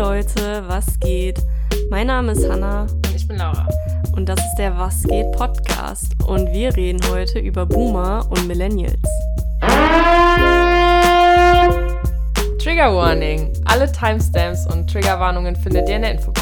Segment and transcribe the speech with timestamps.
[0.00, 1.38] Leute, was geht?
[1.90, 3.68] Mein Name ist Hanna Und ich bin Laura.
[4.16, 8.96] und das ist der Was geht Podcast und wir reden heute über Boomer und Millennials.
[12.58, 13.52] Trigger Warning.
[13.66, 16.39] Alle Timestamps und Triggerwarnungen findet ihr in der Infobox.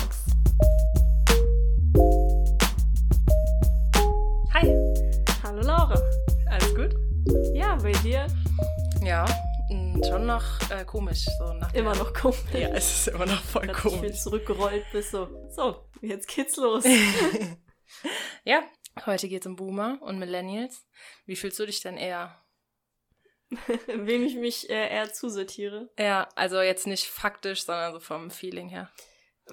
[10.88, 11.26] Komisch.
[11.38, 12.38] So nach immer noch komisch.
[12.52, 14.20] Ja, es ist immer noch voll du komisch.
[14.20, 15.28] zurückgerollt bist so.
[15.50, 16.84] So, jetzt geht's los.
[18.44, 18.62] Ja,
[19.06, 20.86] heute geht es um Boomer und Millennials.
[21.26, 22.42] Wie fühlst du dich denn eher?
[23.86, 25.90] Wem ich mich äh, eher zusortiere.
[25.98, 28.90] Ja, also jetzt nicht faktisch, sondern so vom Feeling her.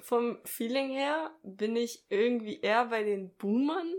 [0.02, 3.94] Vom Feeling her bin ich irgendwie eher bei den Boomern.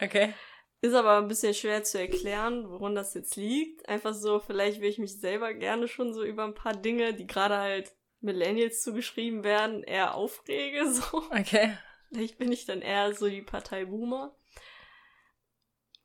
[0.00, 0.34] Okay.
[0.80, 3.88] Ist aber ein bisschen schwer zu erklären, woran das jetzt liegt.
[3.88, 7.26] Einfach so, vielleicht will ich mich selber gerne schon so über ein paar Dinge, die
[7.26, 10.84] gerade halt Millennials zugeschrieben werden, eher aufrege.
[10.92, 11.22] So.
[11.30, 11.76] Okay.
[12.10, 14.34] Vielleicht bin ich dann eher so die Partei Boomer.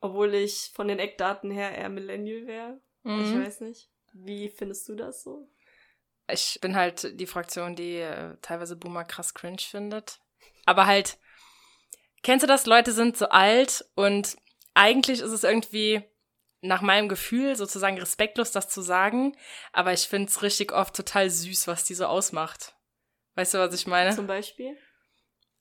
[0.02, 2.82] Obwohl ich von den Eckdaten her eher Millennial wäre.
[3.04, 3.44] Ich Mhm.
[3.46, 3.90] weiß nicht.
[4.12, 5.48] Wie findest du das so?
[6.30, 10.20] Ich bin halt die Fraktion, die äh, teilweise Boomer krass cringe findet.
[10.66, 11.18] Aber halt,
[12.22, 12.66] kennst du das?
[12.66, 14.36] Leute sind so alt und
[14.74, 16.02] eigentlich ist es irgendwie
[16.62, 19.36] nach meinem Gefühl sozusagen respektlos, das zu sagen.
[19.74, 22.74] Aber ich finde es richtig oft total süß, was die so ausmacht.
[23.36, 24.16] Weißt du, was ich meine?
[24.16, 24.78] Zum Beispiel?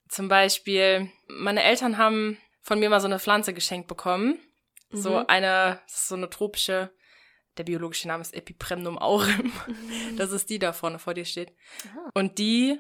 [0.09, 4.39] Zum Beispiel, meine Eltern haben von mir mal so eine Pflanze geschenkt bekommen.
[4.91, 5.25] So Mhm.
[5.29, 6.93] eine, das ist so eine tropische,
[7.57, 9.53] der biologische Name ist Epipremnum aureum.
[10.19, 11.53] Das ist die da vorne vor dir steht.
[11.91, 12.11] Aha.
[12.15, 12.79] Und die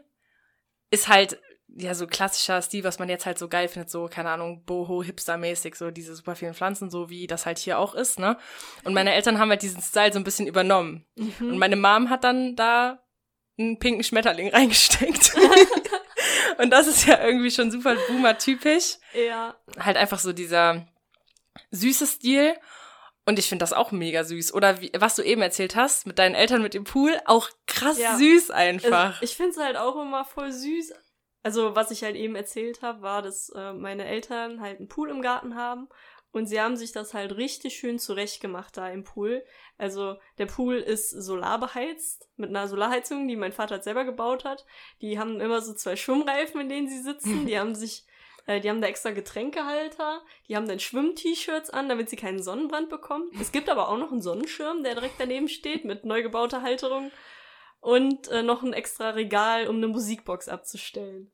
[0.90, 1.40] ist halt,
[1.76, 5.74] ja, so klassischer Stil, was man jetzt halt so geil findet, so, keine Ahnung, Boho-Hipster-mäßig,
[5.74, 8.36] so diese super vielen Pflanzen, so wie das halt hier auch ist, ne?
[8.84, 11.06] Und meine Eltern haben halt diesen Style so ein bisschen übernommen.
[11.16, 11.58] Und Mhm.
[11.58, 13.02] meine Mom hat dann da
[13.58, 15.32] einen pinken Schmetterling reingesteckt.
[16.58, 18.98] Und das ist ja irgendwie schon super Boomer-typisch.
[19.14, 19.56] Ja.
[19.78, 20.86] Halt einfach so dieser
[21.70, 22.54] süße Stil.
[23.24, 24.52] Und ich finde das auch mega süß.
[24.52, 27.98] Oder wie, was du eben erzählt hast, mit deinen Eltern mit dem Pool, auch krass
[27.98, 28.16] Ja.
[28.16, 29.22] süß einfach.
[29.22, 30.92] ich finde es halt auch immer voll süß.
[31.42, 35.10] Also, was ich halt eben erzählt habe, war, dass äh, meine Eltern halt einen Pool
[35.10, 35.88] im Garten haben
[36.30, 39.44] und sie haben sich das halt richtig schön zurechtgemacht da im Pool.
[39.76, 44.64] Also, der Pool ist solarbeheizt mit einer Solarheizung, die mein Vater halt selber gebaut hat.
[45.00, 47.46] Die haben immer so zwei Schwimmreifen, in denen sie sitzen.
[47.46, 48.06] Die haben sich
[48.46, 52.88] äh, die haben da extra Getränkehalter, die haben dann Schwimm-T-Shirts an, damit sie keinen Sonnenbrand
[52.88, 53.30] bekommen.
[53.40, 57.10] Es gibt aber auch noch einen Sonnenschirm, der direkt daneben steht, mit neu gebauter Halterung.
[57.82, 61.30] Und äh, noch ein extra Regal, um eine Musikbox abzustellen.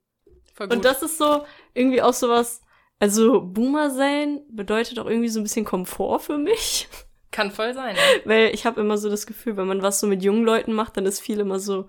[0.55, 0.77] Voll gut.
[0.77, 1.45] Und das ist so
[1.75, 2.63] irgendwie auch sowas.
[2.99, 6.89] Also Boomer sein bedeutet auch irgendwie so ein bisschen Komfort für mich.
[7.31, 7.95] kann voll sein.
[7.95, 8.03] Ja.
[8.25, 10.97] Weil ich habe immer so das Gefühl, wenn man was so mit jungen Leuten macht,
[10.97, 11.87] dann ist viel immer so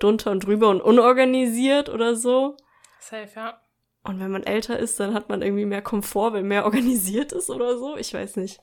[0.00, 2.56] drunter und drüber und unorganisiert oder so.
[2.98, 3.60] Safe, ja.
[4.02, 7.48] Und wenn man älter ist, dann hat man irgendwie mehr Komfort, weil mehr organisiert ist
[7.48, 7.96] oder so.
[7.96, 8.60] Ich weiß nicht.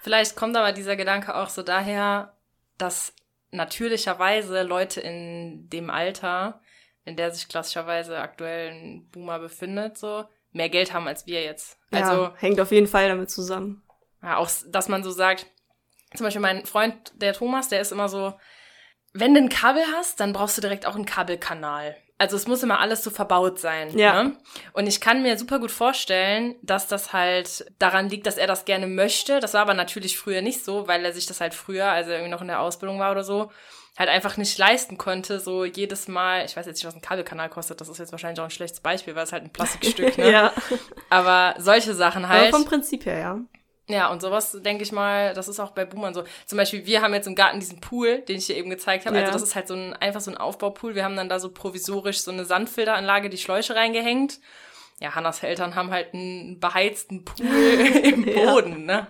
[0.00, 2.34] Vielleicht kommt aber dieser Gedanke auch so daher,
[2.78, 3.14] dass
[3.56, 6.60] natürlicherweise Leute in dem Alter,
[7.04, 11.78] in der sich klassischerweise aktuell ein Boomer befindet, so mehr Geld haben als wir jetzt.
[11.90, 13.82] Also ja, hängt auf jeden Fall damit zusammen.
[14.22, 15.46] Ja, auch, dass man so sagt,
[16.14, 18.34] zum Beispiel mein Freund, der Thomas, der ist immer so,
[19.12, 21.96] wenn du ein Kabel hast, dann brauchst du direkt auch einen Kabelkanal.
[22.18, 23.96] Also es muss immer alles so verbaut sein.
[23.98, 24.22] Ja.
[24.22, 24.36] Ne?
[24.72, 28.64] Und ich kann mir super gut vorstellen, dass das halt daran liegt, dass er das
[28.64, 29.38] gerne möchte.
[29.40, 32.14] Das war aber natürlich früher nicht so, weil er sich das halt früher, als er
[32.14, 33.50] irgendwie noch in der Ausbildung war oder so,
[33.98, 37.48] halt einfach nicht leisten konnte, so jedes Mal, ich weiß jetzt nicht, was ein Kabelkanal
[37.48, 40.30] kostet, das ist jetzt wahrscheinlich auch ein schlechtes Beispiel, weil es halt ein Plastikstück, ne?
[40.30, 40.52] ja.
[41.08, 42.50] Aber solche Sachen Aber halt.
[42.54, 43.40] vom Prinzip her, ja.
[43.88, 46.24] Ja, und sowas denke ich mal, das ist auch bei Boomern so.
[46.46, 49.16] Zum Beispiel, wir haben jetzt im Garten diesen Pool, den ich dir eben gezeigt habe.
[49.16, 49.22] Ja.
[49.22, 50.94] Also das ist halt so ein einfach so ein Aufbaupool.
[50.96, 54.40] Wir haben dann da so provisorisch so eine Sandfilteranlage, die Schläuche reingehängt.
[54.98, 57.46] Ja, Hannas Eltern haben halt einen beheizten Pool
[58.02, 58.52] im Ja.
[58.52, 59.06] Boden, ne?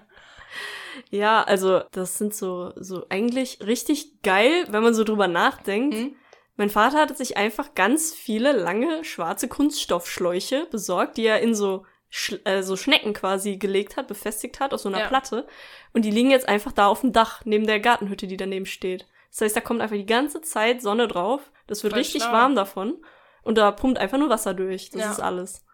[1.10, 5.96] Ja, also das sind so, so eigentlich richtig geil, wenn man so drüber nachdenkt.
[5.96, 6.16] Mhm.
[6.56, 11.84] Mein Vater hat sich einfach ganz viele lange schwarze Kunststoffschläuche besorgt, die er in so,
[12.08, 15.08] Sch äh, so Schnecken quasi gelegt hat, befestigt hat, aus so einer Ja.
[15.08, 15.46] Platte.
[15.92, 19.06] Und die liegen jetzt einfach da auf dem Dach, neben der Gartenhütte, die daneben steht.
[19.30, 21.50] Das heißt, da kommt einfach die ganze Zeit Sonne drauf.
[21.66, 22.32] Das wird Voll richtig schlau.
[22.32, 23.04] warm davon.
[23.42, 24.90] Und da pumpt einfach nur Wasser durch.
[24.90, 25.10] Das Ja.
[25.12, 25.64] ist alles.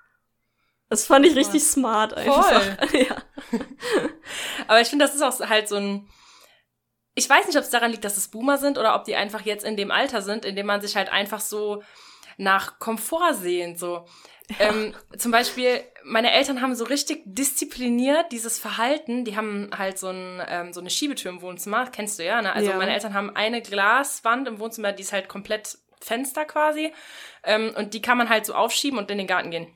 [0.89, 2.51] Das fand ich richtig smart einfach.
[2.93, 3.17] ja.
[4.69, 6.09] Aber ich finde, das ist auch halt so ein.
[7.15, 9.43] Ich weiß nicht, ob es daran liegt, dass es Boomer sind oder ob die einfach
[9.43, 11.83] jetzt in dem Alter sind, in dem man sich halt einfach so
[12.39, 13.79] nach Komfort sehnt.
[13.79, 14.07] So.
[14.59, 19.25] Ähm, zum Beispiel, meine Eltern haben so richtig diszipliniert dieses Verhalten.
[19.25, 22.53] Die haben halt so, ein, ähm, so eine Schiebetür im Wohnzimmer, kennst du ja, ne?
[22.53, 22.77] Also Ja.
[22.77, 26.93] meine Eltern haben eine Glaswand im Wohnzimmer, die ist halt komplett Fenster quasi.
[27.45, 29.69] Ähm, und die kann man halt so aufschieben und in den Garten gehen.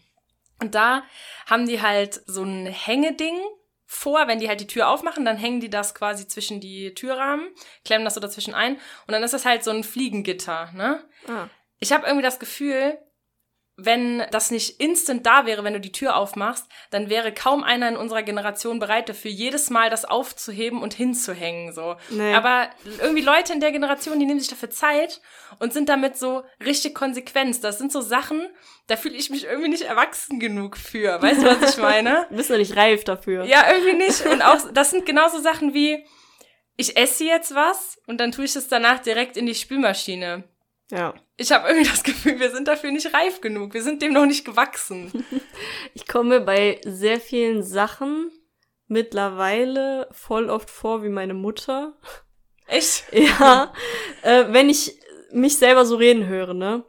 [0.60, 1.02] Und da
[1.46, 3.38] haben die halt so ein Hängeding
[3.84, 7.48] vor, wenn die halt die Tür aufmachen, dann hängen die das quasi zwischen die Türrahmen,
[7.84, 8.74] klemmen das so dazwischen ein
[9.06, 11.04] und dann ist das halt so ein Fliegengitter, ne?
[11.28, 11.46] Ah.
[11.78, 12.98] Ich habe irgendwie das Gefühl,
[13.78, 17.88] wenn das nicht instant da wäre, wenn du die Tür aufmachst, dann wäre kaum einer
[17.88, 21.96] in unserer Generation bereit dafür, jedes Mal das aufzuheben und hinzuhängen, so.
[22.08, 22.32] Nee.
[22.32, 22.70] Aber
[23.00, 25.20] irgendwie Leute in der Generation, die nehmen sich dafür Zeit
[25.58, 27.62] und sind damit so richtig konsequent.
[27.62, 28.48] Das sind so Sachen,
[28.86, 31.20] da fühle ich mich irgendwie nicht erwachsen genug für.
[31.20, 32.26] Weißt du, was ich meine?
[32.30, 33.44] Du bist noch nicht reif dafür.
[33.44, 34.24] Ja, irgendwie nicht.
[34.26, 36.04] Und auch, das sind genauso Sachen wie,
[36.76, 40.44] ich esse jetzt was und dann tue ich es danach direkt in die Spülmaschine.
[40.90, 41.14] Ja.
[41.36, 43.74] Ich habe irgendwie das Gefühl, wir sind dafür nicht reif genug.
[43.74, 45.24] Wir sind dem noch nicht gewachsen.
[45.94, 48.30] Ich komme bei sehr vielen Sachen
[48.86, 51.96] mittlerweile voll oft vor wie meine Mutter.
[52.66, 53.04] Echt?
[53.12, 53.72] Ja,
[54.22, 54.98] äh, wenn ich
[55.32, 56.84] mich selber so reden höre, ne?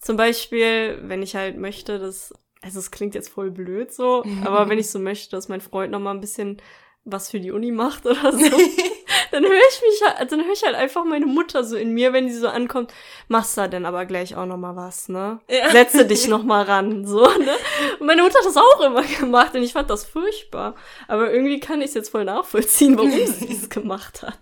[0.00, 2.32] Zum Beispiel, wenn ich halt möchte, dass,
[2.62, 5.90] also es klingt jetzt voll blöd so, aber wenn ich so möchte, dass mein Freund
[5.90, 6.62] noch mal ein bisschen
[7.04, 8.56] was für die Uni macht oder so,
[9.34, 12.12] dann höre ich mich halt, dann höre ich halt einfach meine Mutter so in mir,
[12.12, 12.94] wenn die so ankommt,
[13.26, 15.40] machst da denn aber gleich auch noch mal was, ne?
[15.50, 15.70] Ja.
[15.70, 17.56] Setze dich noch mal ran, so, ne?
[17.98, 20.76] Und meine Mutter hat das auch immer gemacht und ich fand das furchtbar.
[21.08, 24.38] Aber irgendwie kann ich es jetzt voll nachvollziehen, warum sie es gemacht hat.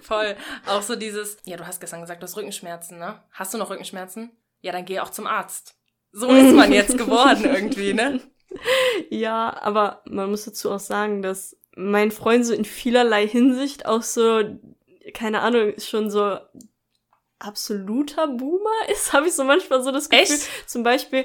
[0.00, 0.36] Voll.
[0.66, 3.22] Auch so dieses, ja, du hast gestern gesagt, du hast Rückenschmerzen, ne?
[3.32, 4.30] Hast du noch Rückenschmerzen?
[4.62, 5.74] Ja, dann geh auch zum Arzt.
[6.12, 8.22] So ist man jetzt geworden irgendwie, ne?
[9.10, 14.02] Ja, aber man muss dazu auch sagen, dass mein Freund so in vielerlei Hinsicht auch
[14.02, 14.42] so,
[15.14, 16.38] keine Ahnung, schon so
[17.38, 20.24] absoluter Boomer ist, habe ich so manchmal so das Gefühl.
[20.24, 20.68] Echt?
[20.68, 21.24] Zum Beispiel,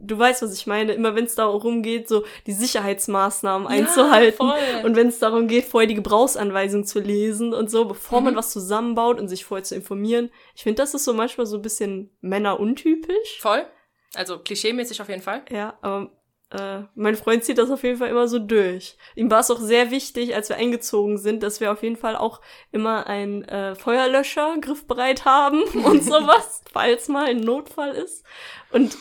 [0.00, 4.46] du weißt, was ich meine, immer wenn es darum geht, so die Sicherheitsmaßnahmen einzuhalten.
[4.46, 4.84] Ja.
[4.84, 8.38] Und wenn es darum geht, vorher die Gebrauchsanweisung zu lesen und so, bevor man Mhm.
[8.38, 10.30] was zusammenbaut und sich vorher zu informieren.
[10.54, 13.40] Ich finde, das ist so manchmal so ein bisschen männeruntypisch.
[13.40, 13.66] Voll.
[14.14, 15.42] Also klischeemäßig auf jeden Fall.
[15.50, 16.10] Ja, aber
[16.52, 18.96] äh, mein Freund zieht das auf jeden Fall immer so durch.
[19.14, 22.16] Ihm war es auch sehr wichtig, als wir eingezogen sind, dass wir auf jeden Fall
[22.16, 22.40] auch
[22.70, 28.24] immer einen äh, Feuerlöscher griffbereit haben und sowas, falls mal ein Notfall ist.
[28.70, 28.98] Und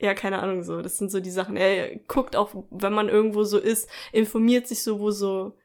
[0.00, 1.56] ja, keine Ahnung, so, das sind so die Sachen.
[1.56, 5.58] Er guckt auch, wenn man irgendwo so ist, informiert sich so, wo so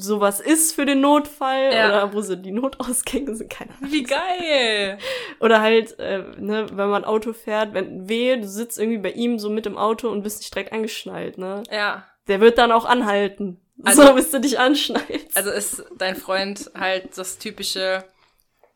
[0.00, 1.88] sowas ist für den Notfall Ja.
[1.88, 3.92] oder wo so die Notausgänge sind, keine Ahnung.
[3.92, 4.98] Wie geil.
[5.40, 9.38] Oder halt, äh, ne, wenn man Auto fährt, wenn wehe, du sitzt irgendwie bei ihm
[9.38, 11.62] so mit im Auto und bist nicht direkt angeschnallt, ne?
[11.70, 12.06] Ja.
[12.28, 13.60] Der wird dann auch anhalten.
[13.84, 15.36] Also- so, bis du dich anschnallst.
[15.36, 18.04] Also ist dein Freund halt das typische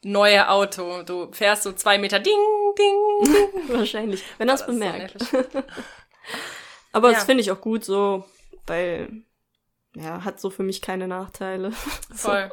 [0.03, 1.03] neue Auto.
[1.03, 2.33] Du fährst so zwei Meter, ding,
[2.79, 3.69] ding, ding.
[3.79, 4.23] Wahrscheinlich.
[4.39, 5.17] Wenn er es so bemerkt.
[6.93, 7.15] Aber Ja.
[7.15, 8.25] das finde ich auch gut so,
[8.67, 9.23] weil,
[9.97, 11.73] ja, hat so für mich keine Nachteile.
[12.15, 12.51] Voll.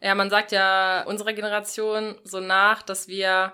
[0.00, 3.52] Ja, man sagt ja unserer Generation so nach, dass wir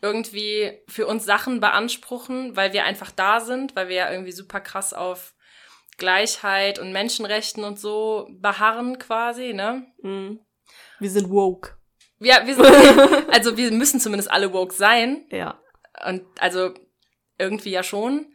[0.00, 4.60] irgendwie für uns Sachen beanspruchen, weil wir einfach da sind, weil wir ja irgendwie super
[4.60, 5.34] krass auf
[5.98, 9.86] Gleichheit und Menschenrechten und so beharren quasi, ne?
[10.02, 10.40] Mhm.
[11.00, 11.76] Wir sind woke.
[12.20, 15.26] Ja, wir sind, also wir müssen zumindest alle woke sein.
[15.30, 15.60] Ja.
[16.06, 16.72] Und also
[17.38, 18.32] irgendwie ja schon.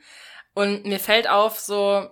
[0.53, 2.10] Und mir fällt auf, so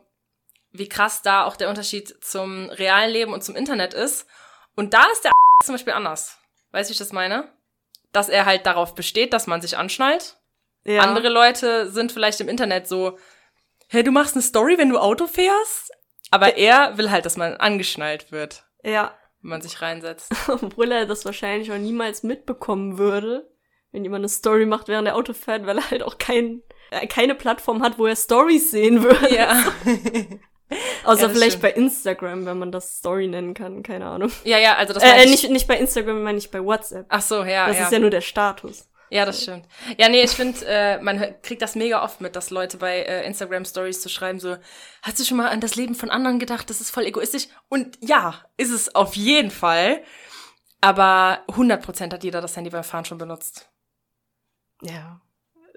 [0.74, 4.28] wie krass da auch der Unterschied zum realen Leben und zum Internet ist.
[4.76, 5.32] Und da ist der
[5.64, 6.38] zum Beispiel anders.
[6.72, 7.48] Weißt du, wie ich das meine?
[8.12, 10.38] Dass er halt darauf besteht, dass man sich anschnallt.
[10.84, 11.02] ja.
[11.02, 13.18] Andere Leute sind vielleicht im Internet so,
[13.88, 15.92] hey, du machst eine Story, wenn du Auto fährst?
[16.32, 19.16] Aber er will halt, dass man angeschnallt wird, Ja.
[19.42, 20.32] wenn man sich reinsetzt.
[20.48, 23.48] Obwohl er das wahrscheinlich auch niemals mitbekommen würde,
[23.92, 27.06] wenn jemand eine Story macht, während er Auto fährt, weil er halt auch kein, äh,
[27.06, 29.32] keine Plattform hat, wo er Stories sehen würde.
[29.36, 29.64] ja.
[31.04, 31.62] Außer Ja, vielleicht stimmt.
[31.62, 34.32] bei Instagram, wenn man das Story nennen kann, keine Ahnung.
[34.44, 37.06] Ja, ja, also das Äh, äh, ich- nicht, nicht bei Instagram, meine ich bei WhatsApp.
[37.10, 37.84] Ach so, ja, das ja.
[37.86, 38.90] ist ja nur der Status.
[39.10, 39.68] Ja, das stimmt.
[40.00, 43.26] Ja, nee, ich finde, äh, man kriegt das mega oft mit, dass Leute bei äh,
[43.28, 44.58] Instagram Stories zu schreiben so,
[45.04, 46.68] hast du schon mal an das Leben von anderen gedacht?
[46.72, 47.48] Das ist voll egoistisch.
[47.70, 50.02] Und ja, ist es auf jeden Fall.
[50.82, 53.70] Aber 100% hat jeder das Handy beim Fahren schon benutzt.
[54.82, 55.22] Ja.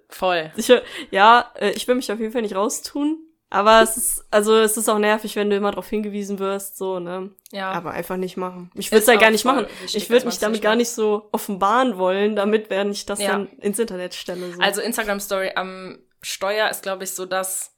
[0.09, 0.51] Voll.
[0.57, 0.73] Ich,
[1.11, 3.19] ja, äh, ich will mich auf jeden Fall nicht raustun.
[3.49, 6.99] Aber es ist, also es ist auch nervig, wenn du immer darauf hingewiesen wirst, so,
[6.99, 7.31] ne?
[7.53, 7.71] Ja.
[7.71, 8.73] Aber einfach nicht machen.
[8.75, 9.67] Ich würde es halt gar nicht machen.
[9.83, 13.33] wichtig, Ich würde mich damit gar nicht so offenbaren wollen, damit während ich das Ja.
[13.33, 14.53] dann ins Internet stelle.
[14.53, 14.61] So.
[14.61, 17.77] Also Instagram Story am Steuer ist, glaube ich, so das,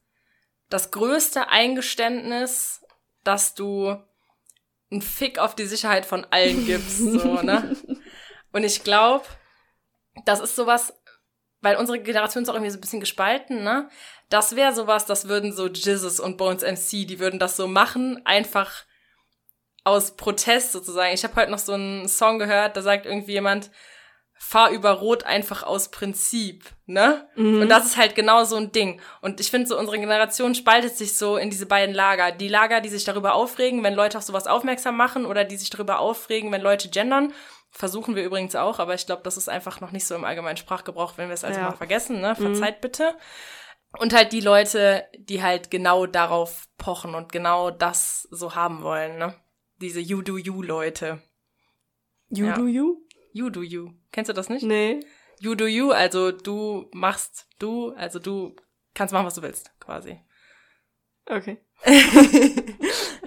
[0.71, 2.83] das größte Eingeständnis,
[3.25, 3.95] dass du
[4.91, 7.77] einen Fick auf die Sicherheit von allen gibst, so, ne?
[8.53, 9.27] Und ich glaube,
[10.25, 10.95] das ist sowas,
[11.61, 13.91] weil unsere Generation ist auch irgendwie so ein bisschen gespalten, ne?
[14.29, 18.21] Das wäre sowas, das würden so Jizzes und Bones MC, die würden das so machen,
[18.27, 18.85] einfach
[19.85, 21.15] aus Protest sozusagen.
[21.15, 23.71] Ich habe heute noch so einen Song gehört, da sagt irgendwie jemand,
[24.41, 27.27] fahr über Rot einfach aus Prinzip, ne?
[27.35, 27.63] Mhm.
[27.63, 29.01] Und das ist halt genau so ein Ding.
[29.21, 32.31] Und ich finde so, unsere Generation spaltet sich so in diese beiden Lager.
[32.31, 35.71] Die Lager, die sich darüber aufregen, wenn Leute auf sowas aufmerksam machen oder die sich
[35.71, 37.33] darüber aufregen, wenn Leute gendern.
[37.71, 40.57] Versuchen wir übrigens auch, aber ich glaube, das ist einfach noch nicht so im allgemeinen
[40.57, 41.71] Sprachgebrauch, wenn wir es also Ja.
[41.71, 42.37] mal vergessen, ne?
[42.37, 43.15] Verzeiht bitte.
[43.99, 49.19] Und halt die Leute, die halt genau darauf pochen und genau das so haben wollen,
[49.19, 49.35] ne?
[49.81, 51.21] Diese You Do You Leute.
[52.31, 52.55] You Ja.
[52.55, 52.97] do you?
[53.33, 53.91] You Do You.
[54.13, 54.63] Kennst du das nicht?
[54.63, 55.01] Nee.
[55.41, 58.57] You Do You, also du machst du, also du
[58.95, 60.21] kannst machen, was du willst, quasi.
[61.27, 61.59] Okay.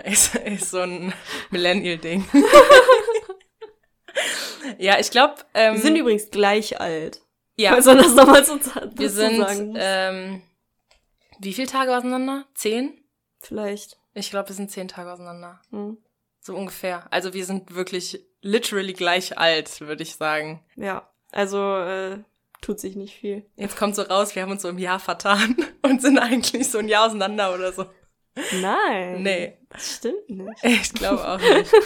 [0.03, 1.13] ist, ist so ein
[1.51, 2.25] Millennial-Ding.
[4.77, 7.21] ja, ich glaube, ähm, Wir sind übrigens gleich alt.
[7.55, 8.59] ja, Falls man das nochmal so
[8.95, 10.41] wir sind, ähm,
[11.43, 12.45] wie viele Tage auseinander?
[12.53, 13.03] Zehn?
[13.39, 13.97] Vielleicht.
[14.13, 15.61] Ich glaube, wir sind zehn Tage auseinander.
[15.71, 15.97] Hm.
[16.39, 17.07] So ungefähr.
[17.11, 20.63] Also wir sind wirklich literally gleich alt, würde ich sagen.
[20.75, 21.09] Ja.
[21.31, 22.19] Also, äh,
[22.61, 23.45] tut sich nicht viel.
[23.55, 26.79] Jetzt kommt so raus, wir haben uns so im Jahr vertan und sind eigentlich so
[26.79, 27.85] ein Jahr auseinander oder so.
[28.61, 29.23] Nein.
[29.23, 30.63] Nee, Das stimmt nicht.
[30.63, 31.71] ich glaube auch nicht.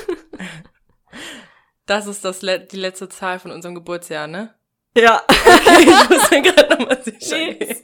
[1.85, 4.55] Das ist das le die letzte Zahl von unserem Geburtsjahr, ne?
[4.97, 5.21] Ja.
[5.29, 7.75] ich muss mir gerade nochmal sicher nee.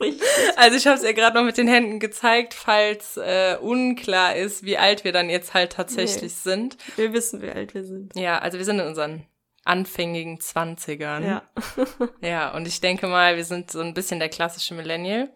[0.56, 4.64] Also ich habe es ihr gerade noch mit den Händen gezeigt, falls äh, unklar ist,
[4.64, 6.78] wie alt wir dann jetzt halt tatsächlich sind.
[6.96, 8.16] Wir wissen, wie alt wir sind.
[8.16, 9.26] Ja, also wir sind in unseren
[9.64, 11.26] anfängigen Zwanzigern.
[11.26, 11.44] Ja.
[12.22, 15.32] Ja, und ich denke mal, wir sind so ein bisschen der klassische Millennial.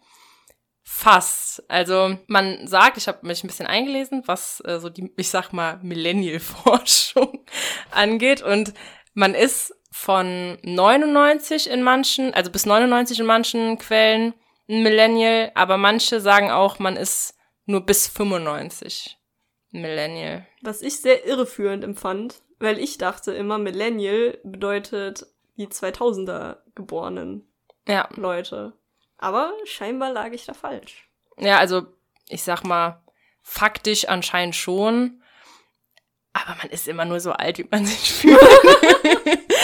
[0.83, 1.63] Fast.
[1.67, 5.51] Also man sagt, ich habe mich ein bisschen eingelesen, was äh, so die, ich sag
[5.51, 7.43] mal, Millennial-Forschung
[7.91, 8.43] angeht.
[8.43, 8.73] Und
[9.13, 14.33] man ist von 99 in manchen, also bis 99 in manchen Quellen
[14.67, 17.33] ein Millennial, aber manche sagen auch, man ist
[17.65, 19.17] nur bis 95
[19.73, 20.45] ein Millennial.
[20.61, 27.49] Was ich sehr irreführend empfand, weil ich dachte immer, Millennial bedeutet die 2000er geborenen
[27.87, 28.73] Ja, Leute.
[29.17, 31.09] Aber scheinbar lag ich da falsch.
[31.37, 31.83] Ja, also
[32.27, 33.01] ich sag mal,
[33.41, 35.23] faktisch anscheinend schon.
[36.33, 38.37] Aber man ist immer nur so alt, wie man sich fühlt.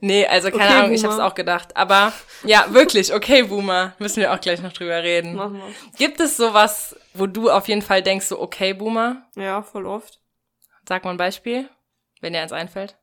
[0.00, 1.26] nee, also keine Okay, Ahnung, ich hab's Boomer.
[1.26, 1.76] auch gedacht.
[1.76, 2.12] Aber
[2.44, 3.94] ja, wirklich, okay, Boomer.
[3.98, 5.34] Müssen wir auch gleich noch drüber reden.
[5.34, 5.74] Machen wir.
[5.98, 9.26] Gibt es sowas, wo du auf jeden Fall denkst, so okay, Boomer?
[9.36, 10.20] Ja, voll oft.
[10.88, 11.68] Sag mal ein Beispiel,
[12.20, 12.96] wenn dir eins einfällt.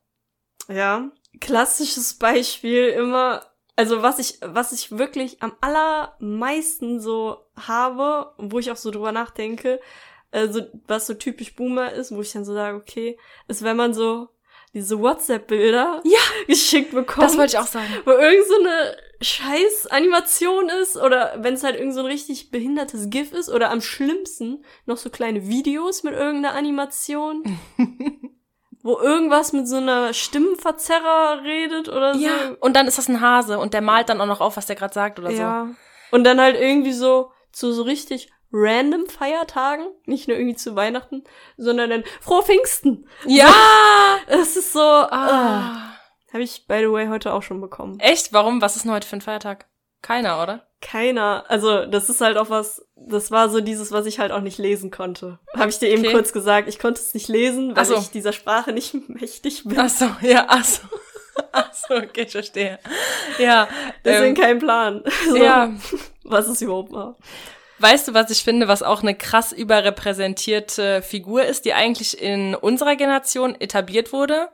[0.68, 1.10] Ja.
[1.40, 3.44] Klassisches Beispiel immer,
[3.76, 9.12] also was ich, was ich wirklich am allermeisten so habe, wo ich auch so drüber
[9.12, 9.80] nachdenke,
[10.30, 13.94] also was so typisch Boomer ist, wo ich dann so sage, okay, ist, wenn man
[13.94, 14.28] so
[14.74, 16.18] diese WhatsApp-Bilder Ja.
[16.46, 17.24] geschickt bekommt.
[17.26, 17.86] Das wollte ich auch sagen.
[18.04, 22.50] wo irgend so eine scheiß Animation ist oder wenn es halt irgend so ein richtig
[22.50, 27.58] behindertes GIF ist oder am schlimmsten noch so kleine Videos mit irgendeiner Animation,
[28.82, 32.20] wo irgendwas mit so einer Stimmenverzerrer redet oder so.
[32.20, 34.66] Ja, und dann ist das ein Hase und der malt dann auch noch auf, was
[34.66, 35.36] der gerade sagt oder so.
[35.40, 35.70] Ja.
[36.10, 41.24] Und dann halt irgendwie so zu so richtig random Feiertagen, nicht nur irgendwie zu Weihnachten,
[41.56, 43.06] sondern dann frohe Pfingsten.
[43.26, 43.52] Ja!
[44.28, 45.08] Das ist so, ah.
[45.10, 45.96] Ah.
[46.32, 47.98] habe ich by the way heute auch schon bekommen.
[47.98, 48.32] Echt?
[48.32, 48.62] Warum?
[48.62, 49.66] Was ist denn heute für ein Feiertag?
[50.02, 50.66] Keiner, oder?
[50.80, 51.44] Keiner.
[51.48, 54.58] Also, das ist halt auch was, das war so dieses, was ich halt auch nicht
[54.58, 55.40] lesen konnte.
[55.56, 56.12] Habe ich dir eben Okay.
[56.12, 57.96] kurz gesagt, ich konnte es nicht lesen, weil so.
[57.96, 59.78] ich dieser Sprache nicht mächtig bin.
[59.80, 60.82] Ach so, ja, ach so.
[61.50, 62.78] Ach so, okay, ich verstehe.
[63.38, 63.66] Ja,
[64.04, 65.02] Deswegen ähm, kein Plan.
[65.28, 65.72] So, ja.
[66.22, 67.16] Was es überhaupt war.
[67.78, 72.54] Weißt du, was ich finde, was auch eine krass überrepräsentierte Figur ist, die eigentlich in
[72.54, 74.48] unserer Generation etabliert wurde,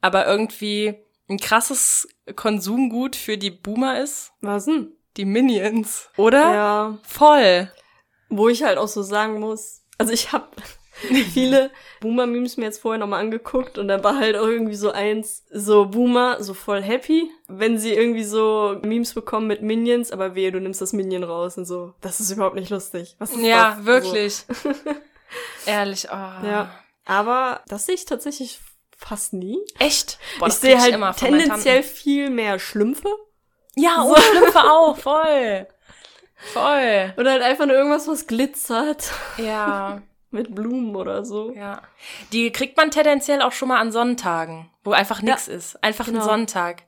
[0.00, 0.94] aber irgendwie
[1.28, 4.32] ein krasses Konsumgut für die Boomer ist?
[4.40, 4.92] Was denn?
[5.16, 6.54] Die Minions, oder?
[6.54, 6.98] Ja.
[7.02, 7.72] Voll.
[8.28, 10.48] Wo ich halt auch so sagen muss, also ich habe
[11.32, 15.44] viele Boomer-Memes mir jetzt vorher nochmal angeguckt und da war halt auch irgendwie so eins,
[15.50, 20.50] so Boomer, so voll happy, wenn sie irgendwie so Memes bekommen mit Minions, aber wehe,
[20.52, 21.94] du nimmst das Minion raus und so.
[22.00, 23.16] Das ist überhaupt nicht lustig.
[23.18, 23.84] Was ist Ja, das?
[23.86, 24.42] wirklich.
[25.66, 26.14] Ehrlich, oh.
[26.46, 26.70] Ja.
[27.04, 28.60] Aber das sehe ich tatsächlich
[28.96, 29.58] fast nie.
[29.78, 30.18] Echt?
[30.38, 33.08] Boah, ich sehe halt meinen tendenziell viel mehr Schlümpfe.
[33.76, 34.12] Ja, So.
[34.12, 35.66] oh, Schlümpfe auch, voll.
[36.52, 37.12] Voll.
[37.16, 39.10] Oder halt einfach nur irgendwas, was glitzert.
[39.38, 40.02] Ja.
[40.30, 41.52] Mit Blumen oder so.
[41.52, 41.82] Ja.
[42.32, 45.82] Die kriegt man tendenziell auch schon mal an Sonntagen, wo einfach nix ist.
[45.82, 46.18] Einfach genau.
[46.20, 46.82] ein Sonntag.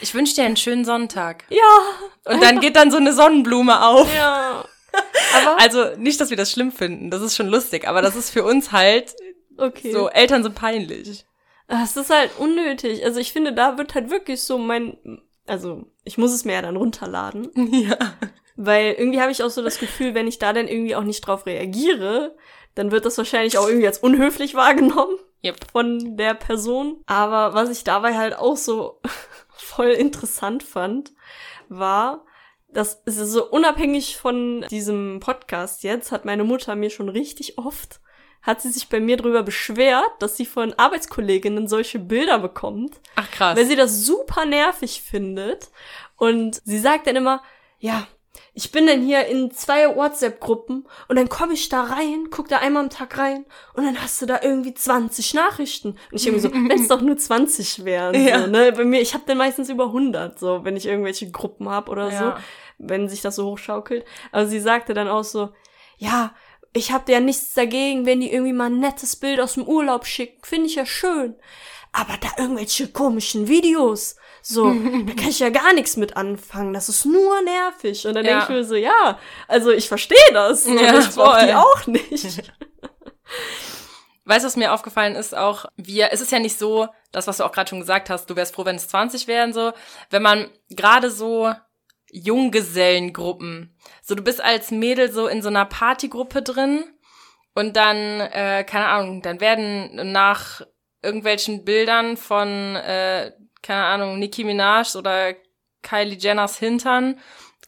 [0.00, 1.44] Ich wünsche dir einen schönen Sonntag.
[1.48, 4.14] Ja, Und dann geht dann so eine Sonnenblume auf.
[4.14, 4.64] ja.
[5.36, 8.28] Aber, Also nicht, dass wir das schlimm finden, das ist schon lustig, aber das ist
[8.28, 9.14] für uns halt
[9.56, 9.90] okay.
[9.90, 11.24] so, Eltern sind peinlich.
[11.66, 13.02] Es ist halt unnötig.
[13.02, 14.98] Also ich finde, da wird halt wirklich so mein,
[15.46, 17.96] also ich muss es mir ja dann runterladen, Ja.
[18.56, 21.22] weil irgendwie habe ich auch so das Gefühl, wenn ich da dann irgendwie auch nicht
[21.22, 22.36] drauf reagiere,
[22.74, 25.56] dann wird das wahrscheinlich auch irgendwie als unhöflich wahrgenommen Yep.
[25.72, 27.02] von der Person.
[27.06, 29.00] Aber was ich dabei halt auch so
[29.56, 31.12] voll interessant fand,
[31.68, 32.24] war,
[32.68, 38.00] dass es so unabhängig von diesem Podcast jetzt, hat meine Mutter mir schon richtig oft,
[38.40, 43.00] hat sie sich bei mir drüber beschwert, dass sie von Arbeitskolleginnen solche Bilder bekommt.
[43.14, 43.56] Ach krass.
[43.56, 45.70] Weil sie das super nervig findet.
[46.16, 47.42] Und sie sagt dann immer,
[47.78, 48.06] ja,
[48.54, 52.58] ich bin dann hier in zwei WhatsApp-Gruppen und dann komme ich da rein, guck da
[52.58, 55.90] einmal am Tag rein und dann hast du da irgendwie 20 Nachrichten.
[55.90, 58.14] Und ich irgendwie so, wenn es doch nur 20 wären.
[58.14, 58.40] Ja.
[58.40, 58.72] So, ne?
[58.72, 62.10] Bei mir, ich habe dann meistens über 100, so, wenn ich irgendwelche Gruppen hab oder
[62.10, 62.36] Ja.
[62.36, 62.42] so,
[62.78, 64.04] wenn sich das so hochschaukelt.
[64.32, 65.50] Aber sie sagte dann auch so,
[65.98, 66.34] ja,
[66.72, 70.06] ich habe ja nichts dagegen, wenn die irgendwie mal ein nettes Bild aus dem Urlaub
[70.06, 70.40] schicken.
[70.42, 71.36] Finde ich ja schön.
[71.92, 74.66] Aber da irgendwelche komischen Videos, so,
[75.06, 76.72] da kann ich ja gar nichts mit anfangen.
[76.74, 78.06] Das ist nur nervig.
[78.06, 78.30] Und dann Ja.
[78.40, 79.18] denke ich mir so, ja,
[79.48, 80.66] also ich verstehe das.
[80.66, 82.42] Und Ja, ich brauche die auch nicht.
[84.24, 87.38] Weißt du, was mir aufgefallen ist auch, wir, es ist ja nicht so, das, was
[87.38, 89.72] du auch gerade schon gesagt hast, du wärst froh, wenn es 20 wären, so,
[90.10, 91.52] wenn man gerade so
[92.12, 96.84] Junggesellengruppen, so du bist als Mädel so in so einer Partygruppe drin
[97.54, 100.62] und dann, äh, keine Ahnung, dann werden nach
[101.02, 105.34] irgendwelchen Bildern von, äh, keine Ahnung, Nicki Minaj oder
[105.82, 107.18] Kylie Jenners Hintern,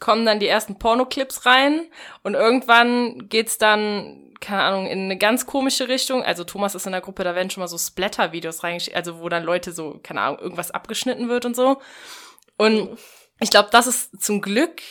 [0.00, 1.86] kommen dann die ersten Pornoclips rein
[2.22, 6.22] und irgendwann geht's dann, keine Ahnung, in eine ganz komische Richtung.
[6.22, 9.28] Also Thomas ist in der Gruppe, da werden schon mal so Splatter-Videos reingeschickt, also wo
[9.28, 11.80] dann Leute so, keine Ahnung, irgendwas abgeschnitten wird und so.
[12.56, 12.98] Und
[13.40, 14.82] ich glaube, das ist zum Glück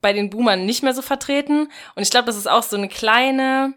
[0.00, 1.70] bei den Boomern nicht mehr so vertreten.
[1.94, 3.74] Und ich glaube, das ist auch so eine kleine,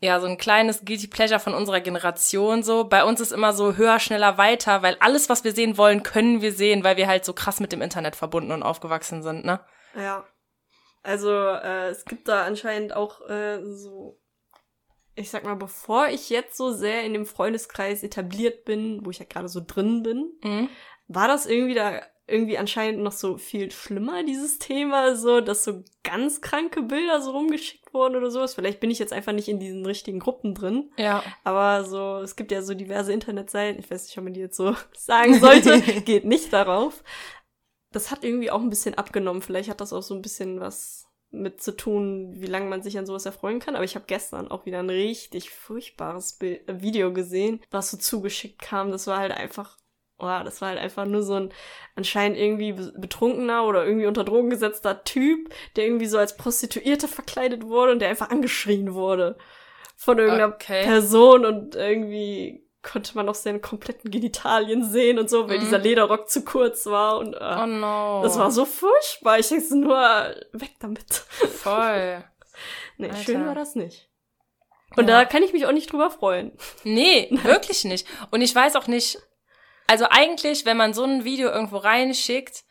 [0.00, 2.84] ja, so ein kleines Guilty Pleasure von unserer Generation so.
[2.84, 6.40] Bei uns ist immer so höher, schneller, weiter, weil alles, was wir sehen wollen, können
[6.40, 9.60] wir sehen, weil wir halt so krass mit dem Internet verbunden und aufgewachsen sind, ne?
[9.96, 10.24] Ja.
[11.02, 14.20] Also, äh, es gibt da anscheinend auch äh, so,
[15.14, 19.18] ich sag mal, bevor ich jetzt so sehr in dem Freundeskreis etabliert bin, wo ich
[19.18, 20.68] ja gerade so drin bin, Mhm.
[21.08, 25.82] war das irgendwie da irgendwie anscheinend noch so viel schlimmer, dieses Thema, so, dass so
[26.04, 28.54] ganz kranke Bilder so rumgeschickt wurden oder sowas.
[28.54, 30.90] Vielleicht bin ich jetzt einfach nicht in diesen richtigen Gruppen drin.
[30.96, 31.24] Ja.
[31.44, 34.56] Aber so, es gibt ja so diverse Internetseiten, ich weiß nicht, ob man die jetzt
[34.56, 37.02] so sagen sollte, geht nicht darauf.
[37.90, 39.40] Das hat irgendwie auch ein bisschen abgenommen.
[39.40, 42.98] Vielleicht hat das auch so ein bisschen was mit zu tun, wie lange man sich
[42.98, 43.74] an sowas erfreuen kann.
[43.74, 47.96] Aber ich habe gestern auch wieder ein richtig furchtbares Bild, äh, Video gesehen, was so
[47.96, 48.90] zugeschickt kam.
[48.90, 49.77] Das war halt einfach,
[50.18, 51.52] oh, das war halt einfach nur so ein
[51.96, 57.08] anscheinend irgendwie be- betrunkener oder irgendwie unter Drogen gesetzter Typ, der irgendwie so als Prostituierte
[57.08, 59.36] verkleidet wurde und der einfach angeschrien wurde
[59.96, 60.84] von irgendeiner Okay.
[60.84, 65.62] Person und irgendwie konnte man auch seine kompletten Genitalien sehen und so, weil Mhm.
[65.62, 68.20] dieser Lederrock zu kurz war und äh, Oh no.
[68.22, 69.38] das war so furchtbar.
[69.40, 69.96] Ich denke nur,
[70.52, 71.12] weg damit.
[71.12, 72.24] voll.
[72.96, 73.18] Nee, Alter.
[73.22, 74.08] schön war das nicht.
[74.96, 75.18] Und Ja.
[75.20, 76.50] da kann ich mich auch nicht drüber freuen.
[76.82, 78.06] Nee, wirklich nicht.
[78.32, 79.18] Und ich weiß auch nicht,
[79.88, 82.62] also eigentlich, wenn man so ein Video irgendwo reinschickt,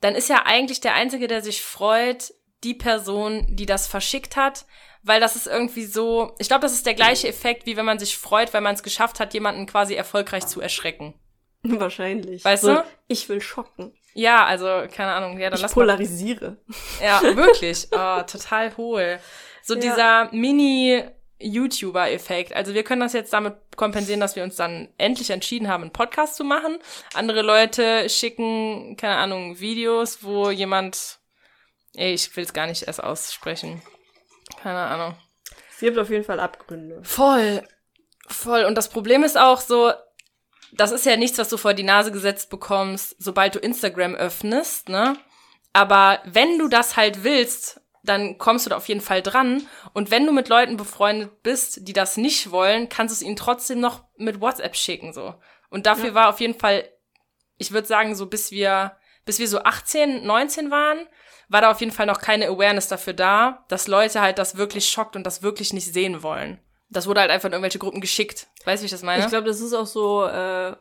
[0.00, 4.66] dann ist ja eigentlich der Einzige, der sich freut, die Person, die das verschickt hat,
[5.02, 7.98] weil das ist irgendwie so, ich glaube, das ist der gleiche Effekt, wie wenn man
[7.98, 11.14] sich freut, weil man es geschafft hat, jemanden quasi erfolgreich zu erschrecken.
[11.62, 12.44] Wahrscheinlich.
[12.44, 12.84] Weißt so, du?
[13.08, 13.92] Ich will schocken.
[14.14, 15.82] Ja, also, keine Ahnung, ja, dann Ich lass mal.
[15.82, 16.56] polarisiere.
[17.02, 17.88] Ja, wirklich.
[17.92, 19.18] Oh, total hohl.
[19.62, 19.80] So Ja.
[19.80, 20.28] dieser
[21.38, 22.54] Mini-YouTuber-Effekt.
[22.54, 25.92] Also wir können das jetzt damit kompensieren, dass wir uns dann endlich entschieden haben, einen
[25.92, 26.78] Podcast zu machen.
[27.14, 31.18] Andere Leute schicken, keine Ahnung, Videos, wo jemand,
[31.94, 33.82] ey, ich will es gar nicht erst aussprechen.
[34.62, 35.16] Keine Ahnung.
[35.70, 37.00] Es gibt auf jeden Fall Abgründe.
[37.02, 37.62] Voll.
[38.28, 38.64] Voll.
[38.64, 39.92] Und das Problem ist auch so,
[40.72, 44.88] das ist ja nichts, was du vor die Nase gesetzt bekommst, sobald du Instagram öffnest,
[44.88, 45.16] ne?
[45.72, 49.66] Aber wenn du das halt willst, dann kommst du da auf jeden Fall dran.
[49.92, 53.36] Und wenn du mit Leuten befreundet bist, die das nicht wollen, kannst du es ihnen
[53.36, 55.34] trotzdem noch mit WhatsApp schicken, so.
[55.70, 56.14] Und dafür Ja.
[56.14, 56.88] war auf jeden Fall,
[57.58, 60.98] ich würde sagen, so bis wir, bis wir so 18, 19 waren,
[61.48, 64.88] war da auf jeden Fall noch keine Awareness dafür da, dass Leute halt das wirklich
[64.88, 66.60] schockt und das wirklich nicht sehen wollen.
[66.88, 68.46] Das wurde halt einfach in irgendwelche Gruppen geschickt.
[68.64, 69.24] Weißt du, wie ich das meine?
[69.24, 70.76] Ich glaube, das ist auch so, äh,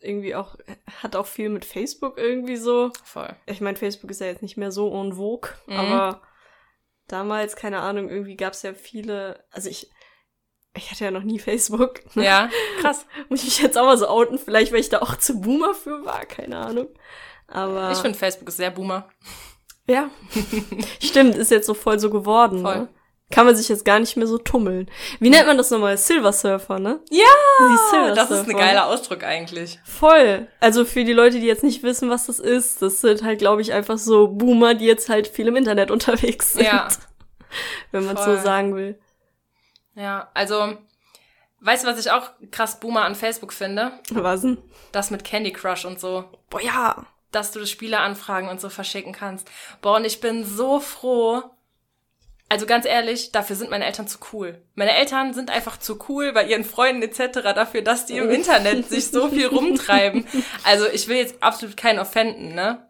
[0.00, 0.56] irgendwie auch,
[1.02, 2.90] hat auch viel mit Facebook irgendwie so.
[3.04, 3.34] Voll.
[3.46, 5.76] Ich meine, Facebook ist ja jetzt nicht mehr so en vogue, Mhm.
[5.76, 6.22] aber
[7.08, 9.90] damals, keine Ahnung, irgendwie gab es ja viele, also ich,
[10.76, 12.00] ich hatte ja noch nie Facebook.
[12.16, 12.24] ne?
[12.24, 12.50] Ja,
[12.80, 13.06] krass.
[13.28, 15.74] Muss ich mich jetzt auch mal so outen, vielleicht weil ich da auch zu Boomer
[15.74, 16.88] für war, keine Ahnung.
[17.46, 19.08] Aber Ich finde, Facebook ist sehr boomer.
[19.86, 20.10] ja,
[21.02, 22.62] stimmt, ist jetzt so voll so geworden.
[22.62, 22.76] Voll.
[22.76, 22.88] Ne?
[23.30, 24.90] Kann man sich jetzt gar nicht mehr so tummeln.
[25.18, 25.96] Wie nennt man das nochmal?
[25.96, 27.00] Silver Surfer, ne?
[27.10, 29.80] Ja, das ist ein geiler Ausdruck eigentlich.
[29.84, 30.46] Voll.
[30.60, 33.62] Also für die Leute, die jetzt nicht wissen, was das ist, das sind halt, glaube
[33.62, 36.66] ich, einfach so Boomer, die jetzt halt viel im Internet unterwegs sind.
[36.66, 36.88] Ja.
[37.92, 38.98] Wenn man so sagen will.
[39.94, 40.76] Ja, also
[41.64, 43.92] Weißt du, was ich auch krass Boomer an Facebook finde?
[44.10, 44.58] Was denn?
[44.92, 46.24] Das mit Candy Crush und so.
[46.50, 47.06] Boah, ja.
[47.32, 49.50] Dass du Spieleranfragen und so verschicken kannst.
[49.80, 51.42] Boah, und ich bin so froh.
[52.48, 54.62] Also ganz ehrlich, dafür sind meine Eltern zu cool.
[54.74, 57.40] Meine Eltern sind einfach zu cool bei ihren Freunden etc.
[57.54, 60.26] dafür, dass die im Internet sich so viel rumtreiben.
[60.62, 62.86] Also ich will jetzt absolut keinen offenden, ne?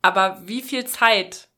[0.00, 1.48] Aber wie viel Zeit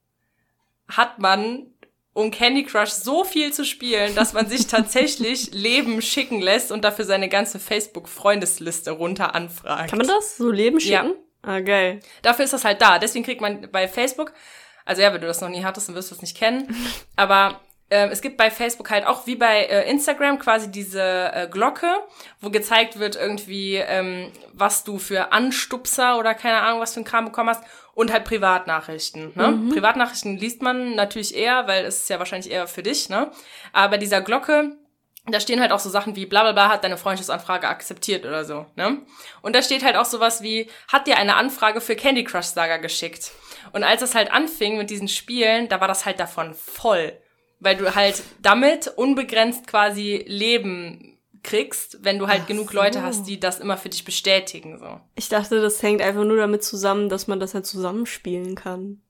[0.88, 1.66] hat man,
[2.12, 6.84] um Candy Crush so viel zu spielen, dass man sich tatsächlich Leben schicken lässt und
[6.84, 9.88] dafür seine ganze Facebook-Freundesliste runter anfragt.
[9.88, 10.92] Kann man das so Leben schicken?
[10.92, 11.14] Ja.
[11.42, 12.00] Ah, geil.
[12.22, 12.98] Dafür ist das halt da.
[12.98, 14.32] Deswegen kriegt man bei Facebook,
[14.84, 16.74] also ja, wenn du das noch nie hattest, dann wirst du es nicht kennen.
[17.16, 21.48] Aber äh, es gibt bei Facebook halt auch wie bei äh, Instagram quasi diese äh,
[21.50, 21.88] Glocke,
[22.40, 27.04] wo gezeigt wird irgendwie, ähm, was du für Anstupser oder keine Ahnung, was für ein
[27.04, 27.62] Kram bekommen hast
[27.94, 29.32] und halt Privatnachrichten.
[29.34, 29.48] Ne?
[29.48, 29.68] Mhm.
[29.70, 33.08] Privatnachrichten liest man natürlich eher, weil es ist ja wahrscheinlich eher für dich.
[33.08, 33.30] Ne?
[33.72, 34.76] Aber bei dieser Glocke
[35.32, 38.44] da stehen halt auch so Sachen wie bla bla bla hat deine Freundschaftsanfrage akzeptiert oder
[38.44, 38.98] so, ne?
[39.40, 42.76] Und da steht halt auch sowas wie, hat dir eine Anfrage für Candy Crush Saga
[42.76, 43.32] geschickt.
[43.72, 47.12] Und als es halt anfing mit diesen Spielen, da war das halt davon voll.
[47.60, 52.76] Weil du halt damit unbegrenzt quasi Leben kriegst, wenn du halt Ach genug so.
[52.76, 54.78] Leute hast, die das immer für dich bestätigen.
[54.78, 55.00] So.
[55.14, 59.00] Ich dachte, das hängt einfach nur damit zusammen, dass man das halt zusammenspielen kann.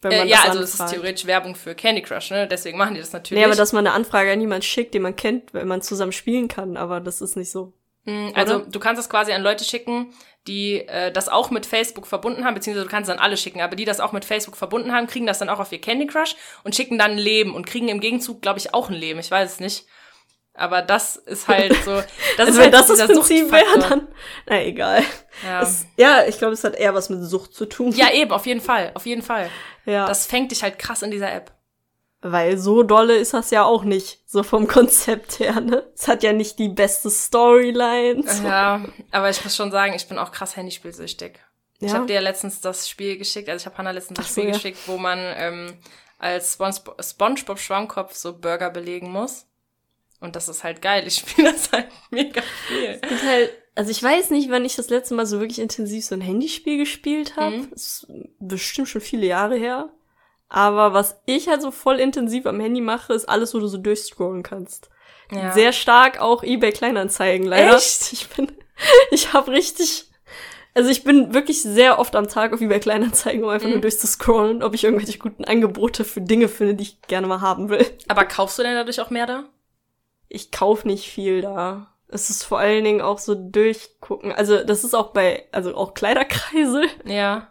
[0.00, 2.46] Wenn man äh, ja, also das ist theoretisch Werbung für Candy Crush, ne?
[2.46, 3.40] Deswegen machen die das natürlich.
[3.40, 6.12] Nee, aber dass man eine Anfrage an jemanden schickt, den man kennt, wenn man zusammen
[6.12, 7.72] spielen kann, aber das ist nicht so.
[8.04, 10.14] Mhm, also du kannst das quasi an Leute schicken,
[10.46, 13.60] die äh, das auch mit Facebook verbunden haben, beziehungsweise du kannst es an alle schicken,
[13.60, 16.06] aber die das auch mit Facebook verbunden haben, kriegen das dann auch auf ihr Candy
[16.06, 19.18] Crush und schicken dann ein Leben und kriegen im Gegenzug, glaube ich, auch ein Leben.
[19.18, 19.86] Ich weiß es nicht.
[20.54, 21.92] Aber das ist halt so.
[22.36, 24.08] Das also ist wenn halt das das Prinzip wäre, dann.
[24.46, 25.02] Na egal.
[25.44, 27.92] Ja, es, ja ich glaube, es hat eher was mit Sucht zu tun.
[27.92, 28.90] Ja, eben, auf jeden Fall.
[28.94, 29.50] Auf jeden Fall.
[29.88, 30.06] Ja.
[30.06, 31.50] Das fängt dich halt krass in dieser App.
[32.20, 35.90] Weil so dolle ist das ja auch nicht, so vom Konzept her, ne?
[35.94, 38.22] Es hat ja nicht die beste Storyline.
[38.44, 41.38] Ja, aber ich muss schon sagen, ich bin auch krass Handyspielsüchtig.
[41.80, 41.86] Ja?
[41.86, 44.44] Ich habe dir ja letztens das Spiel geschickt, also ich habe Hannah letztens das Spiel
[44.44, 44.54] so, ja.
[44.54, 45.78] geschickt, wo man ähm,
[46.18, 49.46] als Spongebob, Spongebob Schwammkopf so Burger belegen muss.
[50.20, 51.06] Und das ist halt geil.
[51.06, 53.00] Ich spiele das halt mega viel.
[53.00, 56.16] Es halt, also ich weiß nicht, wann ich das letzte Mal so wirklich intensiv so
[56.16, 57.58] ein Handyspiel gespielt habe.
[57.58, 57.72] Mhm.
[57.72, 58.08] ist
[58.40, 59.88] bestimmt schon viele Jahre her.
[60.48, 63.78] Aber was ich halt so voll intensiv am Handy mache, ist alles, wo du so
[63.78, 64.90] durchscrollen kannst.
[65.30, 65.52] Ja.
[65.52, 67.76] Sehr stark auch eBay Kleinanzeigen leider.
[67.76, 68.12] Echt?
[68.12, 68.50] Ich bin,
[69.12, 70.10] ich habe richtig,
[70.74, 73.74] also ich bin wirklich sehr oft am Tag auf eBay Kleinanzeigen, um einfach mhm.
[73.74, 77.68] nur durchzuscrollen, ob ich irgendwelche guten Angebote für Dinge finde, die ich gerne mal haben
[77.68, 77.86] will.
[78.08, 79.44] Aber kaufst du denn dadurch auch mehr da?
[80.28, 81.94] ich kauf nicht viel da.
[82.10, 84.32] Es ist vor allen Dingen auch so durchgucken.
[84.32, 86.88] Also das ist auch bei, also auch Kleiderkreisel.
[87.04, 87.48] Ja.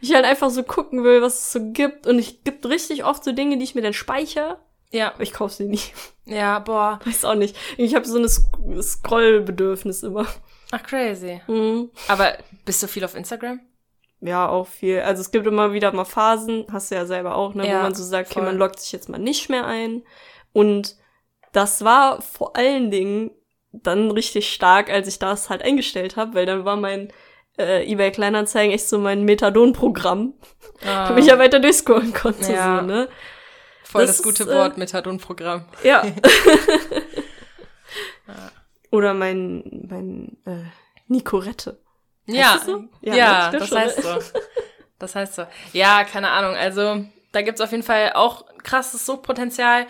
[0.00, 2.06] Ich halt einfach so gucken will, was es so gibt.
[2.06, 4.58] Und ich gibt richtig oft so Dinge, die ich mir dann speichere.
[4.90, 5.12] Ja.
[5.12, 5.80] Aber ich kauf sie nie.
[6.24, 7.00] Ja, boah.
[7.04, 7.56] Weiß auch nicht.
[7.76, 8.46] Ich habe so ein Sk
[8.80, 10.26] Scrollbedürfnis immer.
[10.70, 11.40] Ach, crazy.
[11.46, 11.90] Mhm.
[12.08, 13.60] Aber bist du viel auf Instagram?
[14.20, 15.00] Ja, auch viel.
[15.00, 17.82] Also es gibt immer wieder mal Phasen, hast du ja selber auch, ne, ja, wo
[17.82, 18.42] man so sagt, voll.
[18.42, 20.02] okay, man loggt sich jetzt mal nicht mehr ein.
[20.52, 20.96] Und
[21.52, 23.30] das war vor allen Dingen
[23.82, 27.12] dann richtig stark, als ich das halt eingestellt habe, weil dann war mein
[27.58, 30.34] äh, eBay Kleinanzeigen echt so mein Methadon-Programm,
[30.84, 31.08] ah.
[31.08, 32.52] damit ich ja weiter durchscrollen konnte.
[32.52, 32.80] Ja.
[32.80, 33.08] So, ne?
[33.84, 35.66] Voll das, das gute ist, Wort, äh, Methadon-Programm.
[35.84, 36.04] Ja.
[38.90, 40.64] Oder mein, mein äh,
[41.06, 41.80] Nicorette.
[42.26, 42.84] Ja, so?
[43.00, 44.40] ja, ja das, das heißt so.
[44.98, 45.46] Das heißt so.
[45.72, 46.54] Ja, keine Ahnung.
[46.56, 49.86] Also, da gibt's auf jeden Fall auch krasses Suchtpotenzial.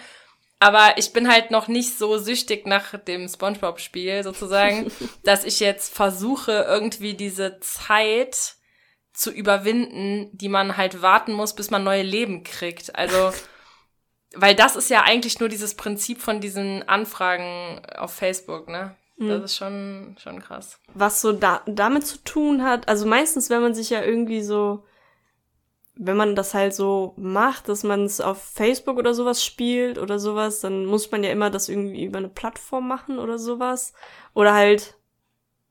[0.59, 4.91] Aber ich bin halt noch nicht so süchtig nach dem SpongeBob-Spiel sozusagen,
[5.25, 8.55] dass ich jetzt versuche, irgendwie diese Zeit
[9.13, 12.95] zu überwinden, die man halt warten muss, bis man neue Leben kriegt.
[12.97, 13.33] Also,
[14.35, 18.97] weil das ist ja eigentlich nur dieses Prinzip von diesen Anfragen auf Facebook, ne?
[19.19, 19.45] Das mhm.
[19.45, 20.79] ist schon, schon krass.
[20.93, 24.85] Was so da, damit zu tun hat, also meistens, wenn man sich ja irgendwie so
[25.97, 30.19] wenn man das halt so macht, dass man es auf Facebook oder sowas spielt oder
[30.19, 33.95] sowas, dann muss man ja immer das irgendwie über eine Plattform machen oder sowas.
[34.35, 34.99] Oder halt,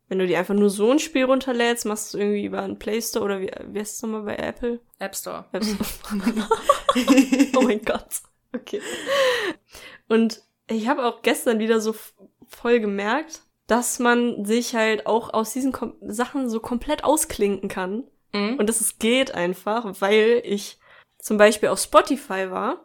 [0.09, 3.01] wenn du dir einfach nur so ein Spiel runterlädst, machst du irgendwie über einen Play
[3.01, 4.79] Store oder wie, wie heißt es nochmal bei Apple?
[4.97, 5.45] App Store.
[5.51, 5.89] App Store.
[7.55, 8.21] oh mein Gott.
[8.51, 8.81] Okay.
[10.09, 11.93] Und ich habe auch gestern wieder so
[12.47, 18.05] voll gemerkt, dass man sich halt auch aus diesen Kom Sachen so komplett ausklinken kann
[18.35, 18.59] Mhm.
[18.59, 20.77] Und es geht einfach, weil ich
[21.19, 22.83] zum Beispiel auf Spotify war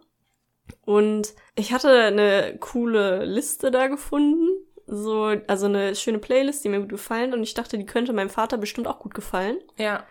[0.86, 4.48] und ich hatte eine coole Liste da gefunden.
[4.86, 8.30] So, also eine schöne Playlist, die mir gut gefallen und ich dachte, die könnte meinem
[8.30, 9.58] Vater bestimmt auch gut gefallen.
[9.76, 10.04] Ja.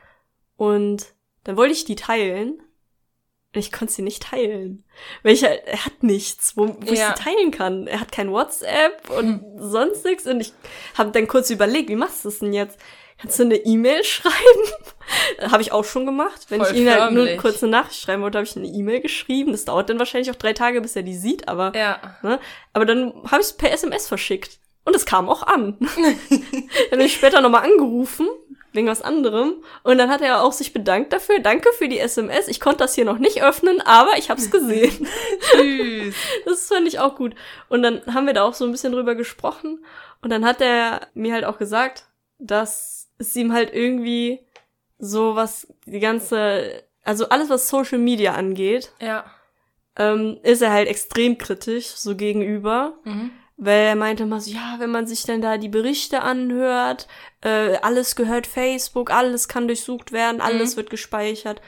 [0.56, 2.62] Und dann wollte ich die teilen
[3.54, 4.86] Und ich konnte sie nicht teilen.
[5.24, 6.94] Weil ich er hat nichts, wo, wo Ja.
[6.94, 7.88] ich sie teilen kann.
[7.88, 10.28] Er hat kein WhatsApp und sonst nichts.
[10.28, 10.54] Und ich
[10.96, 12.78] habe dann kurz überlegt, wie machst du das denn jetzt?
[13.22, 14.34] Kannst du eine E-Mail schreiben?
[15.52, 16.46] habe ich auch schon gemacht.
[16.50, 19.02] Wenn Voll ich ihm halt nur kurz eine Nachricht schreiben wollte, habe ich eine E-Mail
[19.02, 19.52] geschrieben.
[19.52, 22.00] Das dauert dann wahrscheinlich auch drei Tage, bis er die sieht, aber, Ja.
[22.22, 22.40] ne?
[22.74, 24.60] aber dann habe ich es per SMS verschickt.
[24.86, 25.78] Und es kam auch an.
[26.90, 28.28] dann habe ich später nochmal angerufen,
[28.72, 29.56] wegen was anderem.
[29.84, 31.40] Und dann hat er auch sich bedankt dafür.
[31.40, 32.48] Danke für die SMS.
[32.48, 35.08] Ich konnte das hier noch nicht öffnen, aber ich habe es gesehen.
[35.58, 36.16] Süß.
[36.46, 37.36] das fand ich auch gut.
[37.68, 39.84] Und dann haben wir da auch so ein bisschen drüber gesprochen.
[40.22, 42.06] Und dann hat er mir halt auch gesagt,
[42.40, 44.40] dass es ihm halt irgendwie
[44.98, 49.26] so was, die ganze, also alles, was Social Media angeht, Ja.
[49.98, 52.98] ähm, ist er halt extrem kritisch so gegenüber.
[53.04, 53.32] Mhm.
[53.62, 57.10] Weil er meinte immer so, ja, wenn man sich dann da die Berichte anhört,
[57.42, 60.78] äh, alles gehört Facebook, alles kann durchsucht werden, alles Mhm.
[60.78, 61.62] wird gespeichert.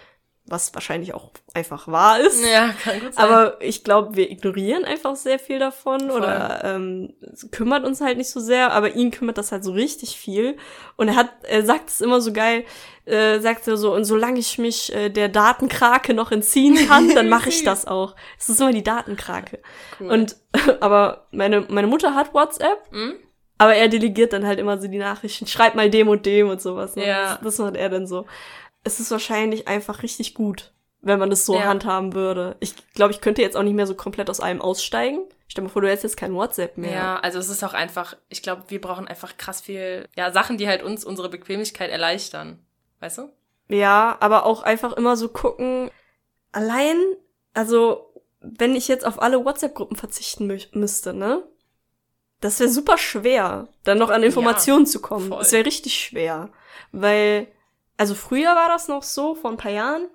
[0.52, 2.44] Was wahrscheinlich auch einfach wahr ist.
[2.46, 3.24] Ja, kann gut sein.
[3.24, 6.12] Aber ich glaube, wir ignorieren einfach sehr viel davon Voll.
[6.12, 7.14] oder ähm,
[7.52, 10.58] kümmert uns halt nicht so sehr, aber ihn kümmert das halt so richtig viel.
[10.98, 12.66] Und er hat, er sagt es immer so geil,
[13.06, 17.30] äh, sagt er so, und solange ich mich äh, der Datenkrake noch entziehen kann, dann
[17.30, 18.16] mache ich das auch.
[18.38, 19.60] Es ist immer die Datenkrake.
[20.00, 20.12] cool.
[20.12, 20.36] Und
[20.82, 23.14] aber meine, meine Mutter hat WhatsApp, Mhm.
[23.62, 26.60] Aber er delegiert dann halt immer so die Nachrichten, schreib mal dem und dem und
[26.60, 26.95] sowas.
[26.95, 27.06] Ne?
[27.06, 27.36] Ja.
[27.36, 28.26] Das, das macht er dann so.
[28.84, 31.65] Es ist wahrscheinlich einfach richtig gut, wenn man das so Ja.
[31.65, 32.56] handhaben würde.
[32.60, 35.19] Ich glaube, ich könnte jetzt auch nicht mehr so komplett aus allem aussteigen.
[35.47, 36.91] Stell dir mal vor, du hättest jetzt kein WhatsApp mehr.
[36.91, 40.58] Ja, also es ist auch einfach, ich glaube, wir brauchen einfach krass viel, ja, Sachen,
[40.58, 42.58] die halt uns unsere Bequemlichkeit erleichtern.
[43.00, 43.30] Weißt du?
[43.67, 45.91] Ja, aber auch einfach immer so gucken.
[46.52, 46.95] Allein,
[47.54, 51.43] also, wenn ich jetzt auf alle WhatsApp-Gruppen verzichten mü müsste, ne?
[52.41, 55.30] Das wäre super schwer, dann noch an Informationen zu kommen.
[55.30, 55.39] voll.
[55.39, 56.49] Das wäre richtig schwer.
[56.91, 57.47] Weil,
[57.97, 60.08] also früher war das noch so, vor ein paar Jahren,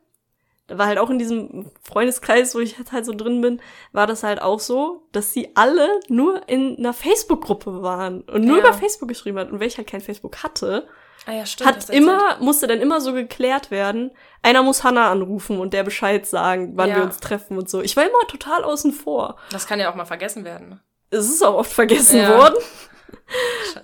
[0.67, 3.63] da war halt auch in diesem Freundeskreis, wo ich jetzt halt so drin bin,
[3.93, 8.57] war das halt auch so, dass sie alle nur in einer Facebook-Gruppe waren und nur
[8.59, 8.65] Ja.
[8.65, 9.53] über Facebook geschrieben hat.
[9.53, 10.89] Und ich halt kein Facebook hatte,
[11.27, 11.71] Ah ja, stimmt.
[11.71, 14.11] hat immer, musste dann immer so geklärt werden,
[14.43, 16.97] einer muss Hannah anrufen und der Bescheid sagen, wann Ja.
[16.97, 17.81] wir uns treffen und so.
[17.81, 19.37] Ich war immer total außen vor.
[19.53, 20.81] Das kann ja auch mal vergessen werden.
[21.11, 22.37] Es ist auch oft vergessen Ja.
[22.39, 22.57] worden.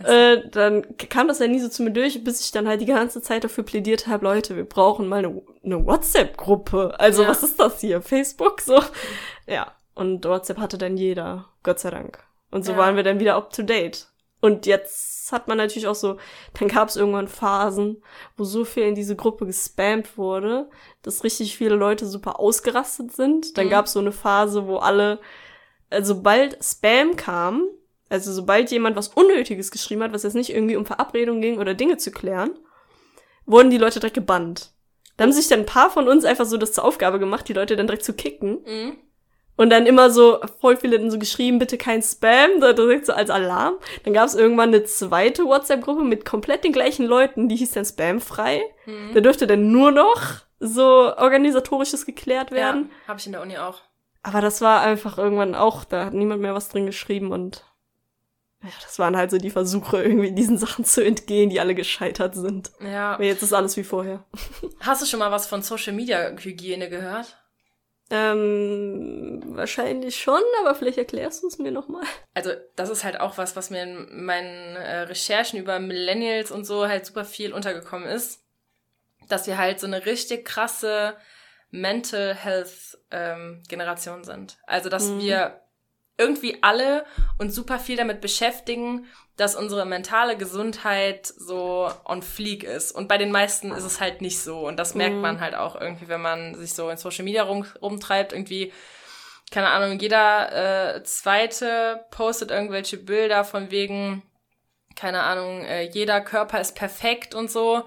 [0.05, 2.87] Äh, dann kam das ja nie so zu mir durch, bis ich dann halt die
[2.87, 6.95] ganze Zeit dafür plädiert habe, Leute, wir brauchen mal eine, eine WhatsApp-Gruppe.
[6.99, 7.29] Also Ja.
[7.29, 8.03] was ist das hier?
[8.03, 8.61] Facebook?
[8.61, 8.81] So.
[9.47, 9.73] Ja.
[9.95, 11.47] Und WhatsApp hatte dann jeder.
[11.63, 12.19] Gott sei Dank.
[12.51, 12.79] Und so Ja.
[12.79, 14.09] waren wir dann wieder up to date.
[14.41, 16.17] Und jetzt hat man natürlich auch so,
[16.59, 18.03] dann gab es irgendwann Phasen,
[18.37, 20.69] wo so viel in diese Gruppe gespammt wurde,
[21.03, 23.57] dass richtig viele Leute super ausgerastet sind.
[23.57, 23.71] Dann Mhm.
[23.71, 25.21] gab es so eine Phase, wo alle,
[25.93, 27.67] also sobald Spam kam,
[28.09, 31.75] also sobald jemand was Unnötiges geschrieben hat, was jetzt nicht irgendwie um Verabredungen ging oder
[31.75, 32.51] Dinge zu klären,
[33.47, 34.73] wurden die Leute direkt gebannt.
[35.17, 37.53] Da haben sich dann ein paar von uns einfach so das zur Aufgabe gemacht, die
[37.53, 38.63] Leute dann direkt zu kicken.
[38.67, 38.97] Mhm.
[39.57, 43.13] Und dann immer so, voll viele dann so geschrieben, bitte kein Spam, da direkt so
[43.13, 43.75] als Alarm.
[44.05, 47.85] Dann gab es irgendwann eine zweite WhatsApp-Gruppe mit komplett den gleichen Leuten, die hieß dann
[47.85, 48.63] spamfrei.
[48.87, 49.11] Mhm.
[49.15, 50.21] Da dürfte dann nur noch
[50.59, 52.91] so organisatorisches geklärt werden.
[52.91, 53.81] Ja, habe ich in der Uni auch.
[54.23, 57.65] Aber das war einfach irgendwann auch, da hat niemand mehr was drin geschrieben und
[58.63, 62.37] ja, das waren halt so die Versuche, irgendwie diesen Sachen zu entgehen, die alle gescheitert
[62.37, 62.71] sind.
[62.81, 63.15] Ja.
[63.15, 64.25] Aber jetzt ist alles wie vorher.
[64.81, 67.37] Hast du schon mal was von Social Media Hygiene gehört?
[68.11, 72.05] Ähm, wahrscheinlich schon, aber vielleicht erklärst du es mir nochmal.
[72.35, 76.65] Also, das ist halt auch was, was mir in meinen äh, Recherchen über Millennials und
[76.65, 78.45] so halt super viel untergekommen ist.
[79.29, 81.17] Dass wir halt so eine richtig krasse
[81.73, 84.59] Mental Health ähm, Generation sind.
[84.67, 85.21] Also, dass Mhm.
[85.21, 85.61] wir
[86.19, 87.05] irgendwie alle
[87.39, 89.07] uns super viel damit beschäftigen,
[89.37, 92.93] dass unsere mentale Gesundheit so on fleek ist.
[92.93, 94.61] Und bei den meisten ist es halt nicht so.
[94.67, 95.23] Und das merkt Mhm.
[95.23, 98.35] man halt auch irgendwie, wenn man sich so in Social Media rum, rumtreibt.
[98.35, 98.73] Irgendwie,
[99.51, 104.23] keine Ahnung, jeder äh, zweite postet irgendwelche Bilder von wegen,
[104.95, 107.87] keine Ahnung, äh, jeder Körper ist perfekt und so.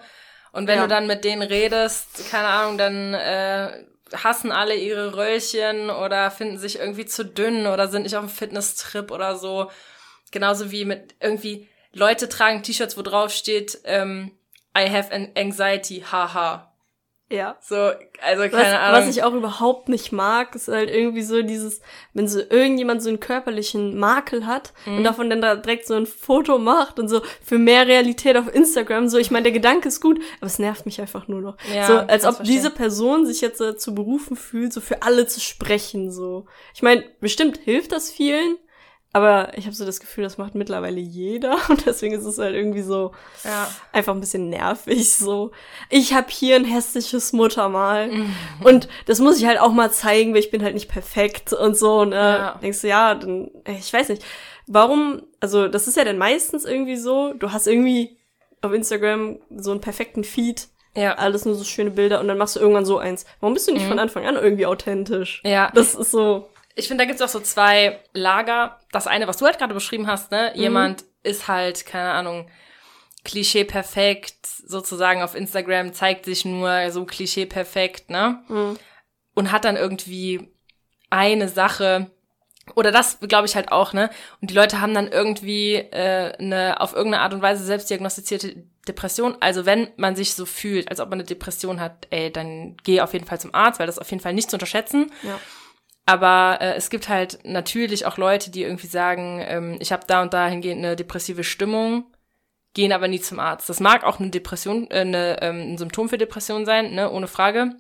[0.56, 0.84] Und wenn Ja.
[0.84, 6.58] du dann mit denen redest, keine Ahnung, dann äh, hassen alle ihre Röllchen oder finden
[6.58, 9.70] sich irgendwie zu dünn oder sind nicht auf dem Fitnesstrip oder so.
[10.32, 14.32] Genauso wie mit irgendwie Leute tragen T-Shirts, wo drauf steht, ähm,
[14.78, 16.72] I have an anxiety, haha.
[17.32, 17.58] Ja.
[17.60, 19.00] So, also keine Was, Ahnung.
[19.02, 21.82] was ich auch überhaupt nicht mag, ist halt irgendwie so dieses,
[22.14, 24.98] wenn so irgendjemand so einen körperlichen Makel hat Mhm.
[24.98, 28.54] und davon dann da direkt so ein Foto macht und so für mehr Realität auf
[28.54, 29.10] Instagram.
[29.10, 31.58] So, ich meine, der Gedanke ist gut, aber es nervt mich einfach nur noch.
[31.74, 35.26] Ja, so, als ob diese Person sich jetzt äh, zu berufen fühlt, so für alle
[35.26, 36.12] zu sprechen.
[36.12, 38.58] So, ich meine, bestimmt hilft das vielen,
[39.16, 42.54] Aber ich habe so das Gefühl, das macht mittlerweile jeder und deswegen ist es halt
[42.54, 43.14] irgendwie so
[43.46, 43.70] Ja.
[43.94, 45.16] einfach ein bisschen nervig.
[45.16, 45.52] So,
[45.90, 48.12] ich habe hier ein hässliches Muttermal
[48.66, 51.78] und das muss ich halt auch mal zeigen, weil ich bin halt nicht perfekt und
[51.78, 52.00] so.
[52.02, 52.60] Und äh, Ja.
[52.62, 54.22] denkst du, ja, dann, ich weiß nicht,
[54.68, 58.18] warum, also das ist ja dann meistens irgendwie so, du hast irgendwie
[58.62, 61.14] auf Instagram so einen perfekten Feed, Ja.
[61.16, 63.26] alles nur so schöne Bilder und dann machst du irgendwann so eins.
[63.40, 65.42] Warum bist du nicht von Anfang an irgendwie authentisch?
[65.46, 65.72] Ja.
[65.74, 68.80] Das ist so, Ich finde, da gibt's auch so zwei Lager.
[68.92, 70.52] Das eine, was du halt gerade beschrieben hast, ne?
[70.56, 72.50] Jemand ist halt, keine Ahnung,
[73.24, 78.44] Klischee perfekt, sozusagen auf Instagram, zeigt sich nur so Klischee perfekt, ne?
[79.34, 80.50] Und hat dann irgendwie
[81.10, 82.12] eine Sache,
[82.76, 84.10] oder das glaube ich halt auch, ne?
[84.42, 89.38] Und die Leute haben dann irgendwie äh, eine auf irgendeine Art und Weise selbstdiagnostizierte Depression.
[89.40, 93.02] Also wenn man sich so fühlt, als ob man eine Depression hat, ey, dann geh
[93.02, 95.12] auf jeden Fall zum Arzt, weil das ist auf jeden Fall nicht zu unterschätzen.
[95.24, 95.40] ja.
[96.06, 100.22] Aber äh, es gibt halt natürlich auch Leute, die irgendwie sagen, ähm, ich habe da
[100.22, 102.06] und da hingehend eine depressive Stimmung,
[102.74, 103.70] gehen aber nie zum Arzt.
[103.70, 107.28] Das mag auch eine Depression, äh, eine, ähm, ein Symptom für Depression sein, ne, ohne
[107.28, 107.76] Frage.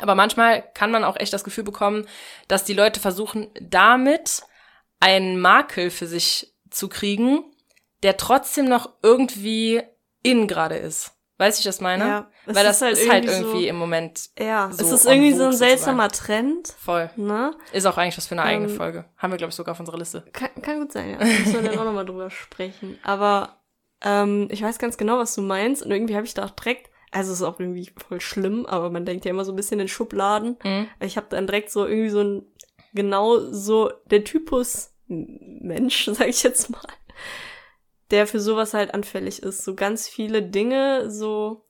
[0.00, 2.06] Aber manchmal kann man auch echt das Gefühl bekommen,
[2.46, 4.42] dass die Leute versuchen, damit
[5.00, 7.44] einen Makel für sich zu kriegen,
[8.02, 9.82] der trotzdem noch irgendwie
[10.22, 11.17] in gerade ist.
[11.38, 12.04] Weißt du, was ich das meine?
[12.04, 14.92] Ja, Weil das ist halt ist halt irgendwie irgendwie so- im Moment Ja, so es
[14.92, 17.10] ist en irgendwie so ein seltsamer Trend, voll.
[17.16, 17.54] ne?
[17.72, 19.04] Ist auch eigentlich was für eine eigene Ähm, Folge.
[19.16, 20.24] Haben wir, glaube ich, sogar auf unserer Liste.
[20.32, 21.18] Kann, kann gut sein, ja.
[21.24, 22.98] Müssen wir dann auch nochmal drüber sprechen.
[23.04, 23.60] Aber
[24.02, 25.82] ähm, ich weiß ganz genau, was du meinst.
[25.84, 28.90] Und irgendwie habe ich da auch direkt, also es ist auch irgendwie voll schlimm, aber
[28.90, 30.56] man denkt ja immer so ein bisschen in Schubladen.
[30.64, 30.88] Mhm.
[31.00, 32.42] Ich habe dann direkt so irgendwie so ein,
[32.94, 36.80] genau so der Typus Mensch, sag ich jetzt mal,
[38.10, 39.64] der für sowas halt anfällig ist.
[39.64, 41.64] So ganz viele Dinge so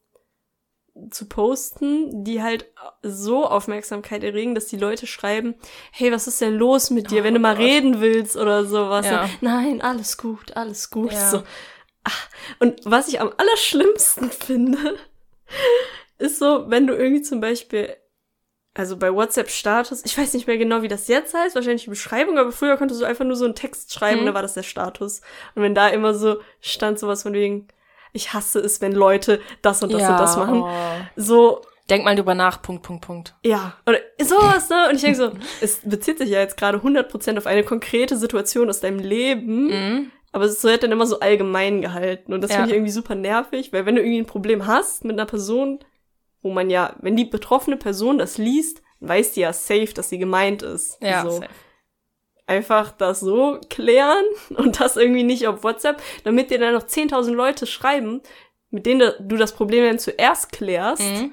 [1.11, 2.67] zu posten, die halt
[3.03, 5.55] so Aufmerksamkeit erregen, dass die Leute schreiben,
[5.93, 7.65] hey, was ist denn los mit dir, Oh wenn du mal Gott.
[7.65, 9.07] reden willst oder sowas.
[9.07, 9.29] Ja.
[9.41, 11.13] Nein, alles gut, alles gut.
[11.13, 11.31] Ja.
[11.31, 11.43] So.
[12.05, 14.97] Ach, und was ich am allerschlimmsten finde,
[16.19, 17.95] ist so, wenn du irgendwie zum Beispiel,
[18.75, 22.39] also bei WhatsApp-Status, ich weiß nicht mehr genau, wie das jetzt heißt, wahrscheinlich die Beschreibung,
[22.39, 24.27] aber früher konntest du einfach nur so einen Text schreiben, Mhm.
[24.27, 25.21] da war das der Status.
[25.55, 27.67] Und wenn da immer so stand sowas von wegen,
[28.13, 31.01] ich hasse es, wenn Leute das und das und das machen, Oh.
[31.17, 33.35] so, Denk mal drüber nach, Punkt, Punkt, Punkt.
[33.43, 34.89] ja, oder sowas, ne?
[34.91, 38.69] Und ich denke so, es bezieht sich ja jetzt gerade 100% auf eine konkrete Situation
[38.69, 40.11] aus deinem Leben, Mhm.
[40.33, 42.33] aber es wird dann immer so allgemein gehalten.
[42.35, 42.57] Und das Ja.
[42.59, 45.79] finde ich irgendwie super nervig, weil wenn du irgendwie ein Problem hast mit einer Person,
[46.43, 50.19] wo man ja, wenn die betroffene Person das liest, weiß die ja safe, dass sie
[50.19, 50.99] gemeint ist.
[51.03, 51.31] Ja, so.
[51.31, 51.49] safe.
[52.47, 54.25] Einfach das so klären
[54.57, 58.23] und das irgendwie nicht auf WhatsApp, damit dir dann noch 10.000 Leute schreiben,
[58.71, 61.33] mit denen du das Problem dann zuerst klärst Mhm.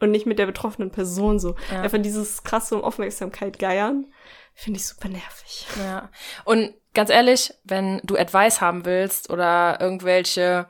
[0.00, 1.54] und nicht mit der betroffenen Person so.
[1.72, 1.82] Ja.
[1.82, 4.12] Einfach dieses krasse um Aufmerksamkeit geiern,
[4.54, 5.66] finde ich super nervig.
[5.82, 6.10] Ja.
[6.44, 10.66] Und ganz ehrlich, wenn du Advice haben willst oder irgendwelche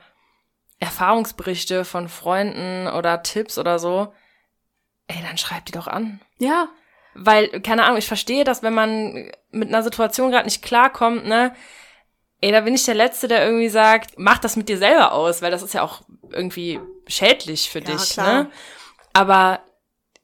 [0.79, 4.13] Erfahrungsberichte von Freunden oder Tipps oder so,
[5.07, 6.21] ey, dann schreib die doch an.
[6.37, 6.69] Ja,
[7.15, 11.53] Weil, keine Ahnung, ich verstehe das, wenn man mit einer Situation gerade nicht klarkommt, ne?
[12.41, 15.41] Ey, da bin ich der Letzte, der irgendwie sagt, mach das mit dir selber aus,
[15.41, 18.43] weil das ist ja auch irgendwie schädlich für Ja, dich, klar.
[18.43, 18.51] ne?
[19.11, 19.59] Aber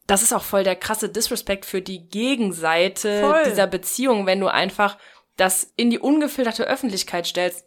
[0.07, 3.43] das ist auch voll der krasse Disrespect für die Gegenseite Voll.
[3.45, 4.97] dieser Beziehung, wenn du einfach
[5.35, 7.65] das in die ungefilterte Öffentlichkeit stellst.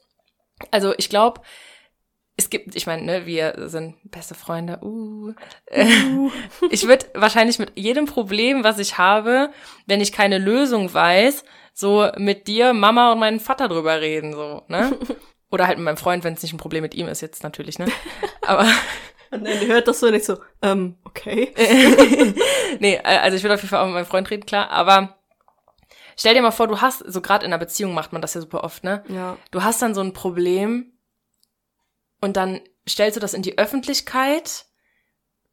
[0.70, 1.42] Also ich glaube,
[2.38, 4.78] es gibt, ich meine, ne, wir sind beste Freunde.
[4.80, 5.34] Uh.
[6.70, 9.50] Ich würde wahrscheinlich mit jedem Problem, was ich habe,
[9.86, 14.62] wenn ich keine Lösung weiß, so mit dir, Mama und meinem Vater drüber reden, so,
[14.68, 14.96] ne?
[15.50, 17.78] Oder halt mit meinem Freund, wenn es nicht ein Problem mit ihm ist jetzt natürlich,
[17.80, 17.86] ne?
[18.42, 18.66] Aber
[19.32, 21.52] und dann hört das so nicht so, ähm, okay.
[22.78, 25.16] nee, äh, also ich will auf jeden Fall auch mit meinem Freund reden, klar, aber
[26.16, 28.40] stell dir mal vor, du hast, so gerade in einer Beziehung macht man das ja
[28.40, 29.02] super oft, ne?
[29.08, 29.36] Ja.
[29.50, 30.92] Du hast dann so ein Problem
[32.20, 34.66] und dann stellst du das in die Öffentlichkeit.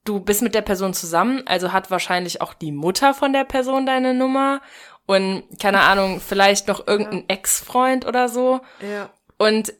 [0.04, 3.86] Du bist mit der Person zusammen, also hat wahrscheinlich auch die Mutter von der Person
[3.86, 4.62] deine Nummer
[5.06, 8.62] und keine Ahnung, vielleicht noch irgendein Ex-Freund oder so.
[8.82, 9.10] Ja.
[9.38, 9.74] Und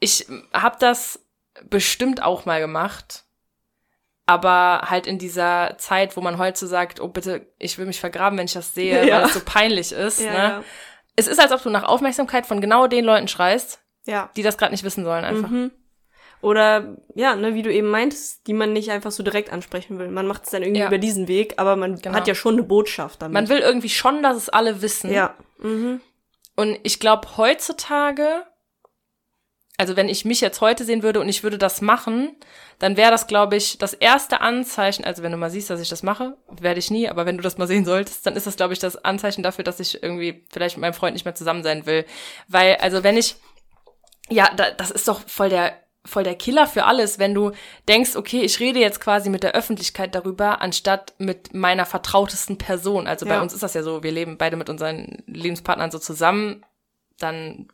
[0.00, 1.20] ich habe das
[1.68, 3.24] bestimmt auch mal gemacht.
[4.26, 7.98] Aber halt in dieser Zeit, wo man heute so sagt, oh bitte, ich will mich
[7.98, 9.18] vergraben, wenn ich das sehe, Ja.
[9.18, 10.20] weil es so peinlich ist.
[10.20, 10.64] Ja, ne?
[11.16, 14.30] Es ist, als ob du nach Aufmerksamkeit von genau den Leuten schreist, ja.
[14.36, 15.50] die das gerade nicht wissen sollen einfach.
[15.50, 15.72] Mhm.
[16.42, 20.08] Oder, ja, ne, wie du eben meintest, die man nicht einfach so direkt ansprechen will.
[20.08, 20.86] Man macht es dann irgendwie Ja.
[20.86, 22.14] über diesen Weg, aber man Genau.
[22.16, 23.34] hat ja schon eine Botschaft damit.
[23.34, 25.12] Man will irgendwie schon, dass es alle wissen.
[25.12, 25.34] ja.
[25.58, 26.00] Mhm.
[26.56, 28.44] Und ich glaube, heutzutage,
[29.78, 32.36] also wenn ich mich jetzt heute sehen würde und ich würde das machen,
[32.78, 35.88] dann wäre das, glaube ich, das erste Anzeichen, also wenn du mal siehst, dass ich
[35.88, 38.56] das mache, werde ich nie, aber wenn du das mal sehen solltest, dann ist das,
[38.56, 41.62] glaube ich, das Anzeichen dafür, dass ich irgendwie vielleicht mit meinem Freund nicht mehr zusammen
[41.62, 42.04] sein will.
[42.48, 43.36] Weil, also wenn ich,
[44.28, 47.52] ja, da, das ist doch voll der voll der Killer für alles, wenn du
[47.88, 53.06] denkst, okay, ich rede jetzt quasi mit der Öffentlichkeit darüber, anstatt mit meiner vertrautesten Person.
[53.06, 53.42] Also bei Ja.
[53.42, 56.64] uns ist das ja so, wir leben beide mit unseren Lebenspartnern so zusammen,
[57.18, 57.68] dann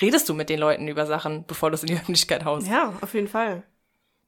[0.00, 2.68] redest du mit den Leuten über Sachen, bevor du es in die Öffentlichkeit haust.
[2.68, 3.62] Ja, auf jeden Fall.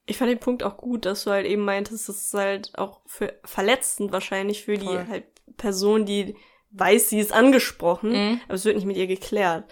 [0.06, 3.00] Ich fand den Punkt auch gut, dass du halt eben meintest, das ist halt auch
[3.06, 5.06] für verletzend wahrscheinlich für die Voll.
[5.08, 5.24] halt
[5.56, 6.34] Person, die
[6.70, 8.40] weiß, sie ist angesprochen, Mhm.
[8.46, 9.64] aber es wird nicht mit ihr geklärt.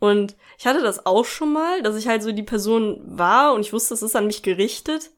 [0.00, 3.60] Und ich hatte das auch schon mal, dass ich halt so die Person war und
[3.62, 5.10] ich wusste, es ist an mich gerichtet,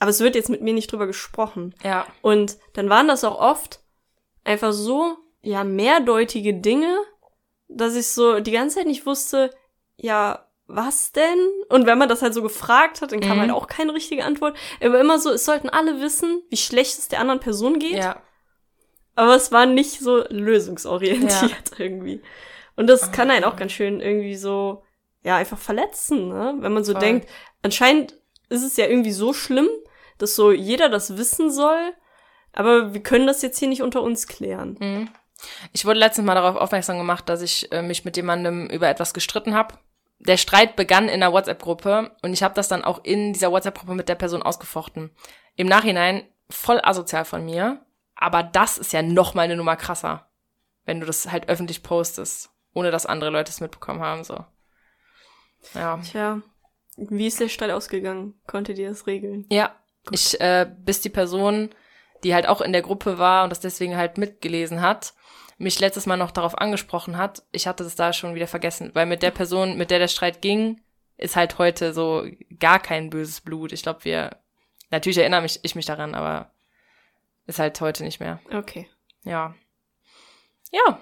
[0.00, 1.74] aber es wird jetzt mit mir nicht drüber gesprochen.
[1.84, 3.80] Ja, Und dann waren das auch oft
[4.44, 6.96] einfach so, ja, mehrdeutige Dinge,
[7.68, 9.50] dass ich so die ganze Zeit nicht wusste,
[9.96, 11.38] ja, was denn?
[11.68, 13.40] Und wenn man das halt so gefragt hat, dann kam Mhm.
[13.42, 14.56] halt auch keine richtige Antwort.
[14.82, 17.98] Aber immer so, es sollten alle wissen, wie schlecht es der anderen Person geht.
[17.98, 18.22] ja,
[19.14, 22.22] Aber es war nicht so lösungsorientiert irgendwie.
[22.76, 24.82] Und das kann einen auch ganz schön irgendwie so,
[25.22, 26.54] ja, einfach verletzen, ne?
[26.58, 27.00] Wenn man so Voll.
[27.00, 27.28] denkt,
[27.62, 28.18] anscheinend
[28.48, 29.68] ist es ja irgendwie so schlimm,
[30.18, 31.92] dass so jeder das wissen soll,
[32.52, 34.76] aber wir können das jetzt hier nicht unter uns klären.
[34.78, 35.08] Mhm.
[35.72, 39.14] Ich wurde letztens mal darauf aufmerksam gemacht, dass ich äh, mich mit jemandem über etwas
[39.14, 39.74] gestritten habe.
[40.18, 43.94] Der Streit begann in einer WhatsApp-Gruppe und ich habe das dann auch in dieser WhatsApp-Gruppe
[43.94, 45.10] mit der Person ausgefochten.
[45.56, 50.30] Im Nachhinein voll asozial von mir, aber das ist ja noch mal eine Nummer krasser,
[50.84, 54.24] wenn du das halt öffentlich postest, ohne dass andere Leute es mitbekommen haben.
[54.24, 54.44] So,
[55.74, 56.42] ja, Tja,
[56.96, 58.34] wie ist der Streit ausgegangen?
[58.46, 59.46] Konntet ihr das regeln?
[59.50, 59.74] ja.
[60.10, 61.70] Ich äh, bis die Person,
[62.24, 65.14] die halt auch in der Gruppe war und das deswegen halt mitgelesen hat,
[65.58, 69.06] mich letztes Mal noch darauf angesprochen hat, ich hatte das da schon wieder vergessen, weil
[69.06, 70.80] mit der Person, mit der der Streit ging,
[71.18, 72.26] ist halt heute so
[72.58, 73.72] gar kein böses Blut.
[73.72, 74.38] Ich glaube, wir,
[74.90, 76.50] natürlich erinnere mich, ich mich daran, aber
[77.46, 78.40] ist halt heute nicht mehr.
[78.52, 78.88] Okay.
[79.22, 79.54] Ja.
[80.72, 80.98] Ja.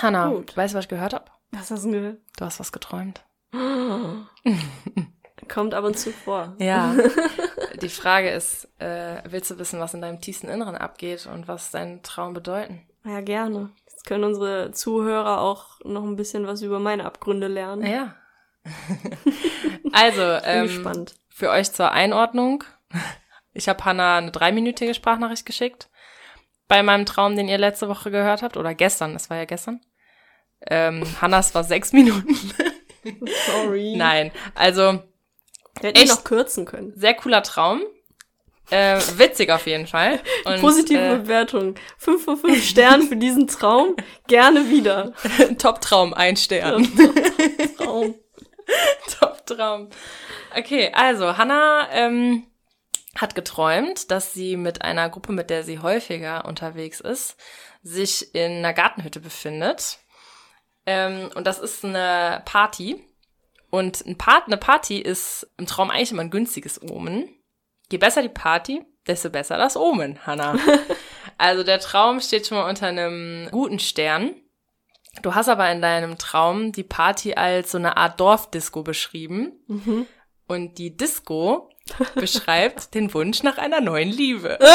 [0.00, 0.56] Hanna, Gut.
[0.56, 1.26] weißt du, was ich gehört habe?
[1.52, 3.24] Was hast du denn Du hast was geträumt.
[3.52, 4.26] gehört?
[5.48, 6.54] Kommt ab und zu vor.
[6.58, 6.94] Ja.
[7.82, 11.70] Die Frage ist, äh, willst du wissen, was in deinem tiefsten Inneren abgeht und was
[11.70, 12.86] dein Traum bedeuten?
[13.04, 13.70] Ja, gerne.
[13.88, 17.86] Jetzt können unsere Zuhörer auch noch ein bisschen was über meine Abgründe lernen.
[17.86, 18.14] Ja.
[19.92, 22.64] also, ähm, für euch zur Einordnung.
[23.52, 25.90] Ich habe Hannah eine dreiminütige Sprachnachricht geschickt.
[26.68, 28.56] Bei meinem Traum, den ihr letzte Woche gehört habt.
[28.56, 29.80] Oder gestern, das war ja gestern.
[30.66, 32.36] Ähm, Hannas war sechs Minuten.
[33.46, 33.94] Sorry.
[33.96, 35.02] Nein, also
[35.80, 36.08] Wir hätten ihn Echt?
[36.08, 36.92] noch kürzen können.
[36.96, 37.82] sehr cooler Traum.
[38.70, 40.20] Äh, witzig auf jeden Fall.
[40.46, 41.74] Und, Positive äh, Bewertung.
[41.98, 43.94] 5 von 5 Sternen für diesen Traum.
[44.26, 45.12] Gerne wieder.
[45.58, 46.88] Top-Traum, ein Stern.
[47.76, 48.14] Traum.
[49.20, 49.90] Top-Traum.
[50.56, 52.44] Okay, also Hannah ähm,
[53.16, 57.36] hat geträumt, dass sie mit einer Gruppe, mit der sie häufiger unterwegs ist,
[57.82, 59.98] sich in einer Gartenhütte befindet.
[60.86, 63.02] Ähm, und das ist eine Party.
[63.70, 67.28] Und ein Part, eine Party ist im Traum eigentlich immer ein günstiges Omen.
[67.90, 70.56] Je besser die Party, desto besser das Omen, Hannah.
[71.38, 74.34] also der Traum steht schon mal unter einem guten Stern.
[75.22, 79.52] Du hast aber in deinem Traum die Party als so eine Art Dorfdisco beschrieben.
[79.66, 80.06] Mhm.
[80.46, 81.70] Und die Disco
[82.14, 84.58] beschreibt den Wunsch nach einer neuen Liebe.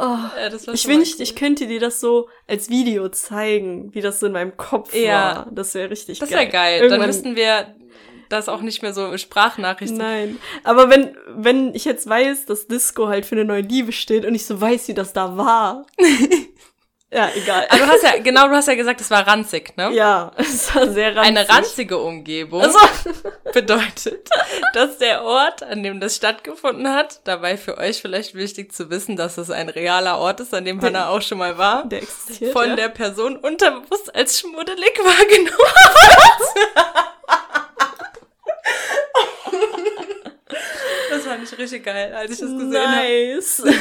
[0.00, 0.16] Oh.
[0.40, 4.26] Ja, das Ich wünschte, ich könnte dir das so als Video zeigen, wie das so
[4.26, 5.12] in meinem Kopf Ja.
[5.12, 5.48] war.
[5.50, 6.38] Das wäre richtig Das geil.
[6.40, 6.76] wäre geil.
[6.80, 7.74] Irgendwann- Dann müssten wir
[8.28, 9.98] das auch nicht mehr so Sprachnachrichten.
[9.98, 10.38] Nein.
[10.62, 14.34] Aber wenn, wenn ich jetzt weiß, dass Disco halt für eine neue Liebe steht und
[14.34, 15.86] ich so weiß, wie das da war.
[17.10, 17.66] ja, egal.
[17.70, 19.90] Aber du hast ja, genau, du hast ja gesagt, es war ranzig, ne?
[19.92, 21.36] ja, es war sehr ranzig.
[21.36, 22.78] Eine ranzige Umgebung Also,
[23.54, 24.28] bedeutet,
[24.74, 29.16] dass der Ort, an dem das stattgefunden hat, dabei für euch vielleicht wichtig zu wissen,
[29.16, 32.52] dass es ein realer Ort ist, an dem Hannah auch schon mal war, der existiert.
[32.52, 32.76] von ja.
[32.76, 35.54] der Person unterbewusst als schmuddelig wahrgenommen
[41.10, 42.96] Das fand ich richtig geil, als ich das gesehen habe.
[42.96, 43.62] nice.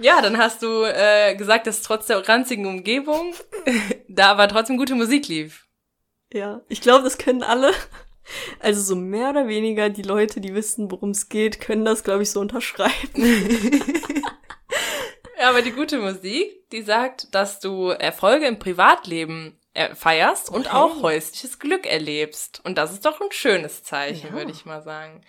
[0.00, 3.34] Ja, dann hast du äh, gesagt, dass trotz der ranzigen Umgebung
[4.08, 5.66] da aber trotzdem gute Musik lief.
[6.32, 7.72] Ja, ich glaube, das können alle.
[8.58, 12.22] Also so mehr oder weniger die Leute, die wissen, worum es geht, können das, glaube
[12.24, 12.92] ich, so unterschreiben.
[15.38, 20.66] Ja, aber die gute Musik, die sagt, dass du Erfolge im Privatleben äh, feierst und
[20.68, 20.76] Okay.
[20.76, 22.60] auch häusliches Glück erlebst.
[22.64, 24.32] Und das ist doch ein schönes Zeichen, Ja.
[24.32, 25.22] würde ich mal sagen.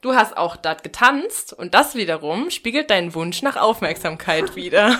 [0.00, 4.98] Du hast auch dort getanzt und das wiederum spiegelt deinen Wunsch nach Aufmerksamkeit wider.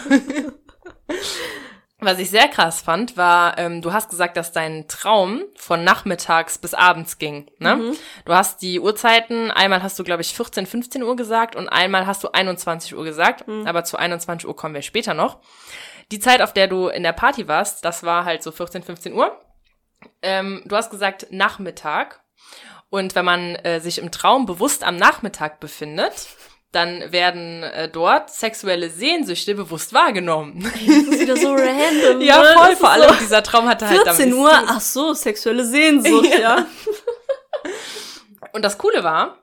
[2.00, 6.56] Was ich sehr krass fand, war, ähm, du hast gesagt, dass dein Traum von nachmittags
[6.58, 7.50] bis abends ging.
[7.58, 7.74] Ne?
[7.74, 7.96] Mhm.
[8.24, 12.06] Du hast die Uhrzeiten, einmal hast du, glaube ich, 14, 15 Uhr gesagt und einmal
[12.06, 13.66] hast du 21 Uhr gesagt, Mhm.
[13.66, 15.40] aber zu 21 Uhr kommen wir später noch.
[16.12, 19.12] Die Zeit, auf der du in der Party warst, das war halt so 14, 15
[19.12, 19.36] Uhr.
[20.22, 22.20] Ähm, du hast gesagt Nachmittag.
[22.90, 26.28] Und wenn man äh, sich im Traum bewusst am Nachmittag befindet,
[26.72, 30.62] dann werden äh, dort sexuelle Sehnsüchte bewusst wahrgenommen.
[30.62, 32.20] Das ist wieder so random.
[32.20, 32.54] ja, ne?
[32.54, 32.76] voll.
[32.76, 36.28] Vor allem so dieser Traum hatte halt damit 14 nichts Uhr, ach so, sexuelle Sehnsucht,
[36.38, 36.66] ja.
[38.52, 39.38] Und das Coole war,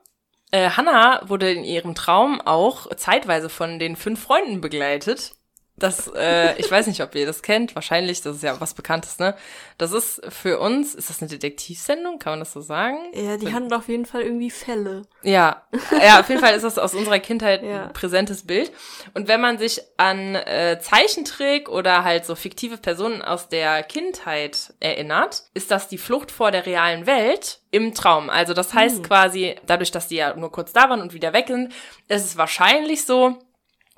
[0.50, 5.32] äh, Hannah wurde in ihrem Traum auch zeitweise von den fünf Freunden begleitet.
[5.78, 7.74] Das, äh, ich weiß nicht, ob ihr das kennt.
[7.74, 9.34] Wahrscheinlich, das ist ja was Bekanntes, ne?
[9.76, 12.18] Das ist für uns, ist das eine Detektivsendung?
[12.18, 12.96] Kann man das so sagen?
[13.12, 15.02] Ja, die hatten auf jeden Fall irgendwie Fälle.
[15.22, 15.62] Ja,
[16.02, 17.84] ja, auf jeden Fall ist das aus unserer Kindheit Ja.
[17.84, 18.72] ein präsentes Bild.
[19.12, 24.72] Und wenn man sich an äh, Zeichentrick oder halt so fiktive Personen aus der Kindheit
[24.80, 28.30] erinnert, ist das die Flucht vor der realen Welt im Traum.
[28.30, 31.48] Also das heißt quasi, dadurch, dass die ja nur kurz da waren und wieder weg
[31.48, 31.74] sind,
[32.08, 33.38] ist es wahrscheinlich so,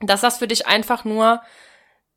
[0.00, 1.40] dass das für dich einfach nur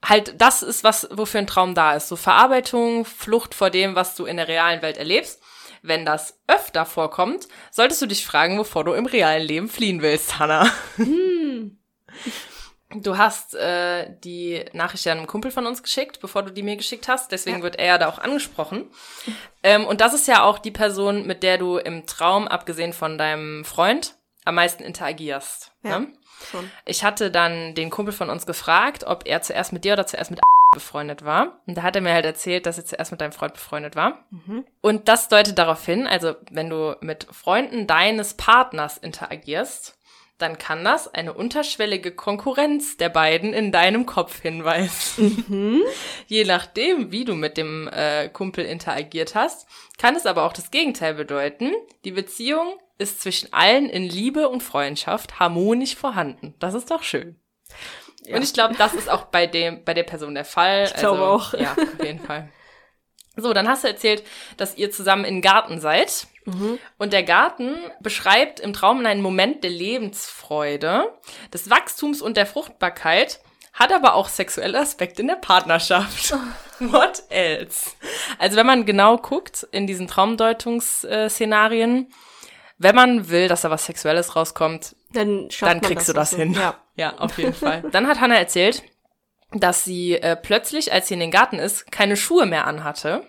[0.03, 2.07] halt das ist, was wofür ein Traum da ist.
[2.09, 5.41] So Verarbeitung, Flucht vor dem, was du in der realen Welt erlebst.
[5.83, 10.37] Wenn das öfter vorkommt, solltest du dich fragen, wovor du im realen Leben fliehen willst,
[10.37, 10.69] Hannah.
[12.93, 16.75] Du hast äh, die Nachricht ja einem Kumpel von uns geschickt, bevor du die mir
[16.75, 17.31] geschickt hast.
[17.31, 17.63] Deswegen Ja.
[17.63, 18.91] wird er da auch angesprochen.
[19.63, 23.17] Ähm, und das ist ja auch die Person, mit der du im Traum, abgesehen von
[23.17, 25.71] deinem Freund, am meisten interagierst.
[25.83, 25.99] Ja.
[25.99, 26.13] Ne?
[26.49, 26.71] Schon.
[26.85, 30.31] Ich hatte dann den Kumpel von uns gefragt, ob er zuerst mit dir oder zuerst
[30.31, 30.41] mit
[30.73, 31.59] befreundet war.
[31.67, 34.23] Und da hat er mir halt erzählt, dass er zuerst mit deinem Freund befreundet war.
[34.31, 34.65] Mhm.
[34.79, 39.97] Und das deutet darauf hin, also wenn du mit Freunden deines Partners interagierst,
[40.41, 45.45] dann kann das eine unterschwellige Konkurrenz der beiden in deinem Kopf hinweisen.
[45.47, 45.81] Mhm.
[46.27, 49.67] Je nachdem, wie du mit dem äh, Kumpel interagiert hast,
[49.97, 51.71] kann es aber auch das Gegenteil bedeuten.
[52.05, 56.55] Die Beziehung ist zwischen allen in Liebe und Freundschaft harmonisch vorhanden.
[56.59, 57.35] Das ist doch schön.
[58.25, 58.35] Ja.
[58.35, 60.85] Und ich glaube, das ist auch bei dem, bei der Person der Fall.
[60.85, 61.53] Ich glaube auch.
[61.53, 62.49] Ja, auf jeden Fall.
[63.35, 64.23] So, dann hast du erzählt,
[64.57, 66.27] dass ihr zusammen im Garten seid.
[66.45, 66.79] Mhm.
[66.97, 71.13] Und der Garten beschreibt im Traum einen Moment der Lebensfreude,
[71.53, 73.39] des Wachstums und der Fruchtbarkeit,
[73.73, 76.33] hat aber auch sexuelle Aspekte in der Partnerschaft.
[76.79, 77.91] What else?
[78.37, 82.11] Also wenn man genau guckt in diesen Traumdeutungsszenarien,
[82.77, 86.53] wenn man will, dass da was Sexuelles rauskommt, Dann, dann kriegst du auch das hin.
[86.53, 86.75] Ja.
[86.95, 87.83] Ja, auf jeden Fall.
[87.91, 88.83] Dann hat Hannah erzählt,
[89.51, 93.25] dass sie äh, plötzlich, als sie in den Garten ist, keine Schuhe mehr anhatte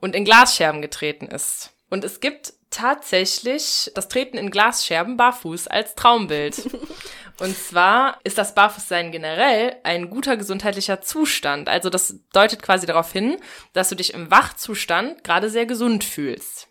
[0.00, 1.71] und in Glasscherben getreten ist.
[1.92, 6.70] Und es gibt tatsächlich das Treten in Glasscherben barfuß als Traumbild.
[7.38, 11.68] Und zwar ist das Barfußsein generell ein guter gesundheitlicher Zustand.
[11.68, 13.36] Also das deutet quasi darauf hin,
[13.74, 16.68] dass du dich im Wachzustand gerade sehr gesund fühlst.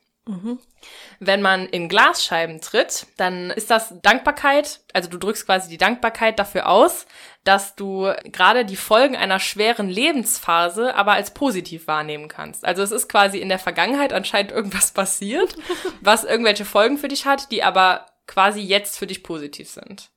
[1.20, 6.38] Wenn man in Glasscheiben tritt, dann ist das Dankbarkeit, also du drückst quasi die Dankbarkeit
[6.38, 7.08] dafür aus,
[7.44, 12.64] dass du gerade die Folgen einer schweren Lebensphase aber als positiv wahrnehmen kannst.
[12.66, 15.56] Also es ist quasi in der Vergangenheit anscheinend irgendwas passiert,
[16.02, 20.12] was irgendwelche Folgen für dich hat, die aber quasi jetzt für dich positiv sind.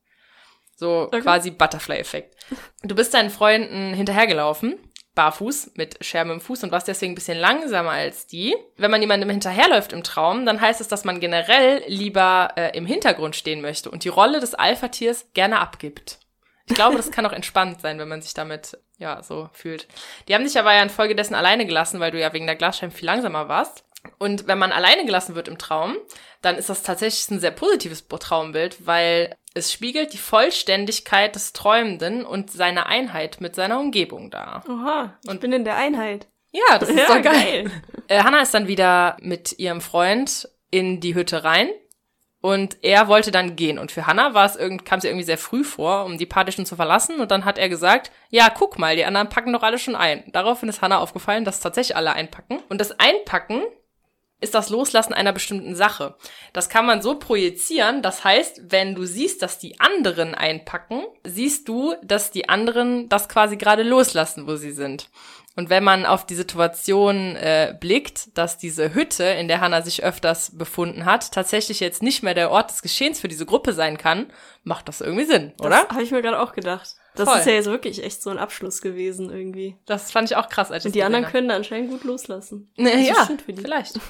[0.77, 1.23] So Okay.
[1.23, 2.37] quasi Butterfly-Effekt.
[2.83, 4.77] Du bist deinen Freunden hinterhergelaufen,
[5.15, 8.57] barfuß, mit Scherben im Fuß und warst deswegen ein bisschen langsamer als die.
[8.77, 12.87] Wenn man jemandem hinterherläuft im Traum, dann heißt es, dass man generell lieber äh, im
[12.87, 16.19] Hintergrund stehen möchte und die Rolle des Alpha-Tiers gerne abgibt.
[16.67, 19.87] Ich glaube, das kann auch entspannt sein, wenn man sich damit ja so fühlt.
[20.29, 23.07] Die haben dich aber ja infolgedessen alleine gelassen, weil du ja wegen der Glasscheiben viel
[23.07, 23.85] langsamer warst.
[24.19, 25.97] Und wenn man alleine gelassen wird im Traum,
[26.43, 32.25] dann ist das tatsächlich ein sehr positives Traumbild, weil es spiegelt die Vollständigkeit des Träumenden
[32.25, 34.65] und seine Einheit mit seiner Umgebung dar.
[34.69, 36.27] Oha, ich Und- bin in der Einheit.
[36.53, 37.71] Ja, das ist Ja, doch geil.
[38.07, 41.69] Äh, Hannah ist dann wieder mit ihrem Freund in die Hütte rein
[42.41, 43.79] und er wollte dann gehen.
[43.79, 46.53] Und für Hannah war es irgend, kam sie irgendwie sehr früh vor, um die Party
[46.53, 47.19] schon zu verlassen.
[47.21, 50.23] Und dann hat er gesagt, ja, guck mal, die anderen packen doch alle schon ein.
[50.33, 52.61] Daraufhin ist Hannah aufgefallen, dass tatsächlich alle einpacken.
[52.69, 53.63] Und das Einpacken
[54.45, 56.14] ist das Loslassen einer bestimmten Sache.
[56.53, 58.03] Das kann man so projizieren.
[58.03, 63.28] Das heißt, wenn du siehst, dass die anderen einpacken, siehst du, dass die anderen das
[63.28, 65.09] quasi gerade loslassen, wo sie sind.
[65.57, 70.03] Und wenn man auf die Situation äh, blickt, dass diese Hütte, in der Hannah sich
[70.03, 73.97] öfters befunden hat, tatsächlich jetzt nicht mehr der Ort des Geschehens für diese Gruppe sein
[73.97, 74.26] kann,
[74.64, 75.88] macht das irgendwie Sinn, oder?
[75.88, 76.97] Habe ich mir gerade auch gedacht.
[77.17, 77.39] Das Voll.
[77.39, 79.77] ist ja jetzt wirklich echt so ein Abschluss gewesen irgendwie.
[79.87, 80.73] Das fand ich auch krass.
[80.73, 82.73] Als ich Und die anderen können da anscheinend gut loslassen.
[82.77, 84.01] Nee, Das ist ja, vielleicht.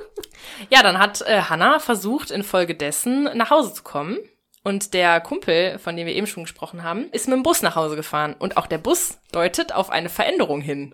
[0.70, 4.18] ja, dann hat äh, Hannah versucht, infolgedessen nach Hause zu kommen.
[4.64, 7.76] Und der Kumpel, von dem wir eben schon gesprochen haben, ist mit dem Bus nach
[7.76, 8.34] Hause gefahren.
[8.38, 10.92] Und auch der Bus deutet auf eine Veränderung hin.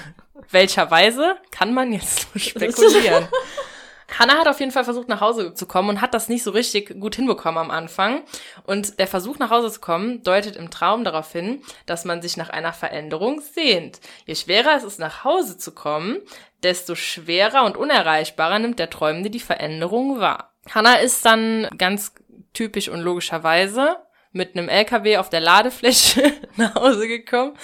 [0.50, 3.28] Welcherweise kann man jetzt nur spekulieren.
[4.18, 6.50] Hannah hat auf jeden Fall versucht, nach Hause zu kommen und hat das nicht so
[6.50, 8.22] richtig gut hinbekommen am Anfang.
[8.64, 12.36] Und der Versuch, nach Hause zu kommen, deutet im Traum darauf hin, dass man sich
[12.36, 14.00] nach einer Veränderung sehnt.
[14.26, 16.18] Je schwerer es ist, nach Hause zu kommen,
[16.62, 20.52] desto schwerer und unerreichbarer nimmt der Träumende die Veränderung wahr.
[20.68, 22.14] Hannah ist dann ganz
[22.52, 23.96] typisch und logischerweise
[24.32, 27.56] mit einem LKW auf der Ladefläche nach Hause gekommen.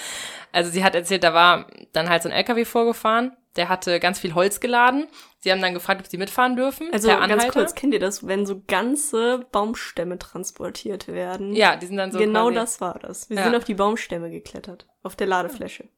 [0.51, 4.19] Also sie hat erzählt, da war dann halt so ein LKW vorgefahren, der hatte ganz
[4.19, 5.07] viel Holz geladen.
[5.39, 6.89] Sie haben dann gefragt, ob sie mitfahren dürfen.
[6.93, 11.53] Also ganz kurz, kennt ihr das, wenn so ganze Baumstämme transportiert werden?
[11.55, 12.19] Ja, die sind dann so.
[12.19, 13.29] Genau das war das.
[13.29, 13.43] Wir ja.
[13.43, 15.89] sind auf die Baumstämme geklettert, auf der Ladefläche.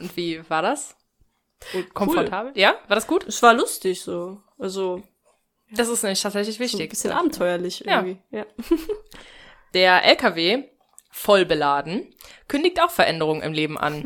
[0.00, 0.96] Und wie war das?
[1.94, 2.52] Komfortabel?
[2.52, 2.60] Cool.
[2.60, 3.26] Ja, war das gut?
[3.26, 4.40] Es war lustig so.
[4.58, 5.02] Also
[5.70, 6.78] das ist nicht tatsächlich wichtig.
[6.78, 8.18] So ein bisschen abenteuerlich irgendwie.
[8.30, 8.40] Ja.
[8.40, 8.46] ja.
[9.74, 10.64] Der LKW,
[11.16, 12.12] voll beladen,
[12.48, 14.04] kündigt auch Veränderungen im Leben an.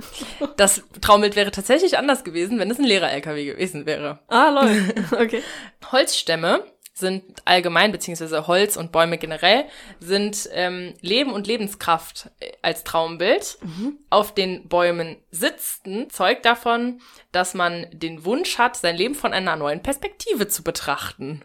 [0.59, 4.18] Das Traumbild wäre tatsächlich anders gewesen, wenn es ein leerer LKW gewesen wäre.
[4.28, 4.94] Ah, lol.
[5.18, 5.42] Okay.
[5.90, 9.64] Holzstämme sind allgemein, beziehungsweise Holz und Bäume generell,
[10.00, 13.56] sind ähm, Leben und Lebenskraft äh, als Traumbild.
[13.62, 13.98] Mhm.
[14.11, 17.00] Auf den Bäumen sitzen zeugt davon,
[17.32, 21.42] dass man den Wunsch hat, sein Leben von einer neuen Perspektive zu betrachten.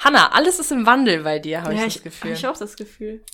[0.00, 2.30] Hanna, alles ist im Wandel bei dir, habe ja, ich das Gefühl.
[2.30, 3.24] Habe ich auch das Gefühl.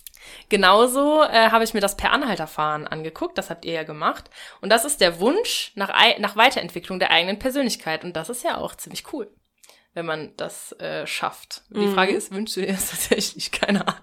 [0.49, 4.29] Genauso äh, habe ich mir das per Anhalterfahren angeguckt, das habt ihr ja gemacht.
[4.61, 8.03] Und das ist der Wunsch nach, nach Weiterentwicklung der eigenen Persönlichkeit.
[8.03, 9.31] Und das ist ja auch ziemlich cool,
[9.93, 11.63] wenn man das äh, schafft.
[11.69, 11.81] Mhm.
[11.81, 13.51] Die Frage ist, wünschst du dir das tatsächlich?
[13.51, 14.01] Keine Ahnung.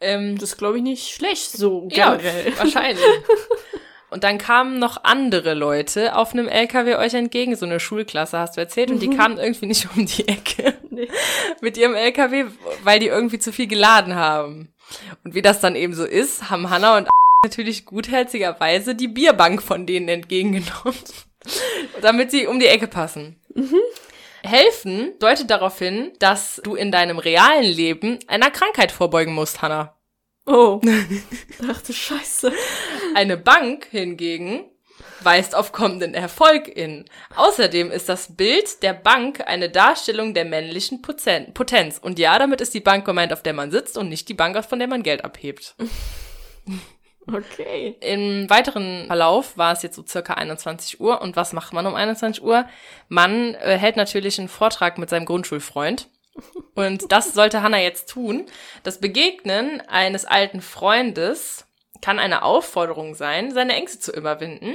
[0.00, 2.50] Ähm, das glaube ich nicht schlecht so generell.
[2.50, 3.04] Ja, wahrscheinlich.
[4.12, 8.58] Und dann kamen noch andere Leute auf einem LKW euch entgegen, so eine Schulklasse hast
[8.58, 9.16] du erzählt, und die mhm.
[9.16, 11.08] kamen irgendwie nicht um die Ecke nee.
[11.62, 12.44] mit ihrem LKW,
[12.82, 14.74] weil die irgendwie zu viel geladen haben.
[15.24, 17.08] Und wie das dann eben so ist, haben Hannah und
[17.44, 20.94] natürlich gutherzigerweise die Bierbank von denen entgegengenommen,
[22.00, 23.36] damit sie um die Ecke passen.
[23.54, 23.80] Mhm.
[24.44, 29.96] Helfen deutet darauf hin, dass du in deinem realen Leben einer Krankheit vorbeugen musst, Hannah.
[30.46, 30.80] Oh.
[31.66, 32.52] Dachte Scheiße.
[33.14, 34.64] Eine Bank hingegen
[35.24, 37.04] weist auf kommenden Erfolg in.
[37.36, 41.98] Außerdem ist das Bild der Bank eine Darstellung der männlichen Potenz.
[41.98, 44.62] Und ja, damit ist die Bank gemeint, auf der man sitzt und nicht die Bank,
[44.64, 45.74] von der man Geld abhebt.
[47.26, 47.96] Okay.
[48.00, 51.20] Im weiteren Verlauf war es jetzt so circa 21 Uhr.
[51.20, 52.66] Und was macht man um 21 Uhr?
[53.08, 56.08] Man äh, hält natürlich einen Vortrag mit seinem Grundschulfreund.
[56.74, 58.46] Und das sollte Hannah jetzt tun.
[58.82, 61.66] Das Begegnen eines alten Freundes
[62.02, 64.74] kann eine Aufforderung sein, seine Ängste zu überwinden.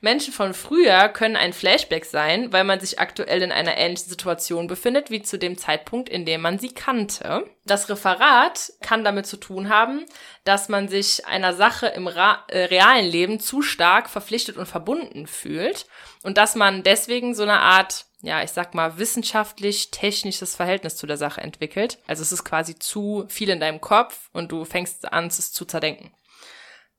[0.00, 4.68] Menschen von früher können ein Flashback sein, weil man sich aktuell in einer ähnlichen Situation
[4.68, 7.50] befindet wie zu dem Zeitpunkt, in dem man sie kannte.
[7.66, 10.06] Das Referat kann damit zu tun haben,
[10.44, 15.86] dass man sich einer Sache im äh, realen Leben zu stark verpflichtet und verbunden fühlt
[16.22, 21.16] und dass man deswegen so eine Art ja, ich sag mal, wissenschaftlich-technisches Verhältnis zu der
[21.16, 21.98] Sache entwickelt.
[22.08, 25.64] Also es ist quasi zu viel in deinem Kopf und du fängst an, es zu
[25.64, 26.10] zerdenken.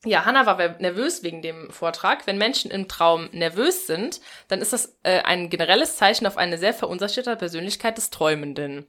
[0.06, 2.26] Ja, Hannah war nervös wegen dem Vortrag.
[2.26, 6.58] Wenn Menschen im Traum nervös sind, dann ist das äh, ein generelles Zeichen auf eine
[6.58, 8.88] sehr verunsicherte Persönlichkeit des Träumenden.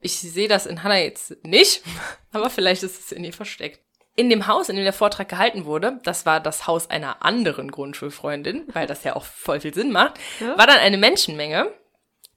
[0.00, 1.82] Ich sehe das in Hannah jetzt nicht,
[2.32, 3.80] aber vielleicht ist es in ihr versteckt.
[4.16, 7.70] In dem Haus, in dem der Vortrag gehalten wurde, das war das Haus einer anderen
[7.70, 10.58] Grundschulfreundin, weil das ja auch voll viel Sinn macht, ja.
[10.58, 11.72] war dann eine Menschenmenge.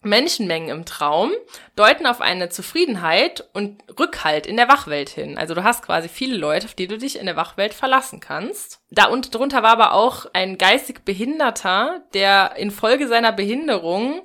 [0.06, 1.32] Menschenmengen im Traum
[1.76, 5.38] deuten auf eine Zufriedenheit und Rückhalt in der Wachwelt hin.
[5.38, 8.80] Also du hast quasi viele Leute, auf die du dich in der Wachwelt verlassen kannst.
[8.91, 14.22] Da und drunter war aber auch ein geistig Behinderter, der infolge seiner Behinderung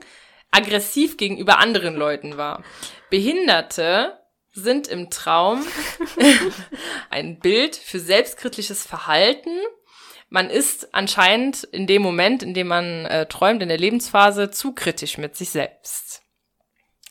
[0.50, 2.62] aggressiv gegenüber anderen Leuten war.
[3.10, 4.18] Behinderte
[4.52, 5.64] sind im Traum
[7.10, 9.58] ein Bild für selbstkritisches Verhalten
[10.28, 14.72] man ist anscheinend in dem Moment, in dem man äh, träumt, in der Lebensphase, zu
[14.72, 16.22] kritisch mit sich selbst.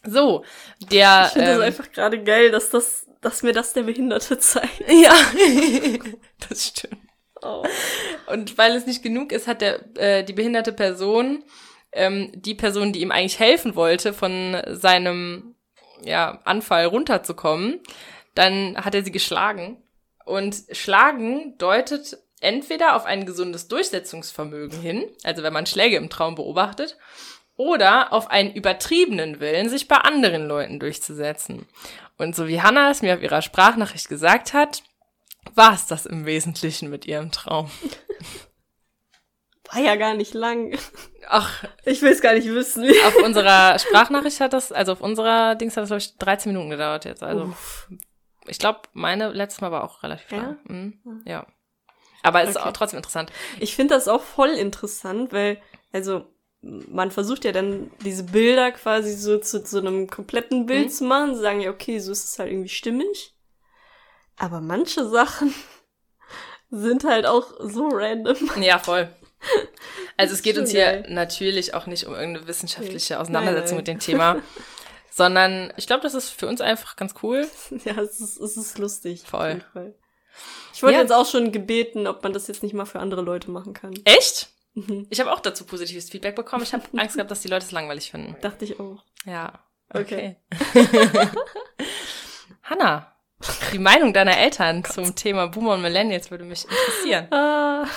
[0.04, 0.46] So,
[0.92, 1.26] der.
[1.28, 4.84] Ich finde ähm, das einfach gerade geil, dass das, dass mir das der Behinderte zeigt.
[4.90, 5.16] Ja,
[6.50, 7.02] das stimmt.
[7.42, 7.66] Oh.
[8.28, 11.44] Und weil es nicht genug ist, hat der, äh, die behinderte Person
[11.92, 15.56] ähm, die Person, die ihm eigentlich helfen wollte, von seinem
[16.04, 17.80] ja, Anfall runterzukommen,
[18.36, 19.82] dann hat er sie geschlagen.
[20.26, 26.36] Und schlagen deutet entweder auf ein gesundes Durchsetzungsvermögen hin, also wenn man Schläge im Traum
[26.36, 26.98] beobachtet,
[27.56, 31.68] oder auf einen übertriebenen Willen, sich bei anderen Leuten durchzusetzen.
[32.18, 34.84] Und so wie Hannah es mir auf ihrer Sprachnachricht gesagt hat,
[35.56, 37.72] war es das im Wesentlichen mit ihrem Traum.
[39.72, 40.78] War ja gar nicht lang.
[41.28, 41.64] Ach.
[41.84, 42.86] Ich will es gar nicht wissen.
[43.06, 46.70] Auf unserer Sprachnachricht hat das, also auf unserer Dings hat das, glaube ich, 13 Minuten
[46.70, 47.22] gedauert jetzt.
[47.22, 47.90] Also Uff.
[48.46, 50.38] Ich glaube, meine letztes Mal war auch relativ Ja?
[50.38, 50.58] lang.
[50.68, 51.22] Mhm.
[51.26, 51.46] Ja.
[52.24, 52.68] Aber es ist Okay.
[52.70, 53.32] auch trotzdem interessant.
[53.60, 55.62] Ich finde das auch voll interessant, weil,
[55.94, 56.26] also,
[56.62, 60.90] man versucht ja dann diese Bilder quasi so zu, zu einem kompletten Bild Mhm.
[60.92, 63.34] zu machen, zu sagen, ja, okay, so ist es halt irgendwie stimmig.
[64.38, 65.54] Aber manche Sachen
[66.70, 68.36] sind halt auch so random.
[68.62, 69.10] Ja, voll.
[70.18, 73.20] Also es geht uns hier natürlich auch nicht um irgendeine wissenschaftliche.
[73.20, 74.42] Auseinandersetzung Nein, mit dem Thema,
[75.12, 77.48] sondern ich glaube, das ist für uns einfach ganz cool.
[77.86, 79.24] ja, es ist, es ist lustig.
[79.26, 79.64] Voll.
[80.74, 81.00] Ich wurde Ja.
[81.02, 83.94] jetzt auch schon gebeten, ob man das jetzt nicht mal für andere Leute machen kann.
[84.06, 84.50] Echt?
[84.76, 85.08] Mhm.
[85.10, 86.64] Ich habe auch dazu positives Feedback bekommen.
[86.64, 88.36] Ich habe Angst gehabt, dass die Leute es langweilig finden.
[88.42, 89.04] Dachte ich auch.
[89.26, 89.54] Ja.
[89.94, 90.36] Okay.
[92.64, 93.14] Hanna,
[93.72, 97.28] die Meinung deiner Eltern zum Thema Boomer und Millennials würde mich interessieren.
[97.32, 97.88] Ah.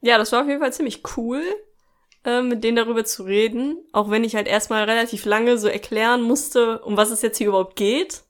[0.00, 1.42] ja, das war auf jeden Fall ziemlich cool,
[2.24, 3.78] äh, mit denen darüber zu reden.
[3.92, 7.48] Auch wenn ich halt erstmal relativ lange so erklären musste, um was es jetzt hier
[7.48, 8.22] überhaupt geht.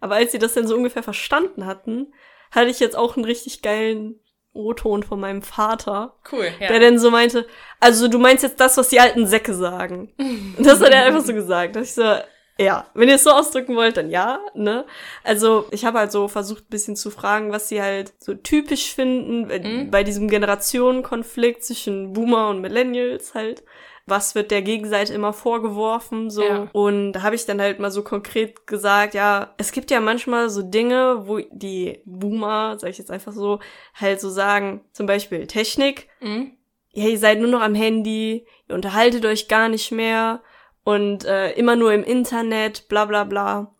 [0.00, 2.12] Aber als sie das dann so ungefähr verstanden hatten,
[2.50, 4.20] hatte ich jetzt auch einen richtig geilen
[4.52, 6.68] O-Ton von meinem Vater, Cool, ja.
[6.68, 7.46] der dann so meinte,
[7.78, 10.12] also du meinst jetzt das, was die alten Säcke sagen.
[10.18, 11.76] Und das hat er einfach so gesagt.
[11.76, 12.14] Dass ich so,
[12.58, 14.86] ja, wenn ihr es so ausdrücken wollt, dann ja, ne?
[15.24, 18.94] Also ich habe halt so versucht, ein bisschen zu fragen, was sie halt so typisch
[18.94, 19.90] finden äh, Mhm.
[19.90, 23.62] bei diesem Generationenkonflikt zwischen Boomer und Millennials halt.
[24.08, 26.42] Was wird der Gegenseite immer vorgeworfen, so.
[26.44, 26.68] Ja.
[26.72, 30.48] Und da habe ich dann halt mal so konkret gesagt, ja, es gibt ja manchmal
[30.48, 33.58] so Dinge, wo die Boomer, sag ich jetzt einfach so,
[33.94, 36.52] halt so sagen, zum Beispiel Technik, Mhm.
[36.92, 40.40] ja, ihr seid nur noch am Handy, ihr unterhaltet euch gar nicht mehr
[40.84, 43.74] und äh, immer nur im Internet, bla bla bla.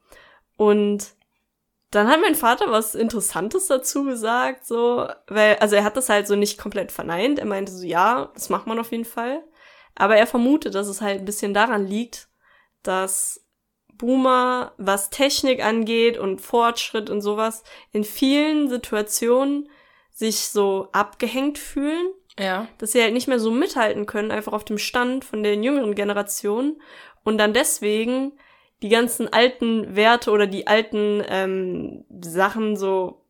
[0.56, 1.14] Und
[1.92, 6.26] dann hat mein Vater was Interessantes dazu gesagt, so, weil, also er hat das halt
[6.26, 7.38] so nicht komplett verneint.
[7.38, 9.42] Er meinte so, ja, das macht man auf jeden Fall.
[9.96, 12.28] Aber er vermutet, dass es halt ein bisschen daran liegt,
[12.82, 13.44] dass
[13.94, 19.68] Boomer, was Technik angeht und Fortschritt und sowas, in vielen Situationen
[20.12, 22.68] sich so abgehängt fühlen Ja.
[22.78, 25.94] dass sie halt nicht mehr so mithalten können, einfach auf dem Stand von den jüngeren
[25.94, 26.80] Generationen
[27.24, 28.32] und dann deswegen
[28.82, 33.25] die ganzen alten Werte oder die alten ähm, Sachen so,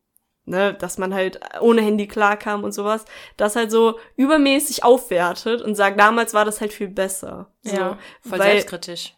[0.47, 3.05] ne, dass man halt ohne Handy klarkam und sowas,
[3.37, 7.51] das halt so übermäßig aufwertet und sagt, damals war das halt viel besser.
[7.61, 7.97] So, ja.
[8.21, 9.13] Voll weil- selbstkritisch.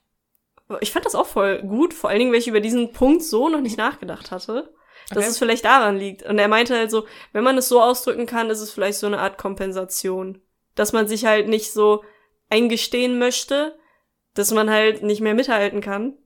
[0.82, 3.48] ich fand das auch voll gut, vor allen Dingen, weil ich über diesen Punkt so
[3.50, 4.74] noch nicht nachgedacht hatte,
[5.10, 5.28] dass Okay.
[5.28, 6.24] es vielleicht daran liegt.
[6.24, 9.08] Und er meinte halt so, wenn man es so ausdrücken kann, ist es vielleicht so
[9.08, 10.42] eine Art Kompensation.
[10.76, 12.04] Dass man sich halt nicht so
[12.50, 13.78] eingestehen möchte,
[14.36, 16.18] dass man halt nicht mehr mithalten kann.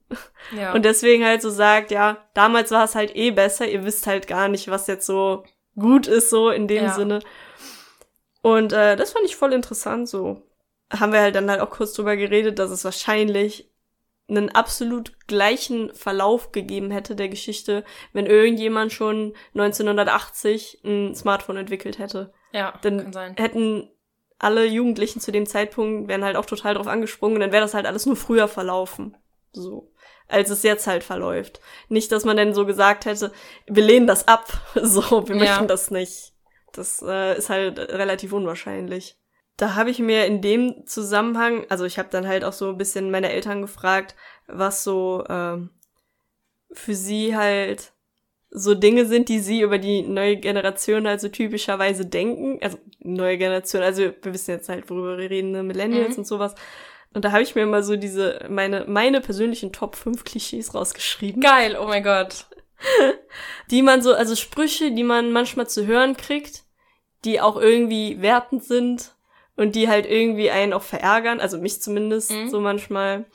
[0.56, 0.74] Ja.
[0.74, 4.28] Und deswegen halt so sagt, ja, damals war es halt eh besser, ihr wisst halt
[4.28, 5.44] gar nicht, was jetzt so
[5.76, 6.94] gut ist, so in dem Ja.
[6.94, 7.20] Sinne.
[8.42, 10.42] Und äh, das fand ich voll interessant, so.
[10.92, 13.70] Haben wir halt dann halt auch kurz drüber geredet, dass es wahrscheinlich
[14.30, 17.84] einen absolut gleichen Verlauf gegeben hätte der Geschichte,
[18.14, 22.32] wenn irgendjemand schon 1980 ein Smartphone entwickelt hätte.
[22.52, 23.36] ja, dann- kann sein.
[23.38, 23.90] Hätten
[24.40, 27.86] alle Jugendlichen zu dem Zeitpunkt wären halt auch total drauf angesprungen dann wäre das halt
[27.86, 29.16] alles nur früher verlaufen.
[29.54, 29.93] So.
[30.34, 31.62] Als es jetzt halt verläuft.
[31.90, 33.32] Nicht, dass man dann so gesagt hätte,
[33.68, 34.48] wir lehnen das ab.
[34.82, 35.42] So, wir Ja.
[35.44, 36.34] möchten das nicht.
[36.74, 39.16] Das äh, ist halt relativ unwahrscheinlich.
[39.58, 42.78] Da habe ich mir in dem Zusammenhang, also ich habe dann halt auch so ein
[42.78, 44.16] bisschen meine Eltern gefragt,
[44.48, 45.70] was so ähm,
[46.72, 47.92] für sie halt
[48.50, 52.58] so Dinge sind, die sie über die neue Generation halt so typischerweise denken.
[52.64, 55.62] Also neue Generation, also wir wissen jetzt halt, worüber wir reden, ne?
[55.64, 56.20] Millennials Mhm.
[56.20, 56.56] und sowas.
[57.14, 61.42] Und da habe ich mir mal so diese, meine, meine persönlichen Top 5 Klischees rausgeschrieben.
[61.42, 62.48] Geil, oh mein Gott.
[63.72, 66.64] Die man so, also Sprüche, die man manchmal zu hören kriegt,
[67.24, 69.16] die auch irgendwie wertend sind
[69.56, 72.50] und die halt irgendwie einen auch verärgern, also mich zumindest Mhm.
[72.50, 73.26] so manchmal.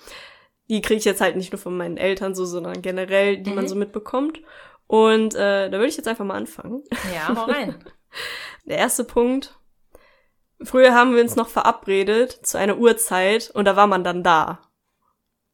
[0.68, 3.64] Die kriege ich jetzt halt nicht nur von meinen Eltern so, sondern generell, die man
[3.64, 3.68] Mhm.
[3.68, 4.40] so mitbekommt.
[4.86, 6.82] Und äh, da würde ich jetzt einfach mal anfangen.
[7.14, 7.74] Ja, hau rein.
[8.66, 9.57] Der erste Punkt.
[10.62, 14.60] Früher haben wir uns noch verabredet zu einer Uhrzeit und da war man dann da.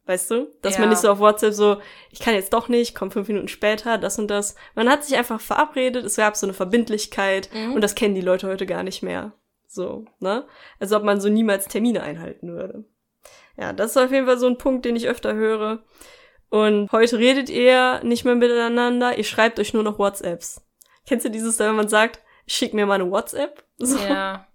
[0.06, 0.48] Weißt du?
[0.60, 0.90] Dass man Ja.
[0.90, 1.78] nicht so auf WhatsApp so,
[2.10, 4.54] ich kann jetzt doch nicht, komm fünf Minuten später, das und das.
[4.74, 7.72] Man hat sich einfach verabredet, es gab so eine Verbindlichkeit Mhm.
[7.74, 9.32] und das kennen die Leute heute gar nicht mehr.
[9.66, 10.46] So, ne?
[10.78, 12.84] Als ob man so niemals Termine einhalten würde.
[13.56, 15.82] Ja, das ist auf jeden Fall so ein Punkt, den ich öfter höre.
[16.50, 20.60] Und heute redet ihr nicht mehr miteinander, ihr schreibt euch nur noch WhatsApps.
[21.06, 23.64] Kennst du dieses, wenn man sagt, schick mir mal eine WhatsApp?
[23.78, 24.46] So, Ja,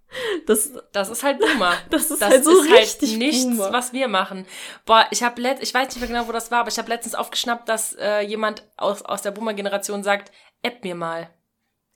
[0.46, 1.74] das, das ist halt Boomer.
[1.90, 3.72] das ist Das halt so ist richtig halt nichts, Boomer.
[3.72, 4.46] was wir machen.
[4.86, 6.88] Boah, ich habe letzt, ich weiß nicht mehr genau, wo das war, aber ich habe
[6.88, 10.32] letztens aufgeschnappt, dass äh, jemand aus, aus der Boomer-Generation sagt,
[10.62, 11.30] App mir mal.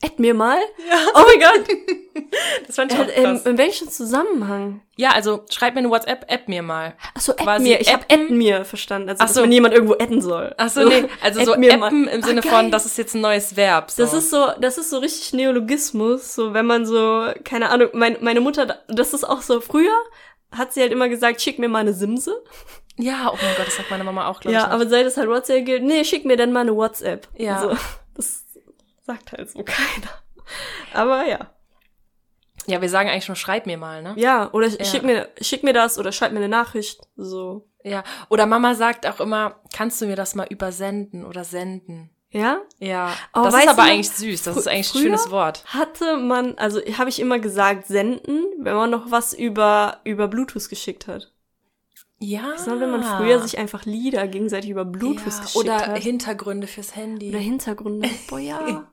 [0.05, 0.59] Add mir mal.
[0.89, 0.97] Ja.
[1.15, 2.25] Oh mein Gott.
[2.67, 3.47] Das fand ich auch Äh, in, krass.
[3.47, 4.83] in welchem Zusammenhang?
[4.97, 6.95] Ja, also schreib mir eine WhatsApp, app mir mal.
[7.15, 7.81] Achso, add Quasi mir.
[7.81, 8.27] Ich habe appen.
[8.27, 9.09] add mir verstanden.
[9.09, 9.41] Also, Ach dass so.
[9.41, 10.55] man jemand irgendwo adden soll.
[10.57, 11.87] Ach so, nee, also add so mir mal.
[11.87, 12.53] appen im Ah, Sinne geil.
[12.53, 13.91] von, das ist jetzt ein neues Verb.
[13.91, 14.03] So.
[14.03, 18.17] Das ist so, das ist so richtig Neologismus, so wenn man so, keine Ahnung, mein,
[18.21, 19.93] meine Mutter, das ist auch so, früher
[20.53, 22.41] hat sie halt immer gesagt, schick mir mal eine Simse.
[22.97, 24.67] ja, oh mein Gott, das sagt meine Mama auch, glaube Ja, ich.
[24.67, 24.73] noch.
[24.75, 27.27] aber seit es halt WhatsApp gilt, nee, schick mir dann mal eine WhatsApp.
[27.37, 27.61] Ja.
[27.61, 27.77] So,
[29.05, 30.11] sagt halt so keiner.
[30.93, 31.51] Aber ja.
[32.67, 34.15] ja, wir sagen eigentlich nur, schreib mir mal, ne?
[34.17, 34.85] Ja, oder Ja.
[34.85, 37.01] schick mir, schick mir das oder schreib mir eine Nachricht.
[37.17, 37.69] So.
[37.83, 38.03] Ja.
[38.31, 42.11] Oder Mama sagt auch immer, kannst du mir das mal übersenden oder senden?
[42.31, 42.63] Ja?
[42.79, 43.13] Ja.
[43.33, 44.43] Oh, das ist aber du eigentlich süß.
[44.43, 45.65] Das ist eigentlich ein schönes Wort.
[45.67, 50.69] Hatte man, also habe ich immer gesagt, senden, wenn man noch was über, über Bluetooth
[50.69, 51.33] geschickt hat.
[52.19, 52.55] Ja.
[52.67, 55.99] War, wenn man früher sich einfach Lieder gegenseitig über Bluetooth ja, geschickt oder hat.
[55.99, 57.29] Hintergründe fürs Handy.
[57.29, 58.09] Oder Hintergründe.
[58.29, 58.89] Boah, ja.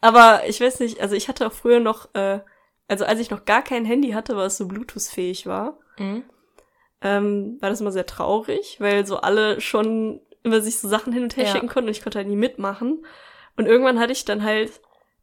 [0.00, 2.40] Aber ich weiß nicht, also ich hatte auch früher noch, äh,
[2.88, 6.24] also als ich noch gar kein Handy hatte, was so Bluetooth-fähig war, Mhm.
[7.02, 11.22] ähm, war das immer sehr traurig, weil so alle schon immer sich so Sachen hin
[11.22, 11.52] und her Ja.
[11.52, 13.04] schicken konnten und ich konnte halt nie mitmachen.
[13.56, 14.72] Und irgendwann hatte ich dann halt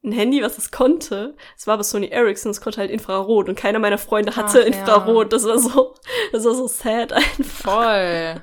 [0.03, 1.35] ein Handy, was es konnte.
[1.57, 4.61] Es war aber Sony Ericsson, es konnte halt Infrarot und keiner meiner Freunde hatte Ach,
[4.61, 4.67] ja.
[4.67, 5.33] Infrarot.
[5.33, 5.95] Das war so,
[6.31, 7.73] das war so sad einfach.
[7.73, 8.41] Voll.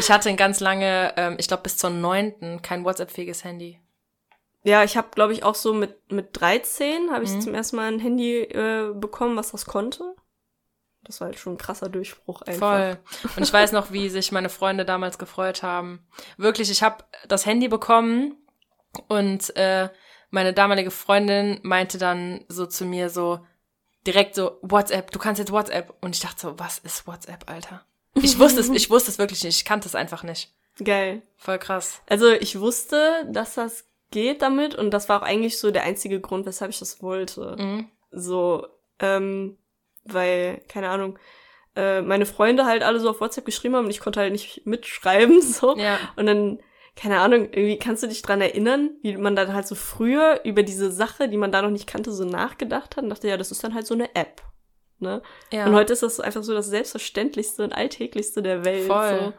[0.00, 3.78] Ich hatte ein ganz lange, ähm, ich glaube bis zur neunten, kein WhatsApp-fähiges Handy.
[4.66, 7.40] Ja, ich habe, glaube ich, auch so mit, mit 13 habe ich Mhm.
[7.40, 10.16] zum ersten Mal ein Handy äh, bekommen, was das konnte.
[11.04, 12.58] Das war halt schon ein krasser Durchbruch einfach.
[13.20, 13.30] Voll.
[13.36, 16.04] Und ich weiß noch, wie sich meine Freunde damals gefreut haben.
[16.36, 18.34] Wirklich, ich habe das Handy bekommen
[19.06, 19.88] und äh,
[20.30, 23.46] meine damalige Freundin meinte dann so zu mir so
[24.04, 27.84] direkt so WhatsApp, du kannst jetzt WhatsApp und ich dachte so, was ist WhatsApp, Alter?
[28.14, 30.52] Ich wusste es, ich wusste es wirklich nicht, ich kannte es einfach nicht.
[30.82, 31.22] Geil.
[31.36, 32.00] Voll krass.
[32.08, 33.84] Also ich wusste, dass das
[34.16, 37.54] geht damit und das war auch eigentlich so der einzige Grund, weshalb ich das wollte.
[37.58, 37.90] Mhm.
[38.10, 38.66] So,
[38.98, 39.58] ähm,
[40.04, 41.18] weil, keine Ahnung,
[41.74, 44.64] äh, meine Freunde halt alle so auf WhatsApp geschrieben haben und ich konnte halt nicht
[44.64, 45.76] mitschreiben, so.
[45.76, 45.98] Ja.
[46.16, 46.60] Und dann,
[46.96, 50.62] keine Ahnung, irgendwie kannst du dich dran erinnern, wie man dann halt so früher über
[50.62, 53.50] diese Sache, die man da noch nicht kannte, so nachgedacht hat und dachte, ja, das
[53.50, 54.40] ist dann halt so eine App.
[54.98, 55.20] Ne?
[55.52, 55.66] ja.
[55.66, 58.86] Und heute ist das einfach so das Selbstverständlichste und Alltäglichste der Welt.
[58.86, 59.34] Voll.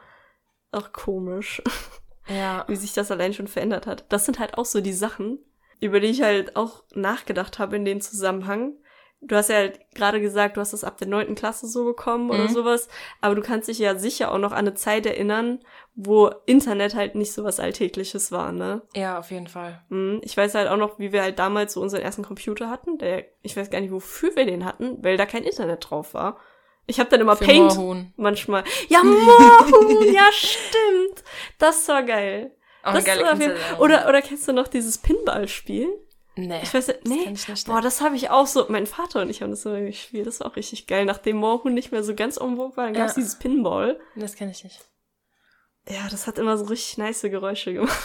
[0.71, 0.77] So.
[0.77, 1.63] Auch komisch,
[2.29, 2.65] ja.
[2.67, 4.05] wie sich das allein schon verändert hat.
[4.09, 5.39] Das sind halt auch so die Sachen,
[5.79, 8.73] über die ich halt auch nachgedacht habe in dem Zusammenhang.
[9.19, 12.29] Du hast ja halt gerade gesagt, du hast das ab der neunten Klasse so bekommen
[12.29, 12.49] oder Mhm.
[12.53, 12.87] sowas,
[13.19, 15.59] aber du kannst dich ja sicher auch noch an eine Zeit erinnern,
[15.95, 18.83] wo Internet halt nicht so was Alltägliches war, ne?
[18.95, 19.81] Ja, auf jeden Fall.
[19.89, 20.21] Mhm.
[20.23, 22.99] Ich weiß halt auch noch, wie wir halt damals so unseren ersten Computer hatten.
[22.99, 26.37] Der, ich weiß gar nicht, wofür wir den hatten, weil da kein Internet drauf war.
[26.87, 28.13] Ich habe dann immer Für Paint Moorhuhn.
[28.15, 28.63] manchmal.
[28.89, 31.23] Ja, Moorhuhn, ja, stimmt.
[31.59, 32.55] Das war geil.
[32.83, 33.79] Auch das geile war Kindheitserinnerung.
[33.81, 35.89] oder, oder kennst du noch dieses Pinballspiel?
[36.35, 36.59] Nee.
[36.63, 37.23] Ich weiß das nee.
[37.23, 37.67] kenn ich nicht.
[37.67, 38.65] Boah, das habe ich auch so.
[38.69, 40.27] Mein Vater und ich haben das so gespielt.
[40.27, 41.03] Das war auch richtig geil.
[41.05, 43.21] Nachdem Moorhuhn nicht mehr so ganz vogue war, dann gab's Ja.
[43.21, 43.99] dieses Pinball.
[44.15, 44.79] das kenne ich nicht.
[45.89, 47.97] Ja, das hat immer so richtig nice Geräusche gemacht.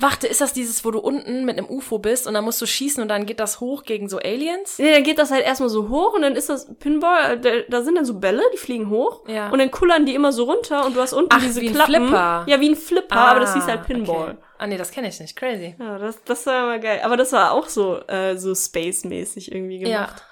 [0.00, 2.66] Warte, ist das dieses, wo du unten mit einem UFO bist und dann musst du
[2.66, 4.78] schießen und dann geht das hoch gegen so Aliens?
[4.78, 7.50] Nee, dann geht das halt erstmal so hoch und dann ist das Pinball, äh, da,
[7.68, 9.22] da sind dann so Bälle, die fliegen hoch.
[9.28, 9.50] Ja.
[9.50, 11.74] Und dann kullern die immer so runter und du hast unten Ach, diese wie ein
[11.74, 12.08] Klappen.
[12.08, 12.44] Flipper.
[12.48, 14.30] Ja, wie ein Flipper, aber das hieß halt Pinball.
[14.30, 14.38] Okay.
[14.58, 15.36] Ah, nee, das kenne ich nicht.
[15.36, 15.76] Crazy.
[15.78, 17.00] Ja, das, das war immer geil.
[17.04, 20.24] Aber das war auch so, äh, so Space-mäßig irgendwie gemacht.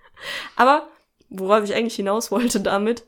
[0.55, 0.88] Aber
[1.30, 3.03] worauf ich eigentlich hinaus wollte damit,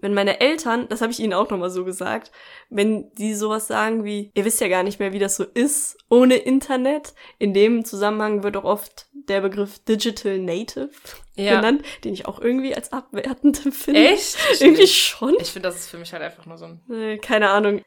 [0.00, 2.30] wenn meine Eltern, das habe ich ihnen auch nochmal so gesagt,
[2.70, 5.98] wenn die sowas sagen wie, ihr wisst ja gar nicht mehr, wie das so ist
[6.08, 10.90] ohne Internet, in dem Zusammenhang wird auch oft der Begriff Digital Native
[11.36, 11.56] Ja.
[11.56, 14.00] genannt, den ich auch irgendwie als abwertend empfinde.
[14.08, 14.36] Echt?
[14.60, 15.34] Irgendwie schon.
[15.40, 16.80] Ich finde, das ist für mich halt einfach nur so ein.
[16.90, 17.82] Äh, keine Ahnung.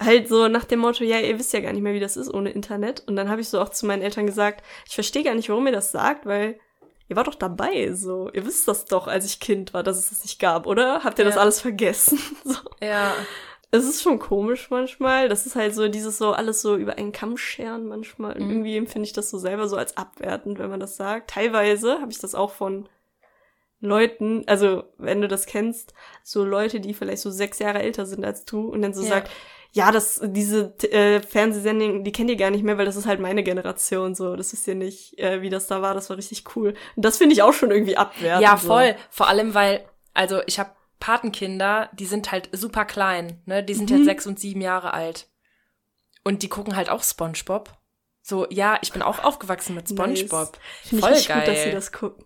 [0.00, 2.32] Halt so nach dem Motto, ja, ihr wisst ja gar nicht mehr, wie das ist
[2.32, 3.02] ohne Internet.
[3.06, 5.66] Und dann habe ich so auch zu meinen Eltern gesagt, ich verstehe gar nicht, warum
[5.66, 6.58] ihr das sagt, weil
[7.08, 8.30] ihr wart doch dabei, so.
[8.32, 11.04] Ihr wisst das doch, als ich Kind war, dass es das nicht gab, oder?
[11.04, 11.40] Habt ihr das Ja.
[11.40, 12.18] alles vergessen?
[12.44, 12.58] so.
[12.82, 13.12] Ja.
[13.72, 15.28] Es ist schon komisch manchmal.
[15.28, 18.34] Das ist halt so dieses so alles so über einen Kamm scheren manchmal.
[18.40, 18.50] Mhm.
[18.50, 21.30] irgendwie empfinde ich das so selber so als abwertend, wenn man das sagt.
[21.30, 22.88] Teilweise habe ich das auch von
[23.80, 25.92] Leuten, also wenn du das kennst,
[26.22, 29.08] so Leute, die vielleicht so sechs Jahre älter sind als du und dann so Ja.
[29.08, 29.30] sagt,
[29.76, 33.20] ja, das, diese äh, Fernsehsendung, die kennt ihr gar nicht mehr, weil das ist halt
[33.20, 34.34] meine Generation so.
[34.34, 35.92] Das wisst ihr nicht, äh, wie das da war.
[35.92, 36.72] Das war richtig cool.
[36.96, 38.42] Und das finde ich auch schon irgendwie abwertend.
[38.42, 38.68] Ja, so.
[38.68, 38.96] voll.
[39.10, 43.62] Vor allem, weil, also ich habe Patenkinder, die sind halt super klein, ne?
[43.62, 43.96] Die sind Mhm.
[43.98, 45.28] jetzt sechs und sieben Jahre alt.
[46.24, 47.70] Und die gucken halt auch SpongeBob.
[48.22, 50.56] So, ja, ich bin auch aufgewachsen mit SpongeBob.
[50.82, 51.38] Finde ich Voll richtig geil.
[51.40, 52.24] gut, dass sie das gucken.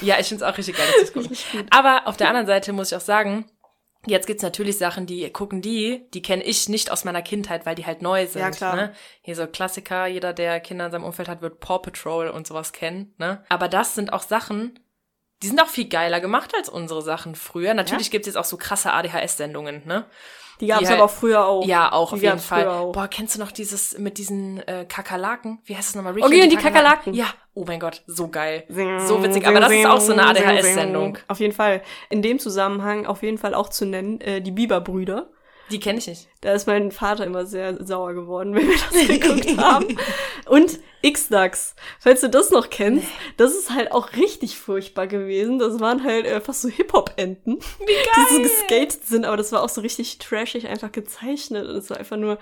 [0.00, 1.66] Ja, ich find's auch richtig geil, dass sie es gucken.
[1.70, 3.46] Aber auf der anderen Seite muss ich auch sagen,
[4.06, 7.74] jetzt gibt's natürlich Sachen, die gucken die, die kenne ich nicht aus meiner Kindheit, weil
[7.74, 8.40] die halt neu sind.
[8.42, 8.76] Ja, klar.
[8.76, 8.92] Ne?
[9.22, 12.72] Hier so Klassiker, jeder, der Kinder in seinem Umfeld hat, wird Paw Patrol und sowas
[12.72, 13.14] kennen.
[13.18, 13.44] Ne?
[13.48, 14.78] Aber das sind auch Sachen,
[15.42, 17.74] die sind auch viel geiler gemacht als unsere Sachen früher.
[17.74, 20.06] Natürlich gibt's jetzt auch so krasse ADHS-Sendungen, ne?
[20.60, 21.66] Die gab es Die aber halt- auch früher auch.
[21.66, 22.64] Ja, auch Die auf jeden gab's Fall.
[22.92, 25.60] Boah, kennst du noch dieses mit diesen äh, Kakerlaken?
[25.64, 26.12] Wie heißt das nochmal?
[26.22, 27.12] Oggi und die Kakerlaken.
[27.12, 28.64] Ja, oh mein Gott, so geil.
[29.06, 31.18] So witzig, aber das ist auch so eine ADHS-Sendung.
[31.28, 31.82] Auf jeden Fall.
[32.10, 35.28] In dem Zusammenhang auf jeden Fall auch zu nennen, äh, die Biberbrüder.
[35.70, 36.28] Die kenne ich nicht.
[36.42, 39.96] Da ist mein Vater immer sehr sauer geworden, wenn wir das geguckt haben.
[40.46, 45.58] Und X-Dax, falls du das noch kennst, das ist halt auch richtig furchtbar gewesen.
[45.58, 49.68] Das waren halt äh, fast so Hip-Hop-Enten, die so geskatet sind, aber das war auch
[49.68, 51.66] so richtig trashig einfach gezeichnet.
[51.66, 52.38] Und es war einfach nur.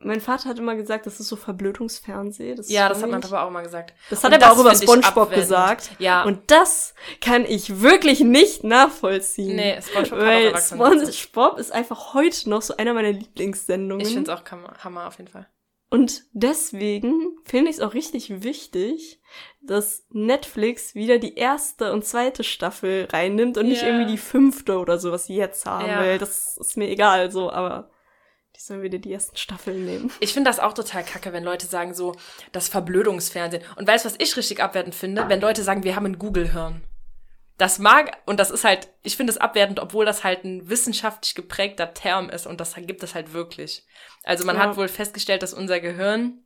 [0.00, 2.56] Mein Vater hat immer gesagt, das ist so Verblödungsfernsehen.
[2.56, 3.94] Das Ja, das hat mein nicht- Papa auch mal gesagt.
[4.10, 5.90] Das hat Und er aber auch über SpongeBob gesagt.
[5.98, 6.22] Ja.
[6.22, 9.56] Und das kann ich wirklich nicht nachvollziehen.
[9.56, 10.64] nee, SpongeBob Weil nicht.
[10.68, 14.06] SpongeBob ist einfach heute noch so einer meiner Lieblingssendungen.
[14.06, 14.44] Ich finde es auch
[14.84, 15.48] Hammer, auf jeden Fall.
[15.90, 19.20] Und deswegen finde ich es auch richtig wichtig,
[19.62, 23.88] dass Netflix wieder die erste und zweite Staffel reinnimmt und nicht Ja.
[23.88, 25.98] irgendwie die fünfte oder so, was sie jetzt haben, Ja.
[26.00, 27.90] weil das ist mir egal so, aber
[28.58, 30.10] die sollen wieder die ersten Staffeln nehmen.
[30.18, 32.16] Ich finde das auch total kacke, wenn Leute sagen so,
[32.50, 33.62] das Verblödungsfernsehen.
[33.76, 35.28] Und weißt du, was ich richtig abwertend finde?
[35.28, 36.82] Wenn Leute sagen, wir haben ein Google-Hirn.
[37.56, 41.36] Das mag, und das ist halt, ich finde es abwertend, obwohl das halt ein wissenschaftlich
[41.36, 43.86] geprägter Term ist und das gibt es halt wirklich.
[44.24, 44.62] Also man Ja.
[44.62, 46.42] hat wohl festgestellt, dass unser Gehirn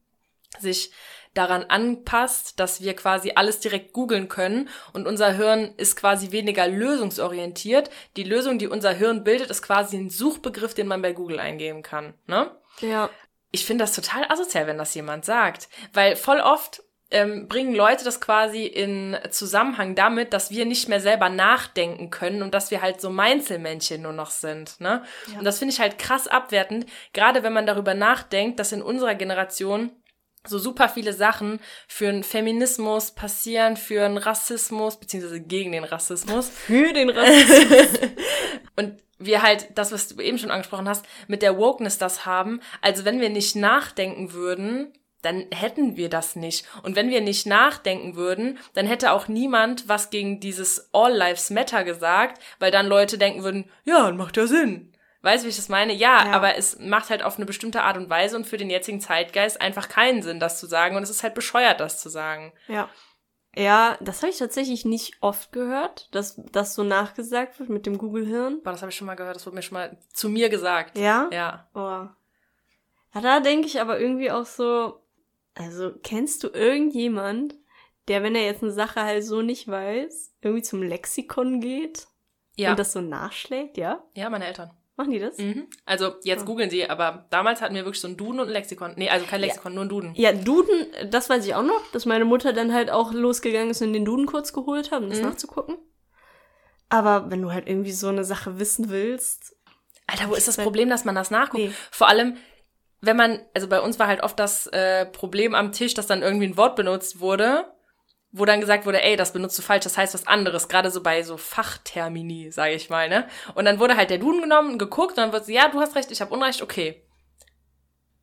[0.58, 0.92] sich
[1.34, 6.68] daran anpasst, dass wir quasi alles direkt googeln können und unser Hirn ist quasi weniger
[6.68, 7.90] lösungsorientiert.
[8.16, 11.82] Die Lösung, die unser Hirn bildet, ist quasi ein Suchbegriff, den man bei Google eingeben
[11.82, 12.14] kann.
[12.26, 12.50] Ne?
[12.80, 13.10] Ja.
[13.50, 15.68] Ich finde das total asozial, wenn das jemand sagt.
[15.92, 21.00] Weil voll oft ähm, bringen Leute das quasi in Zusammenhang damit, dass wir nicht mehr
[21.00, 24.80] selber nachdenken können und dass wir halt so Meinzelmännchen nur noch sind.
[24.80, 25.02] Ne?
[25.30, 25.38] Ja.
[25.38, 29.14] Und das finde ich halt krass abwertend, gerade wenn man darüber nachdenkt, dass in unserer
[29.14, 29.90] Generation
[30.46, 36.48] so super viele Sachen für den Feminismus passieren, für den Rassismus, beziehungsweise gegen den Rassismus.
[36.66, 38.00] Für den Rassismus.
[38.76, 42.60] Und wir halt, das, was du eben schon angesprochen hast, mit der Wokeness das haben.
[42.80, 46.66] Also wenn wir nicht nachdenken würden, dann hätten wir das nicht.
[46.82, 51.50] Und wenn wir nicht nachdenken würden, dann hätte auch niemand was gegen dieses All Lives
[51.50, 54.91] Matter gesagt, weil dann Leute denken würden, ja, macht ja Sinn.
[55.22, 55.92] Weißt du, wie ich das meine?
[55.92, 56.32] Ja, Ja.
[56.32, 59.60] aber es macht halt auf eine bestimmte Art und Weise und für den jetzigen Zeitgeist
[59.60, 60.96] einfach keinen Sinn, das zu sagen.
[60.96, 62.52] Und es ist halt bescheuert, das zu sagen.
[62.68, 62.88] Ja.
[63.54, 67.98] Ja, das habe ich tatsächlich nicht oft gehört, dass das so nachgesagt wird mit dem
[67.98, 68.60] Google-Hirn.
[68.62, 70.96] Aber das habe ich schon mal gehört, das wurde mir schon mal zu mir gesagt.
[70.96, 71.28] Ja?
[71.30, 71.68] Ja.
[71.74, 72.08] Oh.
[73.14, 75.02] Ja, da denke ich aber irgendwie auch so,
[75.54, 77.54] also kennst du irgendjemand,
[78.08, 82.06] der, wenn er jetzt eine Sache halt so nicht weiß, irgendwie zum Lexikon geht
[82.56, 82.70] Ja.
[82.70, 84.02] und das so nachschlägt, ja?
[84.14, 84.70] ja, meine Eltern.
[85.02, 85.36] Machen die das?
[85.38, 85.66] Mhm.
[85.84, 86.44] Also jetzt Ah.
[86.44, 88.92] googeln sie, aber damals hatten wir wirklich so ein Duden und ein Lexikon.
[88.96, 90.12] Nee, also kein Lexikon, nur ein Duden.
[90.14, 93.82] Ja, Duden, das weiß ich auch noch, dass meine Mutter dann halt auch losgegangen ist
[93.82, 95.24] und den Duden kurz geholt hat, um das Mhm.
[95.24, 95.76] nachzugucken.
[96.88, 99.56] Aber wenn du halt irgendwie so eine Sache wissen willst,
[100.06, 101.62] Alter, wo ist das Problem, dass man das nachguckt?
[101.64, 101.72] Nee.
[101.90, 102.36] Vor allem,
[103.00, 106.22] wenn man, also bei uns war halt oft das äh, Problem am Tisch, dass dann
[106.22, 107.64] irgendwie ein Wort benutzt wurde,
[108.32, 111.02] wo dann gesagt wurde, ey, das benutzt du falsch, das heißt was anderes, gerade so
[111.02, 113.28] bei so Fachtermini, sage ich mal, ne?
[113.54, 115.94] Und dann wurde halt der Duden genommen, geguckt und dann wurde so, ja, du hast
[115.96, 117.02] recht, ich habe Unrecht, okay.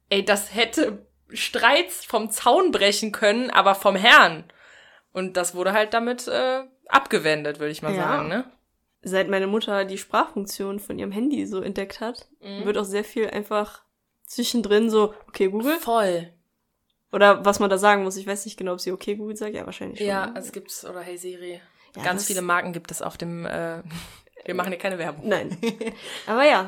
[0.09, 4.45] Ey, das hätte Streits vom Zaun brechen können, aber vom Herrn.
[5.13, 8.01] Und das wurde halt damit äh, abgewendet, würde ich mal Ja.
[8.01, 8.51] sagen, ne?
[9.01, 12.65] seit meine Mutter die Sprachfunktion von ihrem Handy so entdeckt hat, Mhm.
[12.65, 13.83] wird auch sehr viel einfach
[14.25, 15.77] zwischendrin so, okay, Google.
[15.77, 16.33] Voll.
[17.11, 18.17] Oder was man da sagen muss.
[18.17, 19.55] Ich weiß nicht genau, ob sie okay Google sagt.
[19.55, 20.07] Ja, wahrscheinlich schon.
[20.07, 20.39] Ja, ne?
[20.39, 21.59] es gibt's, oder Hey Siri.
[21.95, 23.81] Ja, Ganz viele Marken gibt es auf dem, äh,
[24.45, 25.27] wir machen hier keine Werbung.
[25.27, 25.57] Nein.
[26.27, 26.65] Aber ja.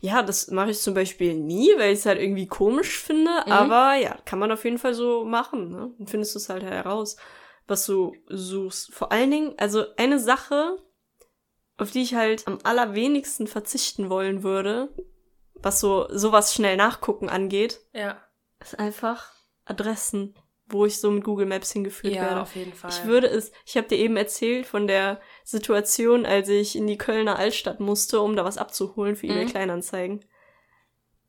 [0.00, 3.30] Ja, das mache ich zum Beispiel nie, weil ich es halt irgendwie komisch finde.
[3.46, 3.52] Mhm.
[3.52, 5.70] Aber ja, kann man auf jeden Fall so machen.
[5.70, 5.92] Ne?
[5.98, 7.16] Dann findest du es halt heraus,
[7.68, 8.92] was du suchst.
[8.92, 10.78] Vor allen Dingen, also eine Sache,
[11.76, 14.88] auf die ich halt am allerwenigsten verzichten wollen würde,
[15.54, 18.20] was so sowas schnell nachgucken angeht, Ja.
[18.60, 19.32] ist einfach
[19.68, 20.34] Adressen,
[20.66, 22.42] wo ich so mit Google Maps hingeführt Ja, werde.
[22.42, 22.90] auf jeden Fall.
[22.90, 26.98] Ich würde es, ich habe dir eben erzählt von der Situation, als ich in die
[26.98, 29.48] Kölner Altstadt musste, um da was abzuholen für eBay Mhm.
[29.48, 30.24] Kleinanzeigen.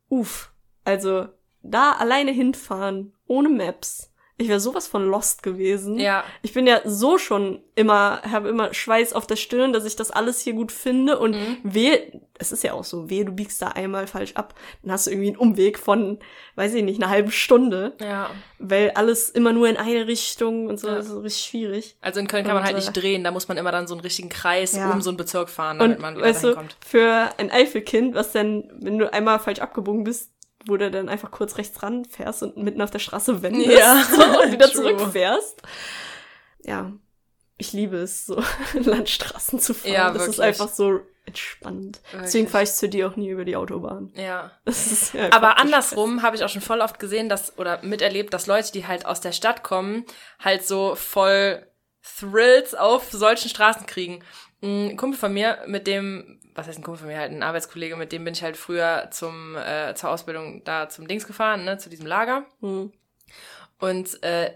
[0.09, 0.51] uff,
[0.83, 1.27] also
[1.61, 4.11] da alleine hinfahren, ohne Maps.
[4.41, 5.99] Ich wäre sowas von lost gewesen.
[5.99, 6.23] Ja.
[6.41, 10.11] Ich bin ja so schon immer, habe immer Schweiß auf der Stirn, dass ich das
[10.11, 11.19] alles hier gut finde.
[11.19, 11.57] Und Mhm.
[11.63, 15.07] wehe, es ist ja auch so, wehe, du biegst da einmal falsch ab, dann hast
[15.07, 16.19] du irgendwie einen Umweg von,
[16.55, 17.97] weiß ich nicht, einer halben Stunde.
[17.99, 18.29] Ja.
[18.59, 20.95] Weil alles immer nur in eine Richtung und so, Ja.
[20.95, 21.97] das ist richtig schwierig.
[21.99, 23.87] Also in Köln kann man Und, halt äh, nicht drehen, da muss man immer dann
[23.87, 24.89] so einen richtigen Kreis Ja.
[24.89, 26.77] um so einen Bezirk fahren, damit Und man weißt du, kommt.
[26.85, 30.31] für ein Eifelkind, was dann, wenn du einmal falsch abgebogen bist,
[30.65, 34.41] wo du dann einfach kurz rechts ranfährst und mitten auf der Straße wendest Ja, so,
[34.41, 34.83] und wieder true.
[34.95, 35.61] zurückfährst.
[36.63, 36.91] Ja,
[37.57, 38.41] ich liebe es, so
[38.73, 39.91] Landstraßen zu fahren.
[39.93, 40.45] Ja, das ist wirklich.
[40.45, 42.01] einfach so entspannend.
[42.05, 42.49] Deswegen Wirklich.
[42.49, 44.11] fahre ich zu dir auch nie über die Autobahn.
[44.15, 44.51] Ja.
[44.65, 48.33] Das ist ja Aber andersrum habe ich auch schon voll oft gesehen, dass oder miterlebt,
[48.33, 50.05] dass Leute, die halt aus der Stadt kommen,
[50.39, 51.65] halt so voll
[52.01, 54.23] Thrills auf solchen Straßen kriegen.
[54.61, 57.95] Ein Kumpel von mir, mit dem, was heißt ein Kumpel von mir, halt ein Arbeitskollege,
[57.95, 61.77] mit dem bin ich halt früher zum äh, zur Ausbildung da zum Dings gefahren, ne,
[61.77, 62.45] zu diesem Lager.
[62.57, 62.69] Stress.
[62.69, 62.93] Hm.
[63.79, 64.51] Und äh,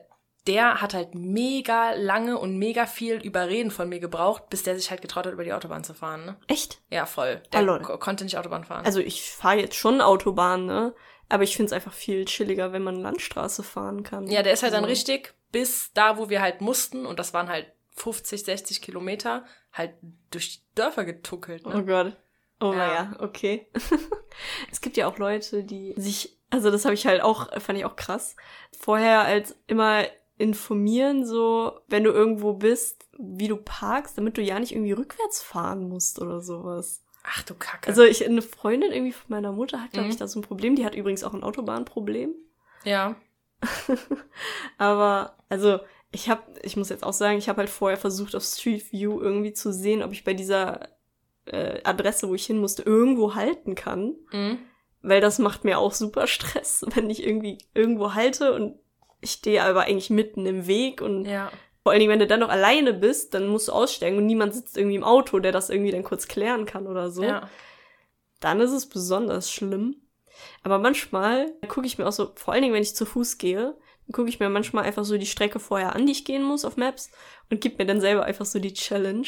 [0.47, 4.91] der hat halt mega lange und mega viel Überreden von mir gebraucht, bis der sich
[4.91, 6.25] halt getraut hat, über die Autobahn zu fahren.
[6.25, 6.35] Ne?
[6.47, 6.81] Echt?
[6.89, 7.41] Ja, voll.
[7.53, 8.85] Der ko konnte nicht Autobahn fahren.
[8.85, 10.93] Also ich fahre jetzt schon Autobahn, ne?
[11.29, 14.27] Aber ich finde es einfach viel chilliger, wenn man Landstraße fahren kann.
[14.27, 17.47] Ja, der ist halt dann richtig bis da, wo wir halt mussten, und das waren
[17.47, 19.93] halt 50, 60 Kilometer, halt
[20.31, 21.63] durch die Dörfer getuckelt.
[21.65, 21.85] Oh Ne?
[21.85, 22.17] Gott.
[22.59, 22.93] Oh Ja.
[22.93, 23.67] ja, okay.
[24.71, 27.85] es gibt ja auch Leute, die sich, also das habe ich halt auch, fand ich
[27.85, 28.35] auch krass,
[28.79, 30.05] vorher als immer
[30.37, 35.41] informieren, so, wenn du irgendwo bist, wie du parkst, damit du ja nicht irgendwie rückwärts
[35.43, 37.03] fahren musst oder sowas.
[37.25, 37.87] Ach du Kacke.
[37.87, 40.11] Also ich, eine Freundin irgendwie von meiner Mutter hat, glaube Mhm.
[40.11, 40.75] ich, da so ein Problem.
[40.75, 42.33] Die hat übrigens auch ein Autobahnproblem.
[42.83, 43.15] ja.
[44.77, 45.79] Aber, also,
[46.13, 49.19] ich habe, ich muss jetzt auch sagen, ich habe halt vorher versucht, auf Street View
[49.19, 50.87] irgendwie zu sehen, ob ich bei dieser
[51.45, 54.15] äh, Adresse, wo ich hin musste, irgendwo halten kann.
[54.31, 54.59] Mhm.
[55.01, 58.79] Weil das macht mir auch super Stress, wenn ich irgendwie irgendwo halte und
[59.19, 61.51] ich stehe aber eigentlich mitten im Weg und Ja.
[61.81, 64.53] vor allen Dingen, wenn du dann noch alleine bist, dann musst du aussteigen und niemand
[64.53, 67.23] sitzt irgendwie im Auto, der das irgendwie dann kurz klären kann oder so.
[67.23, 67.49] Ja.
[68.39, 69.95] Dann ist es besonders schlimm.
[70.61, 73.75] Aber manchmal gucke ich mir auch so, vor allen Dingen, wenn ich zu Fuß gehe,
[74.11, 76.77] gucke ich mir manchmal einfach so die Strecke vorher an, die ich gehen muss auf
[76.77, 77.09] Maps
[77.49, 79.27] und gib mir dann selber einfach so die Challenge,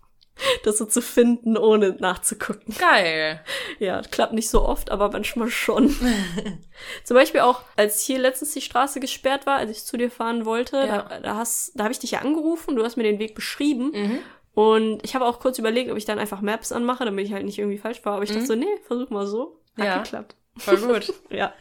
[0.64, 2.74] das so zu finden, ohne nachzugucken.
[2.78, 3.40] Geil.
[3.78, 5.88] Ja, klappt nicht so oft, aber manchmal schon.
[7.04, 10.44] Zum Beispiel auch, als hier letztens die Straße gesperrt war, als ich zu dir fahren
[10.44, 11.02] wollte, Ja.
[11.02, 13.90] da, da, hast, da habe ich dich ja angerufen, du hast mir den Weg beschrieben.
[13.92, 14.18] Mhm.
[14.52, 17.44] Und ich habe auch kurz überlegt, ob ich dann einfach Maps anmache, damit ich halt
[17.44, 18.14] nicht irgendwie falsch war.
[18.14, 18.46] Aber ich dachte Mhm.
[18.46, 19.60] so, nee, versuch mal so.
[19.78, 19.98] Hat Ja.
[20.02, 20.34] geklappt.
[20.58, 21.12] Voll gut.
[21.30, 21.52] Ja.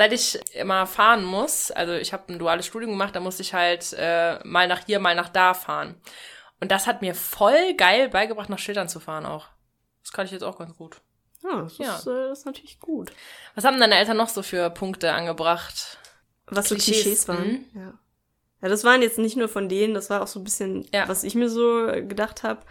[0.00, 3.52] Seit ich immer fahren muss, also ich habe ein duales Studium gemacht, da musste ich
[3.52, 5.94] halt äh, mal nach hier, mal nach da fahren.
[6.58, 9.48] Und das hat mir voll geil beigebracht, nach Schildern zu fahren auch.
[10.02, 11.02] Das kann ich jetzt auch ganz gut.
[11.42, 11.96] Ja, das, Ja.
[11.96, 13.12] Ist, äh, das ist natürlich gut.
[13.54, 15.98] Was haben deine Eltern noch so für Punkte angebracht?
[16.46, 17.46] Was so Klischees, Klischees waren.
[17.46, 17.64] mhm.
[17.74, 17.92] Ja.
[18.62, 21.08] ja, das waren jetzt nicht nur von denen, das war auch so ein bisschen, Ja.
[21.08, 22.62] was ich mir so gedacht habe.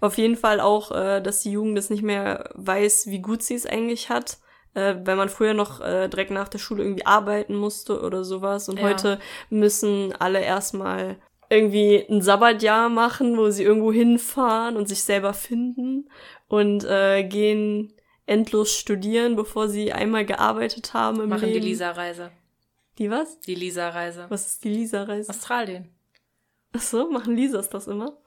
[0.00, 3.56] Auf jeden Fall auch, äh, dass die Jugend es nicht mehr weiß, wie gut sie
[3.56, 4.38] es eigentlich hat.
[4.78, 8.68] Äh, weil man früher noch äh, direkt nach der Schule irgendwie arbeiten musste oder sowas.
[8.68, 8.84] Und Ja.
[8.84, 9.18] heute
[9.50, 11.16] müssen alle erstmal
[11.50, 16.08] irgendwie ein Sabbatjahr machen, wo sie irgendwo hinfahren und sich selber finden
[16.46, 17.92] und äh, gehen
[18.26, 21.66] endlos studieren, bevor sie einmal gearbeitet haben im Machen die Leben.
[21.66, 22.30] Lisa-Reise.
[22.98, 23.40] Die was?
[23.40, 24.26] Die Lisa-Reise.
[24.28, 25.30] Was ist die Lisa-Reise?
[25.30, 25.88] Australien.
[26.72, 28.18] Ach so, machen Lisas das immer?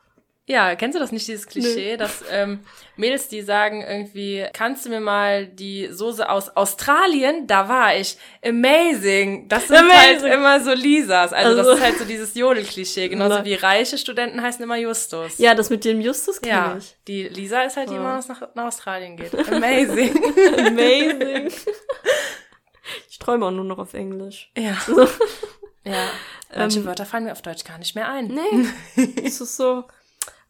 [0.51, 2.59] Ja, kennst du das nicht, dieses Klischee, dass ähm,
[2.97, 7.47] Mädels, die sagen irgendwie, kannst du mir mal die Soße aus Australien?
[7.47, 8.17] Da war ich.
[8.45, 9.47] Amazing.
[9.47, 10.23] Das sind Amazing.
[10.23, 11.31] halt immer so Lisas.
[11.31, 13.07] Also, Also- das ist halt so dieses Jodel-Klischee.
[13.09, 13.45] Genauso Na.
[13.45, 15.37] wie reiche Studenten heißen immer Justus.
[15.37, 16.95] Ja, das mit dem Justus kenne Ja, ich.
[17.07, 18.01] die Lisa ist halt die, die Oh.
[18.03, 19.33] immer nach, nach Australien geht.
[19.33, 20.13] Amazing.
[20.67, 21.51] Amazing.
[23.09, 24.51] ich träume auch nur noch auf Englisch.
[24.57, 24.77] ja.
[25.83, 25.93] Ja.
[26.55, 28.27] Manche Ähm, Wörter fallen mir auf Deutsch gar nicht mehr ein.
[28.27, 28.67] Nee,
[29.23, 29.83] es ist so,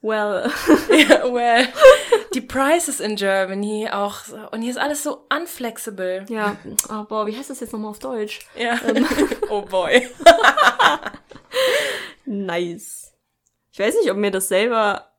[0.01, 0.49] well,
[0.89, 1.67] Ja, well,
[2.33, 4.15] die Prices in Germany auch.
[4.51, 6.25] Und hier ist alles so unflexible.
[6.29, 6.55] ja,
[6.89, 8.39] oh, boah, wie heißt das jetzt nochmal auf Deutsch?
[8.57, 8.79] Ja.
[8.87, 9.05] Ähm.
[9.49, 10.07] oh boy.
[12.25, 13.13] Nice.
[13.71, 15.11] Ich weiß nicht, ob mir das selber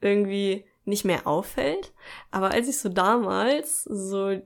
[0.00, 1.92] irgendwie nicht mehr auffällt,
[2.32, 4.40] aber als ich so damals so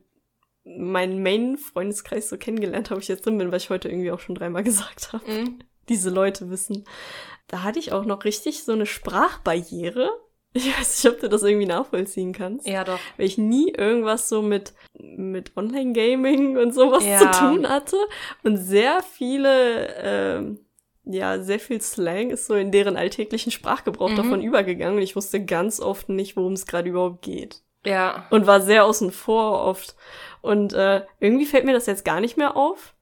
[0.64, 4.34] meinen Main-Freundeskreis so kennengelernt habe, ich jetzt drin bin, weil ich heute irgendwie auch schon
[4.34, 5.60] dreimal gesagt habe, Mhm.
[5.88, 6.84] diese Leute wissen,
[7.48, 10.10] da hatte ich auch noch richtig so eine Sprachbarriere.
[10.52, 12.66] Ich weiß nicht, ob du das irgendwie nachvollziehen kannst.
[12.66, 12.98] Ja, doch.
[13.18, 17.18] Weil ich nie irgendwas so mit, mit Online-Gaming und sowas Ja.
[17.31, 17.98] zu tun hatte.
[18.43, 20.60] Und sehr viele, ähm,
[21.05, 24.16] ja, sehr viel Slang ist so in deren alltäglichen Sprachgebrauch Mhm.
[24.16, 24.97] davon übergegangen.
[24.97, 27.60] Und ich wusste ganz oft nicht, worum es gerade überhaupt geht.
[27.85, 28.27] Ja.
[28.31, 29.94] und war sehr außen vor oft.
[30.40, 32.94] Und äh, irgendwie fällt mir das jetzt gar nicht mehr auf.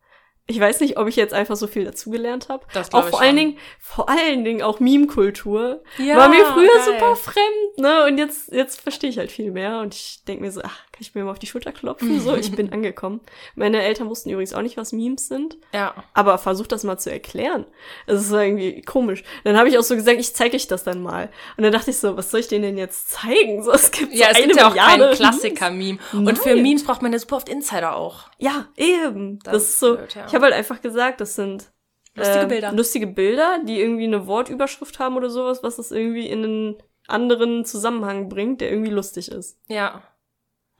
[0.47, 2.66] Ich weiß nicht, ob ich jetzt einfach so viel dazugelernt habe.
[2.93, 3.37] Auch vor allen.
[3.37, 5.83] Dingen, vor allen Dingen auch Meme-Kultur.
[5.97, 6.85] Ja, war mir früher geil.
[6.85, 8.05] super fremd, ne?
[8.05, 9.81] Und jetzt, jetzt verstehe ich halt viel mehr.
[9.81, 12.21] Und ich denke mir so, ach, kann ich mir mal auf die Schulter klopfen?
[12.21, 13.21] So, ich bin angekommen.
[13.57, 15.59] Meine Eltern wussten übrigens auch nicht, was Memes sind.
[15.73, 15.93] Ja.
[16.12, 17.66] Aber versuch das mal zu erklären.
[18.07, 19.25] Das ist irgendwie komisch.
[19.43, 21.31] Dann habe ich auch so gesagt, ich zeige euch das dann mal.
[21.57, 23.65] Und dann dachte ich so, was soll ich denen denn jetzt zeigen?
[23.65, 25.99] So, es gibt Ja, so es gibt ja auch Milliarde keinen Klassiker-Meme.
[26.12, 26.55] Und für.
[26.55, 28.31] Memes braucht man ja super oft Insider auch.
[28.39, 29.41] Ja, eben.
[29.41, 29.97] Das, Das ist so.
[29.97, 30.27] blöd, ja.
[30.29, 31.73] Ich habe halt einfach gesagt, das sind
[32.15, 32.73] Lustige äh, Bilder.
[32.73, 36.77] Lustige Bilder, die irgendwie eine Wortüberschrift haben oder sowas, was das irgendwie in einen
[37.09, 39.59] anderen Zusammenhang bringt, der irgendwie lustig ist.
[39.69, 40.03] Ja.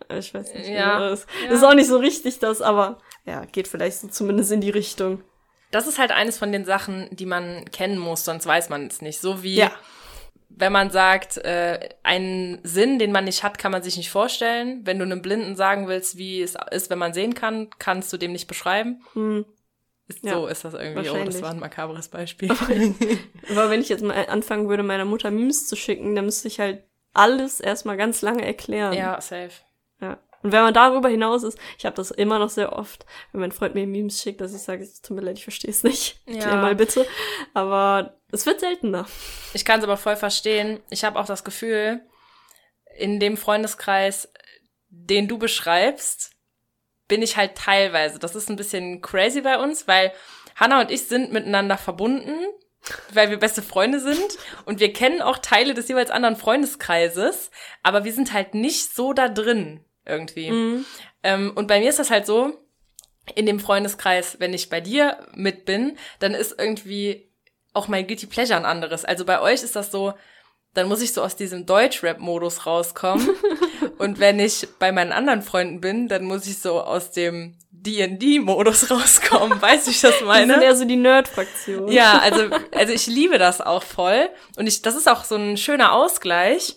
[0.09, 0.68] Äh, Ich weiß nicht.
[0.68, 0.98] Ja.
[0.98, 1.51] genau, Das Ja.
[1.51, 5.22] ist auch nicht so richtig das, aber ja, geht vielleicht so zumindest in die Richtung.
[5.70, 9.02] Das ist halt eines von den Sachen, die man kennen muss, sonst weiß man es
[9.02, 9.20] nicht.
[9.20, 9.72] So wie Ja.
[10.48, 14.82] wenn man sagt, äh, einen Sinn, den man nicht hat, kann man sich nicht vorstellen.
[14.85, 18.18] Wenn du einem Blinden sagen willst, wie es ist, wenn man sehen kann, kannst du
[18.18, 19.02] dem nicht beschreiben.
[19.14, 19.44] Hm.
[20.06, 21.09] Ist, Ja, so ist das irgendwie.
[21.09, 22.51] Oh, das war ein makabres Beispiel.
[23.51, 26.60] Aber wenn ich jetzt mal anfangen würde, meiner Mutter Memes zu schicken, dann müsste ich
[26.60, 28.93] halt alles erstmal ganz lange erklären.
[28.93, 29.51] ja, safe.
[30.01, 30.19] Ja.
[30.43, 33.53] Und wenn man darüber hinaus ist, ich habe das immer noch sehr oft, wenn mein
[33.53, 36.21] Freund mir Memes schickt, dass ich sage, es tut mir leid, ich verstehe es nicht.
[36.27, 36.41] Ja.
[36.41, 37.07] Klär mal bitte.
[37.55, 39.07] Aber es wird seltener.
[39.55, 40.81] Ich kann es aber voll verstehen.
[40.91, 42.03] Ich habe auch das Gefühl,
[42.99, 44.33] in dem Freundeskreis,
[44.89, 46.33] den du beschreibst,
[47.09, 48.19] bin ich halt teilweise.
[48.19, 50.12] Das ist ein bisschen crazy bei uns, weil
[50.57, 52.47] Hannah und ich sind miteinander verbunden,
[53.12, 57.51] weil wir beste Freunde sind und wir kennen auch Teile des jeweils anderen Freundeskreises,
[57.82, 60.51] aber wir sind halt nicht so da drin irgendwie.
[60.51, 60.85] Mhm.
[61.23, 62.59] Ähm, und bei mir ist das halt so,
[63.35, 67.31] in dem Freundeskreis, wenn ich bei dir mit bin, dann ist irgendwie
[67.73, 69.05] auch mein Guilty Pleasure ein anderes.
[69.05, 70.12] Also bei euch ist das so,
[70.74, 73.31] dann muss ich so aus diesem Deutschrap-Modus rauskommen.
[73.98, 78.90] und wenn ich bei meinen anderen Freunden bin, dann muss ich so aus dem D&D-Modus
[78.90, 79.61] rauskommen.
[79.61, 80.55] Weißt du, wie ich das meine?
[80.55, 81.90] sind eher so die Nerd-Fraktion.
[81.93, 84.28] Ja, also, also ich liebe das auch voll.
[84.56, 86.74] Und ich, das ist auch so ein schöner Ausgleich.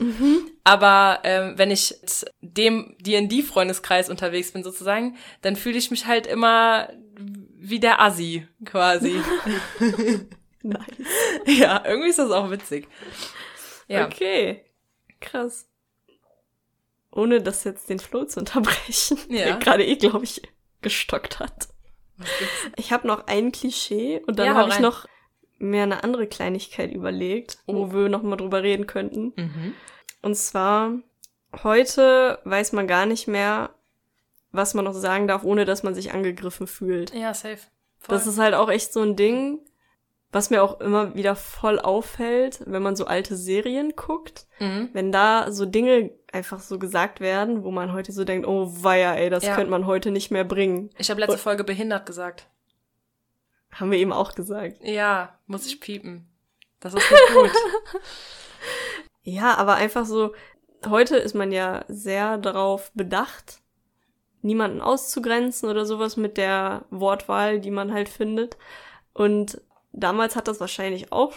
[0.64, 1.96] Aber ähm, wenn ich
[2.42, 6.90] mit dem D&D-Freundeskreis unterwegs bin sozusagen, dann fühle ich mich halt immer
[7.60, 9.22] wie der Assi quasi.
[10.64, 10.82] Nice.
[11.46, 12.88] ja, irgendwie ist das auch witzig.
[13.88, 14.06] Ja.
[14.06, 14.66] Okay.
[15.22, 15.66] Krass.
[17.12, 19.56] Ohne das jetzt den Flow zu unterbrechen, Ja.
[19.60, 20.42] gerade eh, glaube ich,
[20.82, 21.68] gestockt hat.
[22.76, 25.06] Ich habe noch ein Klischee und dann Ja, habe ich noch
[25.60, 27.76] mir eine andere Kleinigkeit überlegt, Oh.
[27.76, 29.34] wo wir noch mal drüber reden könnten.
[29.36, 29.74] Mhm.
[30.22, 30.94] Und zwar,
[31.64, 33.72] heute weiß man gar nicht mehr,
[34.52, 37.14] was man noch sagen darf, ohne dass man sich angegriffen fühlt.
[37.14, 37.60] Ja, safe.
[38.00, 38.16] Voll.
[38.16, 39.60] Das ist halt auch echt so ein Ding,
[40.32, 44.46] was mir auch immer wieder voll auffällt, wenn man so alte Serien guckt.
[44.60, 44.90] mhm.
[44.94, 49.14] Wenn da so Dinge einfach so gesagt werden, wo man heute so denkt, oh weia,
[49.16, 49.56] ey, das Ja.
[49.56, 50.90] könnte man heute nicht mehr bringen.
[50.98, 52.48] Ich habe letzte Folge behindert gesagt.
[53.72, 54.78] Haben wir eben auch gesagt.
[54.82, 56.28] Ja, muss ich piepen.
[56.80, 57.52] Das ist nicht gut.
[59.24, 60.34] Ja, aber einfach so,
[60.88, 63.60] heute ist man ja sehr darauf bedacht,
[64.42, 68.56] niemanden auszugrenzen oder sowas mit der Wortwahl, die man halt findet.
[69.14, 69.60] Und
[69.92, 71.34] damals hat das wahrscheinlich auch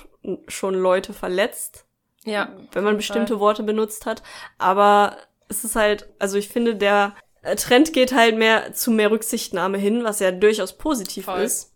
[0.46, 1.84] schon Leute verletzt,
[2.24, 2.54] ja.
[2.72, 3.40] wenn man bestimmte Fall.
[3.40, 4.22] Worte benutzt hat.
[4.58, 5.16] Aber
[5.48, 9.78] es ist halt, also ich finde, der äh, Trend geht halt mehr zu mehr Rücksichtnahme
[9.78, 11.40] hin, was ja durchaus positiv Voll.
[11.40, 11.74] ist.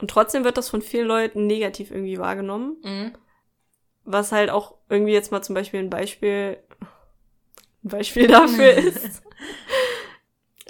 [0.00, 2.76] Und trotzdem wird das von vielen Leuten negativ irgendwie wahrgenommen.
[2.82, 3.12] Mhm.
[4.04, 6.58] Was halt auch irgendwie jetzt mal zum Beispiel ein Beispiel,
[7.84, 9.22] ein Beispiel dafür ist.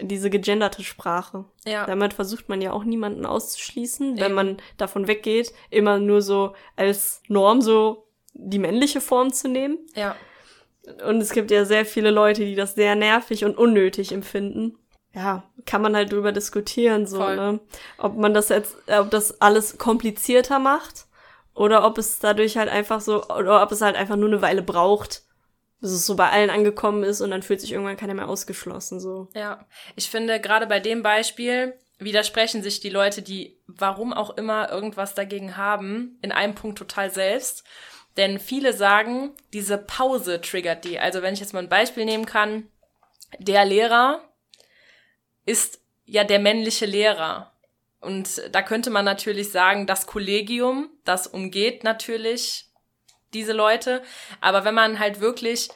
[0.00, 1.44] Diese gegenderte Sprache.
[1.64, 1.86] Ja.
[1.86, 4.34] Damit versucht man ja auch niemanden auszuschließen, wenn Eben.
[4.34, 9.78] man davon weggeht, immer nur so als Norm so die männliche Form zu nehmen.
[9.94, 10.16] Ja.
[11.06, 14.76] Und es gibt ja sehr viele Leute, die das sehr nervig und unnötig empfinden.
[15.14, 17.36] Ja, kann man halt drüber diskutieren, so, Voll.
[17.36, 17.60] ne?
[17.98, 21.06] Ob man das jetzt, äh, ob das alles komplizierter macht
[21.54, 24.62] oder ob es dadurch halt einfach so, oder ob es halt einfach nur eine Weile
[24.62, 25.22] braucht,
[25.80, 28.98] bis es so bei allen angekommen ist und dann fühlt sich irgendwann keiner mehr ausgeschlossen,
[28.98, 29.28] so.
[29.34, 34.70] Ja, ich finde, gerade bei dem Beispiel widersprechen sich die Leute, die warum auch immer
[34.70, 37.62] irgendwas dagegen haben, in einem Punkt total selbst.
[38.16, 40.98] Denn viele sagen, diese Pause triggert die.
[40.98, 42.68] Also wenn ich jetzt mal ein Beispiel nehmen kann,
[43.38, 44.22] der Lehrer
[45.46, 47.52] ist ja der männliche Lehrer.
[48.00, 52.66] Und da könnte man natürlich sagen, das Kollegium, das umgeht natürlich
[53.32, 54.02] diese Leute.
[54.40, 55.70] Aber wenn man halt wirklich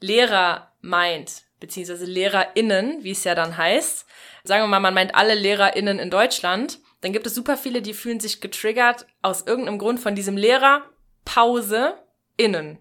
[0.00, 4.06] Lehrer meint, beziehungsweise LehrerInnen, wie es ja dann heißt,
[4.44, 7.94] sagen wir mal, man meint alle LehrerInnen in Deutschland, dann gibt es super viele, die
[7.94, 10.84] fühlen sich getriggert aus irgendeinem Grund von diesem Lehrer,
[11.24, 11.94] Pause,
[12.36, 12.78] innen.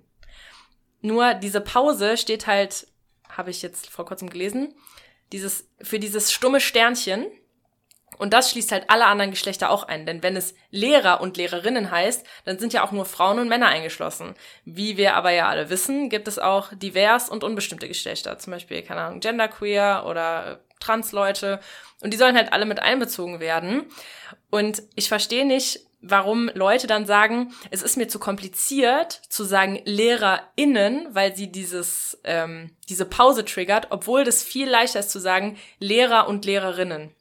[1.02, 2.88] Nur diese Pause steht halt
[3.38, 4.74] habe ich jetzt vor kurzem gelesen,
[5.32, 7.26] dieses, für dieses stumme Sternchen,
[8.18, 11.92] und das schließt halt alle anderen Geschlechter auch ein, denn wenn es Lehrer und Lehrerinnen
[11.92, 14.34] heißt, dann sind ja auch nur Frauen und Männer eingeschlossen.
[14.66, 18.82] Wie wir aber ja alle wissen, gibt es auch divers und unbestimmte Geschlechter, zum Beispiel,
[18.82, 21.60] keine Ahnung, Genderqueer oder Transleute.
[22.02, 23.86] Und die sollen halt alle mit einbezogen werden.
[24.50, 29.80] Und ich verstehe nicht, warum Leute dann sagen, es ist mir zu kompliziert zu sagen
[29.86, 35.58] LehrerInnen, weil sie dieses, ähm, diese Pause triggert, obwohl das viel leichter ist zu sagen
[35.80, 37.12] Lehrer und Lehrerinnen.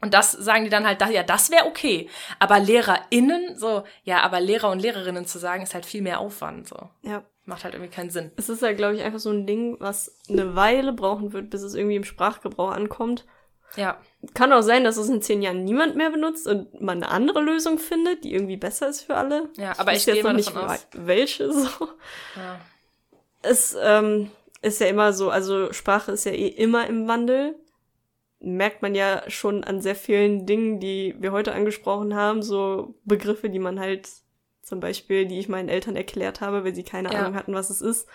[0.00, 2.08] Und das sagen die dann halt, ja, das wäre okay.
[2.38, 6.68] Aber LehrerInnen, so, ja, aber Lehrer und Lehrerinnen zu sagen, ist halt viel mehr Aufwand,
[6.68, 6.90] so.
[7.02, 7.24] Ja.
[7.48, 8.32] Macht halt irgendwie keinen Sinn.
[8.36, 11.62] Es ist ja, glaube ich, einfach so ein Ding, was eine Weile brauchen wird, bis
[11.62, 13.24] es irgendwie im Sprachgebrauch ankommt.
[13.76, 13.98] Ja.
[14.34, 17.40] Kann auch sein, dass es in zehn Jahren niemand mehr benutzt und man eine andere
[17.40, 19.48] Lösung findet, die irgendwie besser ist für alle.
[19.56, 20.86] Ja, aber ich, ich weiß gehe jetzt noch nicht, aus.
[20.92, 21.68] welche so.
[22.36, 22.60] Ja.
[23.42, 24.30] Es ähm,
[24.62, 27.54] ist ja immer so, also Sprache ist ja eh immer im Wandel.
[28.40, 33.48] Merkt man ja schon an sehr vielen Dingen, die wir heute angesprochen haben, so Begriffe,
[33.48, 34.08] die man halt
[34.62, 37.20] zum Beispiel, die ich meinen Eltern erklärt habe, weil sie keine Ja.
[37.20, 38.08] Ahnung hatten, was es ist.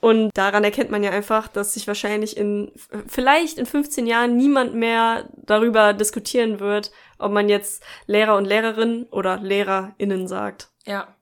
[0.00, 2.70] Und daran erkennt man ja einfach, dass sich wahrscheinlich in,
[3.08, 9.06] vielleicht in 15 Jahren niemand mehr darüber diskutieren wird, ob man jetzt Lehrer und Lehrerin
[9.10, 10.68] oder LehrerInnen sagt.
[10.86, 11.14] ja.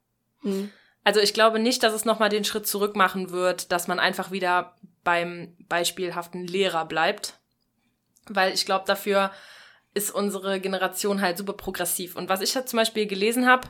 [0.42, 0.70] Hm.
[1.06, 4.32] Also ich glaube nicht, dass es nochmal den Schritt zurück machen wird, dass man einfach
[4.32, 4.74] wieder
[5.04, 7.38] beim beispielhaften Lehrer bleibt.
[8.28, 9.30] Weil ich glaube, dafür
[9.94, 12.16] ist unsere Generation halt super progressiv.
[12.16, 13.68] Und was ich halt zum Beispiel gelesen habe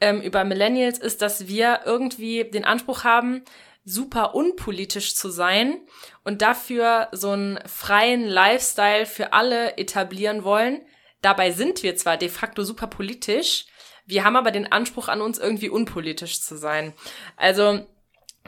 [0.00, 3.44] ähm, über Millennials, ist, dass wir irgendwie den Anspruch haben,
[3.84, 5.80] super unpolitisch zu sein
[6.24, 10.80] und dafür so einen freien Lifestyle für alle etablieren wollen.
[11.20, 13.66] Dabei sind wir zwar de facto super politisch,
[14.06, 16.92] wir haben aber den Anspruch an uns, irgendwie unpolitisch zu sein.
[17.36, 17.86] Also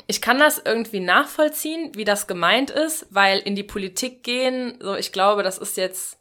[0.06, 4.94] ich kann das irgendwie nachvollziehen, wie das gemeint ist, weil in die Politik gehen, so
[4.94, 6.18] ich glaube, das ist jetzt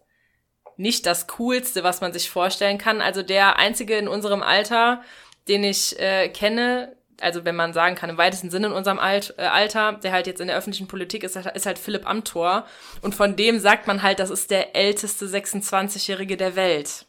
[0.78, 3.02] nicht das Coolste, was man sich vorstellen kann.
[3.02, 5.04] Also der einzige in unserem Alter,
[5.48, 9.34] den ich äh, kenne, also wenn man sagen kann, im weitesten Sinne in unserem Alt,
[9.38, 12.66] äh, Alter, der halt jetzt in der öffentlichen Politik ist, ist halt Philipp Amthor.
[13.02, 17.06] Und von dem sagt man halt, das ist der älteste 26-Jährige der Welt.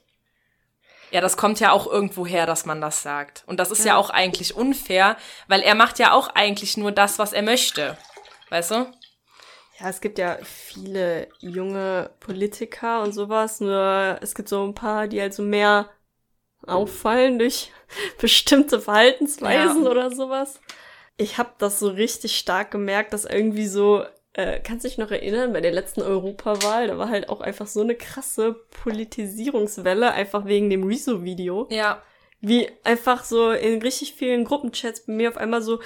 [1.10, 3.44] Ja, das kommt ja auch irgendwo her, dass man das sagt.
[3.46, 3.92] Und das ist ja.
[3.92, 3.96] Ja.
[3.96, 5.16] auch eigentlich unfair,
[5.48, 7.96] weil er macht ja auch eigentlich nur das, was er möchte.
[8.50, 8.86] Weißt du?
[9.78, 15.06] Ja, es gibt ja viele junge Politiker und sowas, nur es gibt so ein paar,
[15.06, 15.90] die halt so mehr
[16.66, 17.70] auffallen durch
[18.20, 19.90] bestimmte Verhaltensweisen Ja.
[19.90, 20.60] oder sowas.
[21.16, 25.10] Ich habe das so richtig stark gemerkt, dass irgendwie so, äh, kannst du dich noch
[25.10, 30.44] erinnern, bei der letzten Europawahl, da war halt auch einfach so eine krasse Politisierungswelle, einfach
[30.44, 32.02] wegen dem Rezo-Video Ja.
[32.40, 35.80] wie einfach so in richtig vielen Gruppenchats bei mir auf einmal so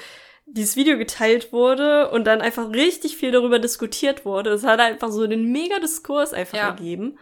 [0.47, 4.51] dieses Video geteilt wurde und dann einfach richtig viel darüber diskutiert wurde.
[4.51, 6.69] Es hat einfach so den Mega-Diskurs einfach Ja.
[6.71, 7.19] ergeben.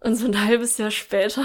[0.00, 1.44] Und so ein halbes Jahr später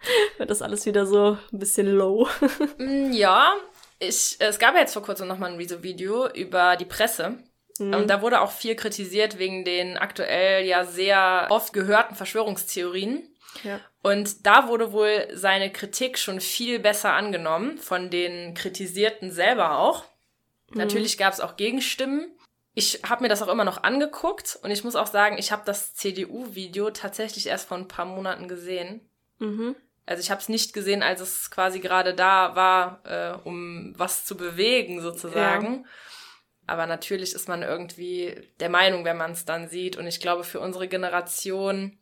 [0.38, 2.28] wird das alles wieder so ein bisschen low.
[2.78, 3.54] Mm, Ja,
[3.98, 7.38] ich, es gab ja jetzt vor kurzem nochmal ein Rezo-Video über die Presse.
[7.78, 7.94] Mhm.
[7.94, 13.34] Und da wurde auch viel kritisiert wegen den aktuell ja sehr oft gehörten Verschwörungstheorien.
[13.64, 13.80] ja.
[14.02, 20.04] Und da wurde wohl seine Kritik schon viel besser angenommen, von den Kritisierten selber auch.
[20.72, 22.30] Natürlich gab es auch Gegenstimmen.
[22.74, 25.62] Ich habe mir das auch immer noch angeguckt und ich muss auch sagen, ich habe
[25.66, 29.00] das CDU-Video tatsächlich erst vor ein paar Monaten gesehen.
[29.38, 29.74] Mhm.
[30.06, 34.24] Also ich habe es nicht gesehen, als es quasi gerade da war, äh, um was
[34.24, 35.84] zu bewegen sozusagen.
[36.66, 39.96] Aber natürlich ist man irgendwie der Meinung, wenn man es dann sieht.
[39.96, 41.98] Und ich glaube, für unsere Generation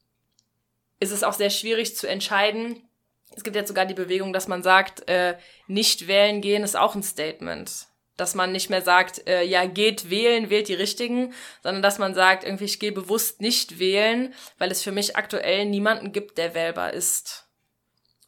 [1.00, 2.88] ist es auch sehr schwierig zu entscheiden.
[3.36, 5.36] Es gibt jetzt sogar die Bewegung, dass man sagt, äh,
[5.66, 7.86] nicht wählen gehen ist auch ein Statement.
[8.16, 12.14] Dass man nicht mehr sagt, äh, ja, geht wählen, wählt die Richtigen, sondern dass man
[12.14, 16.54] sagt, irgendwie, ich gehe bewusst nicht wählen, weil es für mich aktuell niemanden gibt, der
[16.54, 17.43] wählbar ist.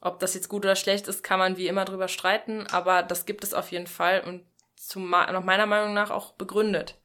[0.01, 3.25] Ob das jetzt gut oder schlecht ist, kann man wie immer drüber streiten, aber das
[3.25, 4.43] gibt es auf jeden Fall und
[4.75, 6.99] zu, nach meiner Meinung nach auch begründet.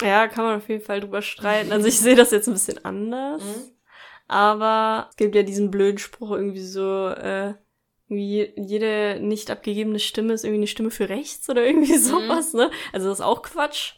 [0.00, 1.72] Ja, kann man auf jeden Fall drüber streiten.
[1.72, 3.42] Also ich sehe das jetzt ein bisschen anders.
[3.42, 3.70] Mhm.
[4.26, 7.54] Aber es gibt ja diesen blöden Spruch irgendwie so, äh,
[8.08, 12.70] wie jede nicht abgegebene Stimme ist irgendwie eine Stimme für rechts oder irgendwie sowas, ne?
[12.92, 13.94] Also das ist auch Quatsch.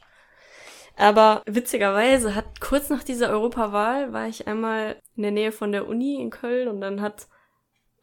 [0.97, 5.87] Aber witzigerweise hat kurz nach dieser Europawahl war ich einmal in der Nähe von der
[5.87, 7.29] Uni in Köln und dann hat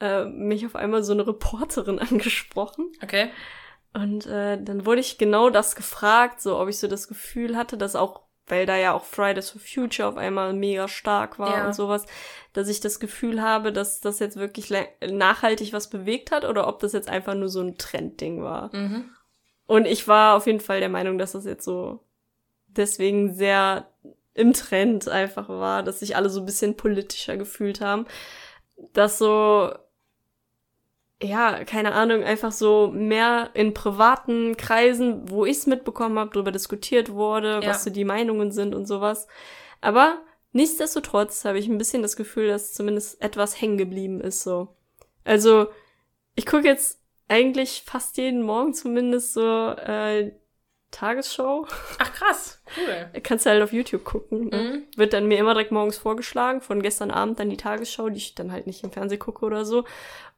[0.03, 2.91] äh, mich auf einmal so eine Reporterin angesprochen.
[3.01, 3.29] Okay.
[3.93, 7.77] Und äh, dann wurde ich genau das gefragt, so ob ich so das Gefühl hatte,
[7.77, 11.67] dass auch, weil da ja auch Fridays for Future auf einmal mega stark war Ja.
[11.67, 12.05] und sowas,
[12.53, 14.73] dass ich das Gefühl habe, dass das jetzt wirklich
[15.09, 18.75] nachhaltig was bewegt hat oder ob das jetzt einfach nur so ein Trendding war.
[18.75, 19.09] Mhm.
[19.67, 22.03] Und ich war auf jeden Fall der Meinung, dass das jetzt so
[22.67, 23.87] deswegen sehr
[24.33, 28.07] im Trend einfach war, dass sich alle so ein bisschen politischer gefühlt haben.
[28.93, 29.71] Dass so,
[31.23, 36.51] ja, keine Ahnung, einfach so mehr in privaten Kreisen, wo ich es mitbekommen habe, darüber
[36.51, 37.69] diskutiert wurde, Ja.
[37.69, 39.27] was so die Meinungen sind und sowas.
[39.81, 40.17] Aber
[40.51, 44.75] nichtsdestotrotz habe ich ein bisschen das Gefühl, dass zumindest etwas hängen geblieben ist so.
[45.23, 45.67] Also,
[46.35, 50.33] ich gucke jetzt eigentlich fast jeden Morgen zumindest so äh,
[50.91, 51.65] Tagesschau.
[51.97, 53.21] Ach krass, cool.
[53.23, 54.49] Kannst du halt auf YouTube gucken.
[54.49, 54.57] Ne?
[54.57, 54.83] Mhm.
[54.97, 58.35] Wird dann mir immer direkt morgens vorgeschlagen, von gestern Abend dann die Tagesschau, die ich
[58.35, 59.85] dann halt nicht im Fernsehen gucke oder so.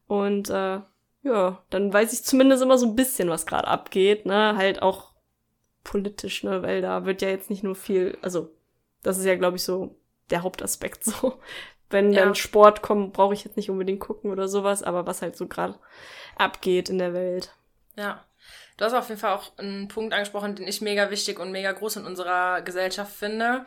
[0.08, 0.80] Und äh,
[1.24, 4.56] ja, dann weiß ich zumindest immer so ein bisschen, was gerade abgeht, ne?
[4.58, 5.14] Halt auch
[5.84, 6.62] politisch, ne?
[6.62, 8.50] Weil da wird ja jetzt nicht nur viel, also
[9.04, 9.96] das ist ja, glaube ich, so
[10.30, 11.40] der Hauptaspekt so.
[11.90, 12.26] Wenn Ja.
[12.26, 15.48] dann Sport kommt, brauche ich jetzt nicht unbedingt gucken oder sowas, aber was halt so
[15.48, 15.78] gerade
[16.36, 17.54] abgeht in der Welt.
[17.96, 18.24] Ja.
[18.78, 21.72] Du hast auf jeden Fall auch einen Punkt angesprochen, den ich mega wichtig und mega
[21.72, 23.66] groß in unserer Gesellschaft finde.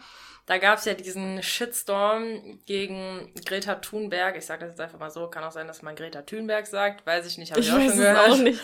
[0.49, 4.35] Da gab es ja diesen Shitstorm gegen Greta Thunberg.
[4.37, 5.29] Ich sage das jetzt einfach mal so.
[5.29, 7.07] Kann auch sein, dass man Greta Thunberg sagt.
[7.07, 8.31] Weiß ich nicht, habe ich, auch schon gehört.
[8.31, 8.61] auch nicht.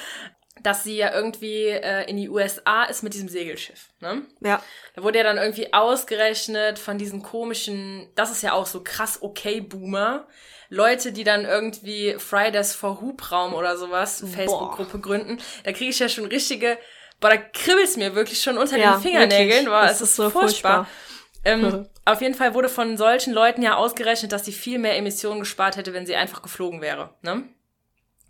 [0.63, 3.91] Dass sie ja irgendwie äh, in die USA ist mit diesem Segelschiff.
[4.01, 4.23] Ne?
[4.41, 4.63] Ja.
[4.95, 9.19] Da wurde ja dann irgendwie ausgerechnet von diesen komischen, das ist ja auch so krass
[9.21, 10.27] okay Boomer,
[10.71, 15.39] Leute, die dann irgendwie Fridays for Hubraum oder sowas, Facebook-Gruppe gründen.
[15.65, 16.79] Da kriege ich ja schon richtige,
[17.21, 19.67] boah, da kribbelt's mir wirklich schon unter Ja, den Fingernägeln.
[19.67, 20.87] Boah, Das es ist ist so furchtbar.
[20.87, 20.89] furchtbar.
[21.45, 25.41] Ähm, auf jeden Fall wurde von solchen Leuten ja ausgerechnet, dass sie viel mehr Emissionen
[25.41, 27.15] gespart hätte, wenn sie einfach geflogen wäre.
[27.23, 27.45] Ne?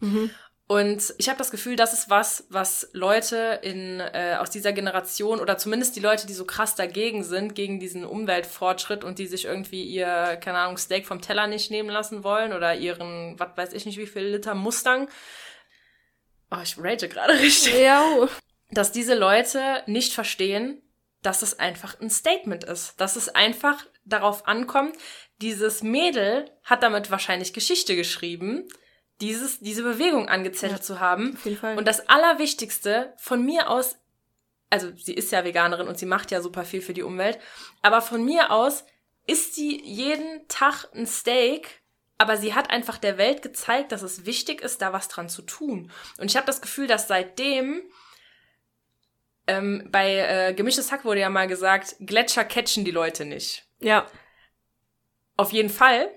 [0.00, 0.30] Mhm.
[0.66, 5.40] Und ich habe das Gefühl, das ist was, was Leute in, äh, aus dieser Generation
[5.40, 9.44] oder zumindest die Leute, die so krass dagegen sind, gegen diesen Umweltfortschritt und die sich
[9.44, 13.72] irgendwie ihr, keine Ahnung, Steak vom Teller nicht nehmen lassen wollen oder ihren, was weiß
[13.74, 15.08] ich nicht, wie viel Liter Mustang.
[16.50, 17.74] Oh, ich rage gerade richtig.
[17.74, 18.26] Ja.
[18.70, 20.80] Dass diese Leute nicht verstehen,
[21.24, 23.00] dass es einfach ein Statement ist.
[23.00, 24.96] Dass es einfach darauf ankommt,
[25.40, 28.68] dieses Mädel hat damit wahrscheinlich Geschichte geschrieben,
[29.20, 30.84] dieses, diese Bewegung angezettelt Ja.
[30.84, 31.34] zu haben.
[31.36, 31.76] Auf jeden Fall.
[31.78, 33.96] Und das Allerwichtigste von mir aus,
[34.70, 37.38] also sie ist ja Veganerin und sie macht ja super viel für die Umwelt,
[37.82, 38.84] aber von mir aus
[39.26, 41.80] isst sie jeden Tag ein Steak,
[42.18, 45.42] aber sie hat einfach der Welt gezeigt, dass es wichtig ist, da was dran zu
[45.42, 45.90] tun.
[46.18, 47.82] Und ich habe das Gefühl, dass seitdem
[49.46, 53.66] ähm, bei äh, Gemischtes Hack wurde ja mal gesagt, Gletscher catchen die Leute nicht.
[53.80, 54.06] ja.
[55.36, 56.08] Auf jeden Fall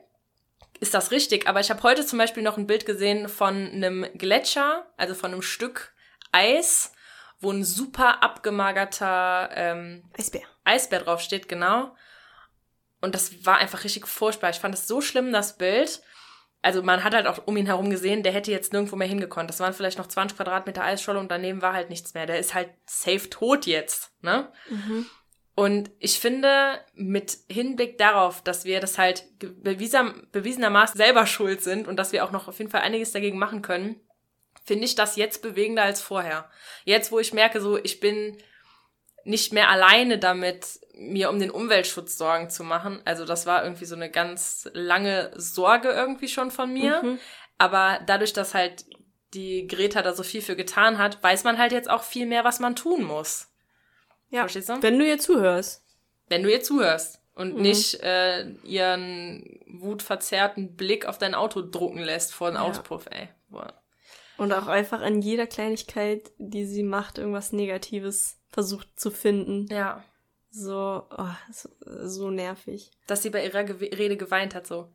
[0.80, 4.06] ist das richtig, aber ich habe heute zum Beispiel noch ein Bild gesehen von einem
[4.14, 5.94] Gletscher, also von einem Stück
[6.32, 6.92] Eis,
[7.40, 10.44] wo ein super abgemagerter ähm, Eisbär.
[10.64, 11.96] Eisbär draufsteht, genau.
[13.02, 14.50] Und das war einfach richtig furchtbar.
[14.50, 16.02] Ich fand es so schlimm, das Bild.
[16.68, 19.50] Also man hat halt auch um ihn herum gesehen, der hätte jetzt nirgendwo mehr hingekonnt.
[19.50, 22.26] Das waren vielleicht noch 20 Quadratmeter Eisscholle und daneben war halt nichts mehr.
[22.26, 24.52] Der ist halt safe tot jetzt, ne?
[24.70, 25.06] Mhm.
[25.56, 31.96] Und ich finde, mit Hinblick darauf, dass wir das halt bewiesenermaßen selber schuld sind und
[31.96, 34.02] dass wir auch noch auf jeden Fall einiges dagegen machen können,
[34.66, 36.50] finde ich das jetzt bewegender als vorher.
[36.84, 38.38] Jetzt, wo ich merke, so, ich bin
[39.24, 43.02] nicht mehr alleine damit, mir um den Umweltschutz Sorgen zu machen.
[43.06, 47.02] Also das war irgendwie so eine ganz lange Sorge irgendwie schon von mir.
[47.04, 47.20] Mhm.
[47.58, 48.86] Aber dadurch, dass halt
[49.34, 52.44] die Greta da so viel für getan hat, weiß man halt jetzt auch viel mehr,
[52.44, 53.48] was man tun muss.
[54.30, 54.42] Ja.
[54.42, 54.82] Verstehst du?
[54.82, 55.84] Wenn du ihr zuhörst.
[56.30, 57.62] Wenn du ihr zuhörst und Mhm.
[57.62, 62.62] nicht äh, ihren wutverzerrten Blick auf dein Auto drucken lässt vor dem Ja.
[62.64, 63.30] Auspuff, ey.
[63.50, 63.74] Boah.
[64.38, 69.66] Und auch einfach an jeder Kleinigkeit, die sie macht, irgendwas Negatives versucht zu finden.
[69.74, 70.04] Ja.
[70.60, 71.70] So, oh, so,
[72.08, 72.90] so nervig.
[73.06, 74.90] Dass sie bei ihrer Ge Rede geweint hat, so.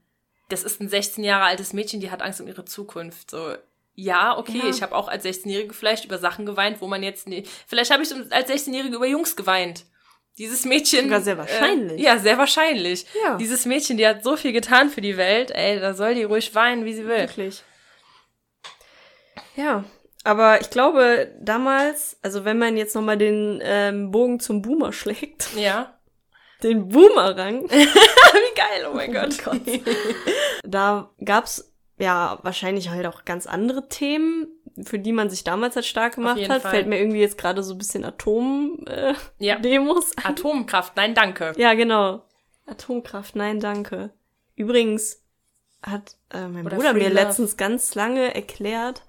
[0.48, 3.30] Das ist ein 16 Jahre altes Mädchen, die hat Angst um ihre Zukunft.
[3.30, 3.55] So,
[3.94, 4.68] ja, okay, Ja.
[4.68, 8.02] ich habe auch als 16-Jährige vielleicht über Sachen geweint, wo man jetzt nie, vielleicht habe
[8.02, 9.84] ich als 16-Jährige über Jungs geweint.
[10.39, 11.05] Dieses Mädchen.
[11.05, 12.01] Sogar sehr wahrscheinlich.
[12.01, 13.06] Äh, ja, sehr wahrscheinlich.
[13.22, 13.36] Ja.
[13.36, 16.55] Dieses Mädchen, die hat so viel getan für die Welt, ey, da soll die ruhig
[16.55, 17.18] weinen, wie sie will.
[17.18, 17.62] Wirklich.
[19.56, 19.84] Ja,
[20.24, 25.51] aber ich glaube, damals, also wenn man jetzt nochmal den ähm, Bogen zum Boomer schlägt,
[25.57, 25.99] Ja.
[26.62, 29.36] den Boomerang, wie geil, oh mein Gott.
[30.65, 34.49] da gab's ja wahrscheinlich halt auch ganz andere Themen,
[34.85, 36.62] für die man sich damals halt stark gemacht hat.
[36.62, 36.70] Fall.
[36.70, 40.24] Fällt mir irgendwie jetzt gerade so ein bisschen Atom-Demos äh, Ja.
[40.24, 41.53] Atomkraft, nein, danke.
[41.57, 42.23] Ja, genau.
[42.66, 44.11] Atomkraft, nein, danke.
[44.55, 45.23] Übrigens
[45.82, 49.03] hat äh, mein Oder Bruder mir letztens ganz lange erklärt,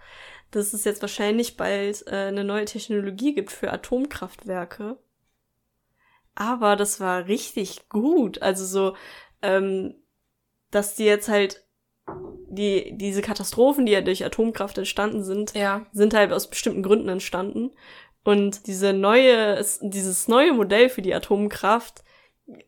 [0.56, 4.98] dass es jetzt wahrscheinlich bald äh, eine neue Technologie gibt für Atomkraftwerke.
[6.36, 8.42] Aber das war richtig gut.
[8.42, 8.96] Also so,
[9.42, 9.96] ähm,
[10.72, 11.66] dass die jetzt halt
[12.50, 15.86] die, diese Katastrophen, die ja durch Atomkraft entstanden sind, Ja.
[15.92, 17.72] sind halt aus bestimmten Gründen entstanden.
[18.24, 22.04] Und diese neue, dieses neue Modell für die Atomkraft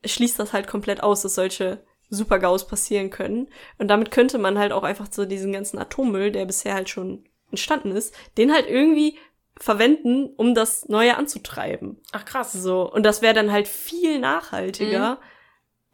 [0.05, 3.49] schließt das halt komplett aus, dass solche Super-GAUs passieren können.
[3.77, 7.27] Und damit könnte man halt auch einfach so diesen ganzen Atommüll, der bisher halt schon
[7.55, 9.17] entstanden ist, den halt irgendwie
[9.57, 12.01] verwenden, um das Neue anzutreiben.
[12.11, 12.51] Ach krass.
[12.51, 12.91] So.
[12.91, 15.15] Und das wäre dann halt viel nachhaltiger.
[15.15, 15.35] Mhm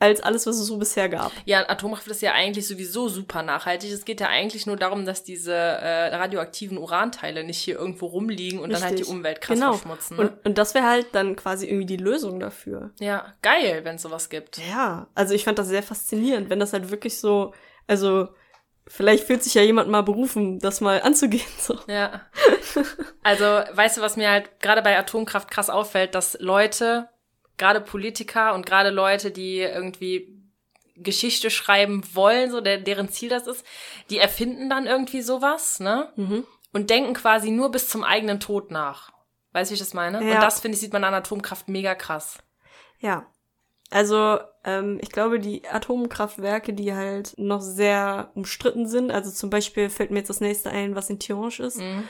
[0.01, 1.31] als alles, was es so bisher gab.
[1.45, 3.91] Ja, Atomkraft ist ja eigentlich sowieso super nachhaltig.
[3.91, 8.57] Es geht ja eigentlich nur darum, dass diese äh, radioaktiven Uranteile nicht hier irgendwo rumliegen
[8.59, 8.79] und Richtig.
[8.79, 9.73] dann halt die Umwelt krass genau.
[9.73, 10.17] verschmutzen.
[10.17, 10.23] Ne?
[10.23, 12.89] Und, und das wäre halt dann quasi irgendwie die Lösung dafür.
[12.99, 14.57] Ja, geil, wenn es sowas gibt.
[14.71, 17.53] Ja, also ich fand das sehr faszinierend, wenn das halt wirklich so,
[17.85, 18.29] also
[18.91, 21.41] vielleicht fühlt sich ja jemand mal berufen, das mal anzugehen.
[21.57, 21.77] So.
[21.88, 22.22] Ja.
[23.23, 27.09] Also, weißt du, was mir halt gerade bei Atomkraft krass auffällt, dass Leute
[27.57, 30.41] gerade Politiker und gerade Leute, die irgendwie
[30.95, 33.65] Geschichte schreiben wollen, so der, deren Ziel das ist,
[34.09, 36.11] die erfinden dann irgendwie sowas, ne?
[36.15, 36.45] Mhm.
[36.73, 39.11] Und denken quasi nur bis zum eigenen Tod nach.
[39.51, 40.23] Weißt du, wie ich das meine?
[40.26, 40.35] Ja.
[40.35, 42.38] Und das, finde ich, sieht man an Atomkraft mega krass.
[42.99, 43.26] Ja.
[43.91, 49.89] Also, ähm, ich glaube, die Atomkraftwerke, die halt noch sehr umstritten sind, also zum Beispiel
[49.89, 51.77] fällt mir jetzt das nächste ein, was in Tihange ist.
[51.77, 52.07] Mhm.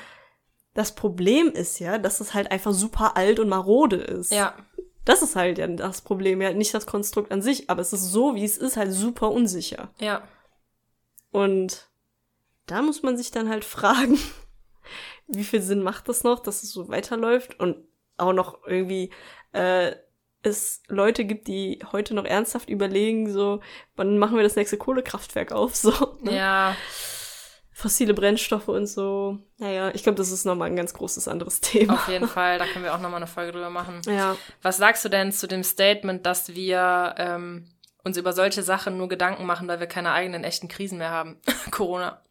[0.76, 4.32] Das Problem ist ja, dass es halt einfach super alt und marode ist.
[4.32, 4.56] Ja.
[5.06, 8.12] Das ist halt ja das Problem, ja, nicht das Konstrukt an sich, aber es ist
[8.12, 9.90] so, wie es ist, halt super unsicher.
[10.00, 10.22] Ja.
[11.32, 11.90] Und
[12.68, 14.20] da muss man sich dann halt fragen,
[15.28, 17.88] wie viel Sinn macht das noch, dass es so weiterläuft und
[18.18, 19.10] auch noch irgendwie
[19.54, 19.96] äh,
[20.44, 23.62] es Leute gibt, die heute noch ernsthaft überlegen, so,
[23.96, 26.18] wann machen wir das nächste Kohlekraftwerk auf, so.
[26.22, 26.36] Ne?
[26.36, 26.76] Ja
[27.82, 29.40] fossile Brennstoffe und so.
[29.58, 31.96] Naja, ich glaube, das ist nochmal ein ganz großes anderes Thema.
[31.96, 34.02] Auf jeden Fall, da können wir auch nochmal eine Folge drüber machen.
[34.06, 34.38] Ja.
[34.62, 37.68] Was sagst du denn zu dem Statement, dass wir ähm,
[38.04, 41.42] uns über solche Sachen nur Gedanken machen, weil wir keine eigenen echten Krisen mehr haben?
[41.72, 42.22] Corona.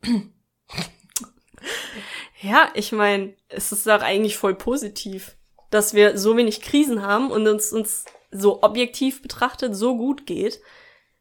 [2.40, 5.36] ja, ich meine, es ist doch eigentlich voll positiv,
[5.70, 10.60] dass wir so wenig Krisen haben und uns, uns so objektiv betrachtet so gut geht,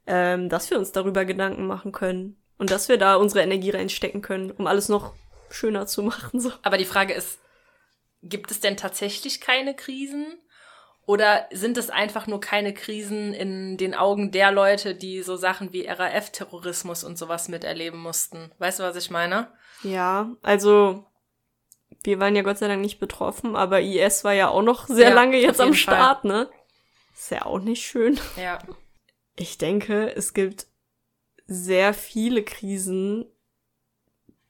[0.08, 2.36] ähm, dass wir uns darüber Gedanken machen können.
[2.58, 5.14] Und dass wir da unsere Energie reinstecken können, um alles noch
[5.50, 6.40] schöner zu machen.
[6.40, 6.52] So.
[6.62, 7.40] Aber die Frage ist,
[8.22, 10.38] gibt es denn tatsächlich keine Krisen?
[11.06, 15.74] Oder sind es einfach nur keine Krisen in den Augen der Leute, die so Sachen
[15.74, 18.52] wie RAF-Terrorismus und sowas miterleben mussten?
[18.60, 19.48] Weißt du, was ich meine?
[19.82, 21.09] Ja, also
[22.04, 25.10] wir waren ja Gott sei Dank nicht betroffen, aber IS war ja auch noch sehr
[25.10, 26.32] ja, lange jetzt am Start, Fall.
[26.32, 26.50] ne?
[27.14, 28.20] Ist ja auch nicht schön.
[28.38, 28.60] Ja.
[29.36, 30.68] Ich denke, es gibt
[31.48, 33.26] sehr viele Krisen,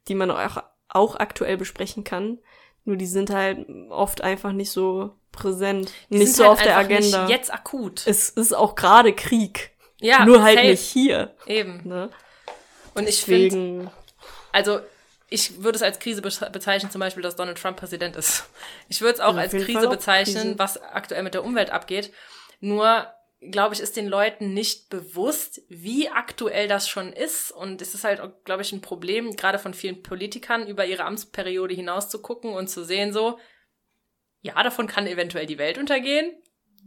[0.07, 2.39] die man auch, auch aktuell besprechen kann.
[2.85, 6.77] Nur die sind halt oft einfach nicht so präsent, die nicht so halt auf der
[6.77, 7.23] Agenda.
[7.23, 8.05] Nicht jetzt akut.
[8.05, 9.71] Es ist auch gerade Krieg.
[10.01, 10.69] Ja, nur halt safe.
[10.69, 11.35] nicht hier.
[11.45, 11.87] Eben.
[11.87, 12.09] Ne?
[12.93, 13.91] Und ich finde,
[14.51, 14.79] also
[15.29, 18.45] ich würde es als Krise bezeichnen, zum Beispiel, dass Donald Trump Präsident ist.
[18.87, 20.59] Ich würde es auch ja, als Krise bezeichnen, Krise.
[20.59, 22.11] was aktuell mit der Umwelt abgeht.
[22.59, 23.07] Nur
[23.41, 27.51] glaube ich, ist den Leuten nicht bewusst, wie aktuell das schon ist.
[27.51, 31.73] Und es ist halt, glaube ich, ein Problem, gerade von vielen Politikern, über ihre Amtsperiode
[31.73, 33.39] hinaus zu gucken und zu sehen, so,
[34.41, 36.33] ja, davon kann eventuell die Welt untergehen.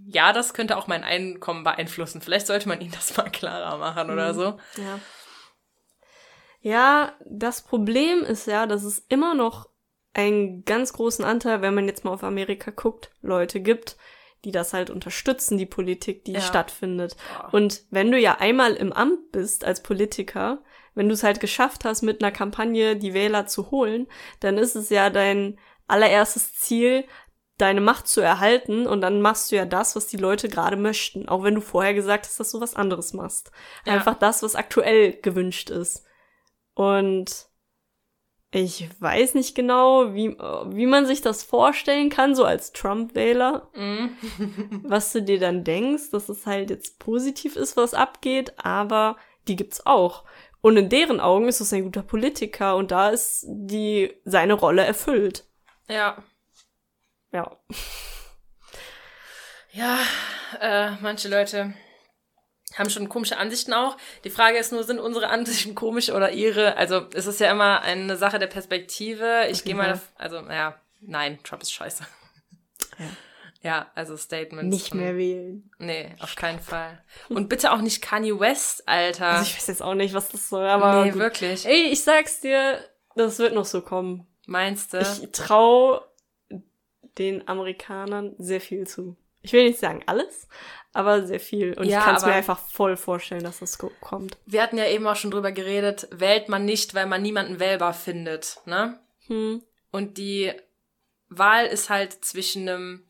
[0.06, 2.20] Ja, das könnte auch mein Einkommen beeinflussen.
[2.20, 4.36] Vielleicht sollte man ihnen das mal klarer machen oder mhm.
[4.36, 4.44] so.
[4.77, 5.01] Ja.
[6.62, 9.68] Ja, das Problem ist ja, dass es immer noch
[10.14, 13.97] einen ganz großen Anteil, wenn man jetzt mal auf Amerika guckt, Leute gibt,
[14.44, 16.40] die das halt unterstützen, die Politik, die ja.
[16.40, 17.16] stattfindet.
[17.39, 17.48] Ja.
[17.48, 20.62] Und wenn du ja einmal im Amt bist als Politiker,
[20.94, 24.06] wenn du es halt geschafft hast, mit einer Kampagne die Wähler zu holen,
[24.40, 25.59] dann ist es ja dein
[25.89, 27.05] allererstes Ziel,
[27.59, 31.28] deine Macht zu erhalten und dann machst du ja das, was die Leute gerade möchten,
[31.28, 33.52] auch wenn du vorher gesagt hast, dass du was anderes machst.
[33.86, 33.94] Ja.
[33.94, 36.05] Einfach das, was aktuell gewünscht ist.
[36.74, 37.49] Und
[38.55, 43.70] ich weiß nicht genau, wie, wie man sich das vorstellen kann, so als Trump-Wähler.
[43.74, 44.09] Mm.
[44.85, 49.16] was du dir dann denkst, dass es halt jetzt positiv ist, was abgeht, aber
[49.49, 50.24] die gibt's auch.
[50.61, 54.85] Und in deren Augen ist es ein guter Politiker und da ist die, seine Rolle
[54.85, 55.44] erfüllt.
[55.89, 56.23] Ja.
[57.32, 57.57] Ja.
[59.73, 59.99] Ja,
[60.61, 61.73] äh, manche Leute
[62.78, 63.97] haben schon komische Ansichten auch.
[64.24, 66.77] Die Frage ist nur, sind unsere Ansichten komisch oder ihre?
[66.77, 69.47] Also es ist ja immer eine Sache der Perspektive.
[69.51, 72.05] Ich gehe mal, also ja, nein, Trump ist scheiße.
[72.99, 73.07] Ja.
[73.62, 74.74] Ja, also Statements.
[74.74, 75.70] Nicht mehr wählen.
[75.78, 77.01] Nee, auf keinen Fall.
[77.28, 79.28] Und bitte auch nicht Kanye West, Alter.
[79.28, 81.05] Also ich weiß jetzt auch nicht, was das soll, aber.
[81.05, 81.20] Nee, gut.
[81.20, 81.65] wirklich.
[81.65, 82.81] Ey, ich sag's dir,
[83.15, 84.27] das wird noch so kommen.
[84.47, 84.99] Meinst du?
[84.99, 86.01] Ich trau
[87.19, 89.16] den Amerikanern sehr viel zu.
[89.43, 90.49] Ich will nicht sagen alles,
[90.93, 91.74] aber sehr viel.
[91.74, 94.36] Und ja, ich kann es mir einfach voll vorstellen, dass das kommt.
[94.47, 97.94] Wir hatten ja eben auch schon drüber geredet, wählt man nicht, weil man niemanden wählbar
[97.94, 98.98] findet, ne?
[99.27, 99.62] Hm.
[99.90, 100.52] Und die
[101.28, 103.06] Wahl ist halt zwischen einem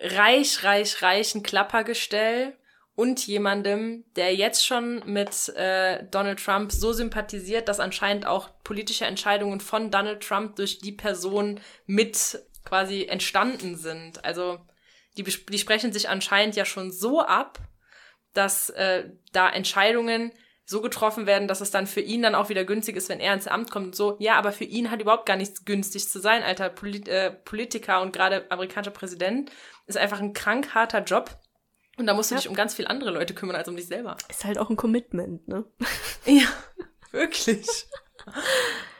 [0.00, 2.56] reich, reich, reichen Klappergestell
[2.94, 9.04] und jemandem, der jetzt schon mit äh, Donald Trump so sympathisiert, dass anscheinend auch politische
[9.04, 14.24] Entscheidungen von Donald Trump durch die Person mit quasi entstanden sind.
[14.24, 14.58] Also
[15.18, 17.58] die, die sprechen sich anscheinend ja schon so ab,
[18.34, 20.32] dass äh, da Entscheidungen
[20.64, 23.32] so getroffen werden, dass es dann für ihn dann auch wieder günstig ist, wenn er
[23.32, 24.16] ins Amt kommt und so.
[24.20, 28.02] Ja, aber für ihn hat überhaupt gar nichts günstig zu sein, alter Polit äh, Politiker
[28.02, 29.50] und gerade amerikanischer Präsident.
[29.86, 31.30] Ist einfach ein krank harter Job.
[31.96, 32.40] Und da musst du ja.
[32.40, 34.18] dich um ganz viele andere Leute kümmern als um dich selber.
[34.28, 35.64] Ist halt auch ein Commitment, ne?
[36.26, 36.46] ja,
[37.10, 37.66] wirklich.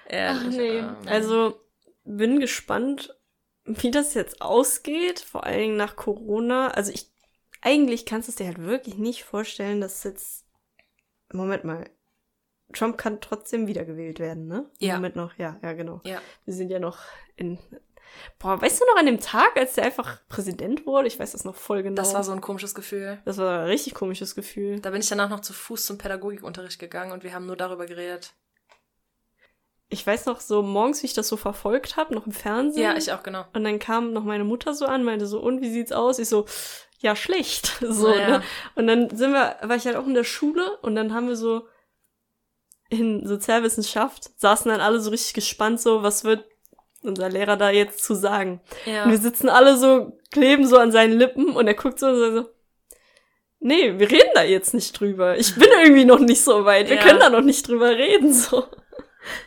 [0.09, 0.79] Ehrlich, Ach nee.
[0.79, 1.61] Ähm, also
[2.05, 3.15] bin gespannt,
[3.69, 6.69] wie das jetzt ausgeht, vor allen Dingen nach Corona.
[6.69, 7.11] Also ich,
[7.61, 10.49] eigentlich kannst du es dir halt wirklich nicht vorstellen, dass jetzt
[11.33, 11.89] Moment mal.
[12.73, 14.71] Trump kann trotzdem wiedergewählt werden, ne?
[14.79, 14.97] Ja.
[14.97, 16.03] Moment noch, ja, ja, genau.
[16.05, 16.21] Ja.
[16.45, 16.99] Wir sind ja noch
[17.37, 17.59] in.
[18.39, 21.09] Boah, weißt du noch an dem Tag, als der einfach Präsident wurde?
[21.09, 21.97] Ich weiß das noch voll genau.
[21.97, 23.21] Das war so ein komisches Gefühl.
[23.25, 24.81] Das war ein richtig komisches Gefühl.
[24.81, 27.87] Da bin ich danach noch zu Fuß zum Pädagogikunterricht gegangen und wir haben nur darüber
[27.87, 28.35] geredet.
[29.91, 32.83] Ich weiß noch so morgens, wie ich das so verfolgt habe, noch im Fernsehen.
[32.83, 33.45] Ja, ich auch, genau.
[33.55, 36.19] Und dann kam noch meine Mutter so an, meinte so, und wie sieht's aus?
[36.19, 36.45] Ich so,
[37.01, 37.73] ja schlecht.
[37.81, 38.29] So, naja.
[38.29, 38.43] ne?
[38.75, 41.37] Und dann sind wir, war ich halt auch in der Schule und dann haben wir
[41.37, 41.67] so
[42.91, 46.45] in Sozialwissenschaft, saßen dann alle so richtig gespannt, so, was wird
[47.03, 48.61] unser Lehrer da jetzt zu sagen?
[48.87, 49.05] Ja.
[49.05, 52.19] Und wir sitzen alle so, kleben so an seinen Lippen und er guckt so und
[52.19, 52.55] sagt so,
[53.61, 55.37] nee, wir reden da jetzt nicht drüber.
[55.37, 56.89] Ich bin irgendwie noch nicht so weit.
[56.89, 57.03] Wir ja.
[57.03, 58.65] können da noch nicht drüber reden, so.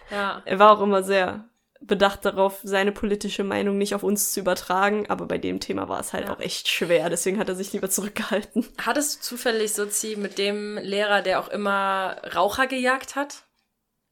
[0.10, 0.42] Ja.
[0.46, 1.46] Er war auch immer sehr
[1.82, 6.00] bedacht darauf, seine politische Meinung nicht auf uns zu übertragen, aber bei dem Thema war
[6.00, 6.34] es halt ja.
[6.34, 8.68] auch echt schwer, deswegen hat er sich lieber zurückgehalten.
[8.86, 13.44] Hattest du zufällig Sozi mit dem Lehrer, der auch immer Raucher gejagt hat?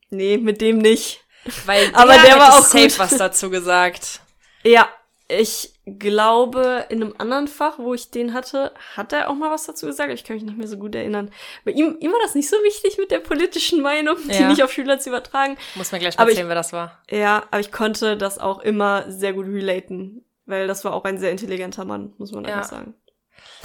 [0.10, 1.22] Nee, mit dem nicht.
[1.66, 3.00] Weil der aber der war auch safe gut.
[3.00, 4.22] was dazu gesagt.
[4.64, 4.90] Ja,
[5.30, 9.66] ich glaube, in einem anderen Fach, wo ich den hatte, hat er auch mal was
[9.66, 10.12] dazu gesagt.
[10.12, 11.32] Ich kann mich nicht mehr so gut erinnern.
[11.64, 14.48] Bei ihm, ihm war das nicht so wichtig mit der politischen Meinung, die ja.
[14.48, 15.56] nicht auf Schüler zu übertragen.
[15.76, 17.04] Muss mir gleich mal erzählen, wer das war.
[17.12, 21.20] Ja, aber ich konnte das auch immer sehr gut relaten, weil das war auch ein
[21.20, 22.56] sehr intelligenter Mann, muss man ja.
[22.56, 22.96] einfach sagen.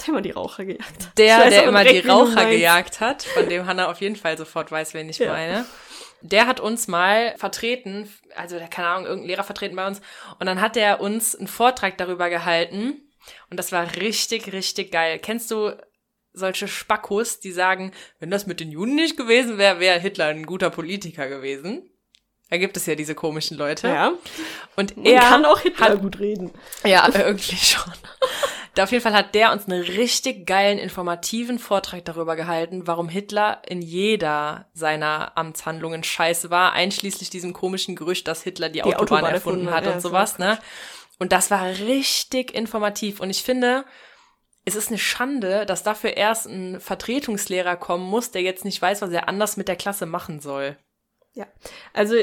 [0.01, 1.17] Der immer die Raucher gejagt hat.
[1.17, 4.93] Der, der immer die Raucher gejagt hat, von dem Hannah auf jeden Fall sofort weiß,
[4.93, 5.33] wen ich ja.
[5.33, 5.65] meine
[6.31, 10.01] der hat uns mal vertreten, also der, keine Ahnung, irgendein Lehrer vertreten bei uns,
[10.39, 13.01] und dann hat der uns einen Vortrag darüber gehalten.
[13.49, 15.19] Und das war richtig, richtig geil.
[15.19, 15.75] Kennst du
[16.33, 20.45] solche Spackos, die sagen, wenn das mit den Juden nicht gewesen wäre, wäre Hitler ein
[20.45, 21.89] guter Politiker gewesen?
[22.49, 23.87] Da gibt es ja diese komischen Leute.
[23.87, 24.13] Ja.
[24.75, 26.51] Und Man er kann auch Hitler hat, gut reden.
[26.83, 27.91] Ja, irgendwie schon.
[28.75, 33.07] Da auf jeden Fall hat der uns einen richtig geilen, informativen Vortrag darüber gehalten, warum
[33.07, 38.83] Hitler in jeder seiner Amtshandlungen scheiße war, einschließlich diesem komischen Gerücht, dass Hitler die, die
[38.83, 40.59] Autobahn, Autobahn, erfunden hat ja, und sowas, ne?
[41.19, 43.21] Und das war richtig informativ.
[43.21, 43.85] Und ich finde,
[44.65, 49.01] es ist eine Schande, dass dafür erst ein Vertretungslehrer kommen muss, der jetzt nicht weiß,
[49.01, 50.77] was er anders mit der Klasse machen soll.
[51.33, 51.47] Ja,
[51.93, 52.15] also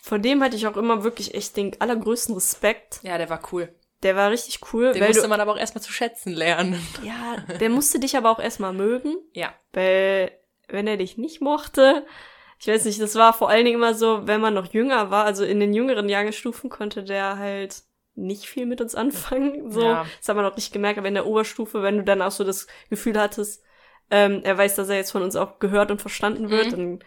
[0.00, 3.00] vor dem hatte ich auch immer wirklich echt den allergrößten Respekt.
[3.02, 3.74] Ja, der war cool.
[4.04, 4.92] Der war richtig cool.
[4.92, 6.86] Den musste du, man aber auch erstmal zu schätzen lernen.
[7.02, 9.16] Ja, der musste dich aber auch erstmal mögen.
[9.32, 9.52] Ja.
[9.72, 10.30] Weil,
[10.68, 12.06] wenn er dich nicht mochte,
[12.60, 15.24] ich weiß nicht, das war vor allen Dingen immer so, wenn man noch jünger war,
[15.24, 17.82] also in den jüngeren Jahrgangsstufen konnte der halt
[18.14, 19.70] nicht viel mit uns anfangen.
[19.70, 20.06] So, ja.
[20.18, 22.44] das hat man auch nicht gemerkt, aber in der Oberstufe, wenn du dann auch so
[22.44, 23.64] das Gefühl hattest,
[24.10, 26.70] ähm, er weiß, dass er jetzt von uns auch gehört und verstanden wird, mhm.
[26.70, 27.04] dann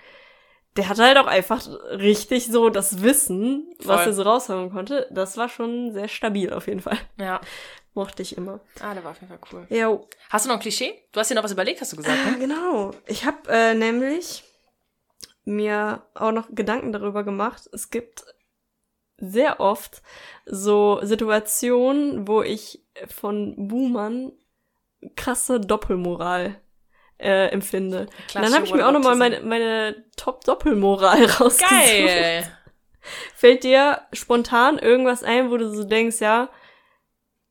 [0.77, 3.95] der hatte halt auch einfach richtig so das Wissen, Voll.
[3.95, 5.07] was er so raushauen konnte.
[5.11, 6.97] Das war schon sehr stabil auf jeden Fall.
[7.19, 7.41] Ja.
[7.93, 8.59] Mochte ich immer.
[8.79, 9.65] Ah, der war auf jeden Fall cool.
[9.69, 9.99] Ja.
[10.29, 10.93] Hast du noch ein Klischee?
[11.11, 12.37] Du hast dir noch was überlegt, hast du gesagt, ne?
[12.39, 12.91] Genau.
[13.07, 14.43] Ich habe äh, nämlich
[15.45, 17.67] mir auch noch Gedanken darüber gemacht.
[17.73, 18.23] Es gibt
[19.17, 20.03] sehr oft
[20.45, 24.31] so Situationen, wo ich von Boomern
[25.15, 26.61] krasse Doppelmoral
[27.19, 28.07] äh, empfinde.
[28.35, 31.69] Und dann habe ich mir auch nochmal meine, meine Top-Doppelmoral rausgesucht.
[31.69, 32.51] Geil!
[33.35, 36.49] Fällt dir spontan irgendwas ein, wo du so denkst, ja,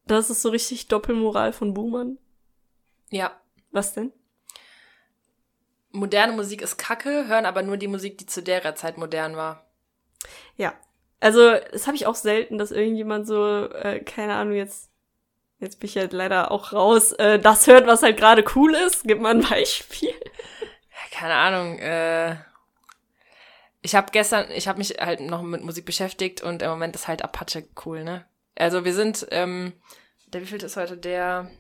[0.06, 2.18] das ist so richtig Doppelmoral von Boomern?
[3.10, 3.32] Ja.
[3.70, 4.12] Was denn?
[5.90, 9.66] Moderne Musik ist kacke, hören aber nur die Musik, die zu der Zeit modern war.
[10.56, 10.74] Ja.
[11.20, 14.90] Also, das habe ich auch selten, dass irgendjemand so, äh, keine Ahnung, jetzt
[15.58, 19.04] jetzt bin ich halt leider auch raus, äh, das hört, was halt gerade cool ist.
[19.04, 20.14] Gib mal ein Beispiel.
[21.10, 21.78] Keine Ahnung.
[21.78, 22.36] Äh,
[23.82, 27.08] ich habe gestern, ich habe mich halt noch mit Musik beschäftigt und im Moment ist
[27.08, 28.26] halt Apache cool, ne?
[28.56, 29.74] Also wir sind, ähm,
[30.26, 30.96] der wie viel ist heute?
[30.96, 31.50] Der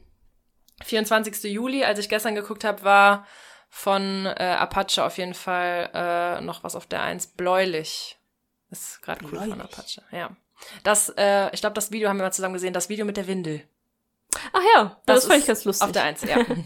[0.84, 1.52] 24.
[1.52, 3.26] Juli, als ich gestern geguckt habe, war
[3.68, 8.18] von äh, Apache auf jeden Fall äh, noch was auf der Eins bläulich.
[8.70, 10.36] Ist gerade cool von Apache, ja.
[10.82, 13.26] Das, äh, ich glaube, das Video haben wir mal zusammen gesehen, das Video mit der
[13.26, 13.62] Windel.
[14.52, 15.84] Ach ja, das, Das fand ich ganz lustig.
[15.84, 16.44] Auf der Eins, ja.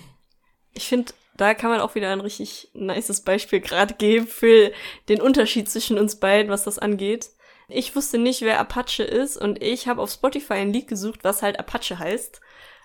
[0.73, 4.71] Ich finde, da kann man auch wieder ein richtig nices Beispiel gerade geben für
[5.09, 7.31] den Unterschied zwischen uns beiden, was das angeht.
[7.67, 11.43] Ich wusste nicht, wer Apache ist und ich habe auf Spotify ein Lied gesucht, was
[11.43, 12.41] halt Apache heißt.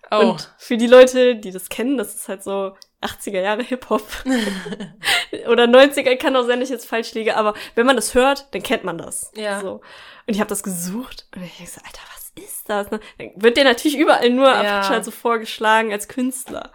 [0.10, 0.18] Oh.
[0.18, 4.06] Und für die Leute, die das kennen, das ist halt so 80er Jahre Hip-Hop.
[5.48, 8.54] Oder 90er, kann auch sein, dass ich jetzt falsch liege, aber wenn man das hört,
[8.54, 9.32] dann kennt man das.
[9.36, 9.62] Ja.
[9.62, 9.82] So.
[10.28, 12.92] Und ich habe das gesucht und ich denke so, Alter, was ist das?
[12.92, 13.00] ne?
[13.18, 14.88] Dann wird dir natürlich überall nur Ja.
[14.90, 16.72] Halt so vorgeschlagen als Künstler.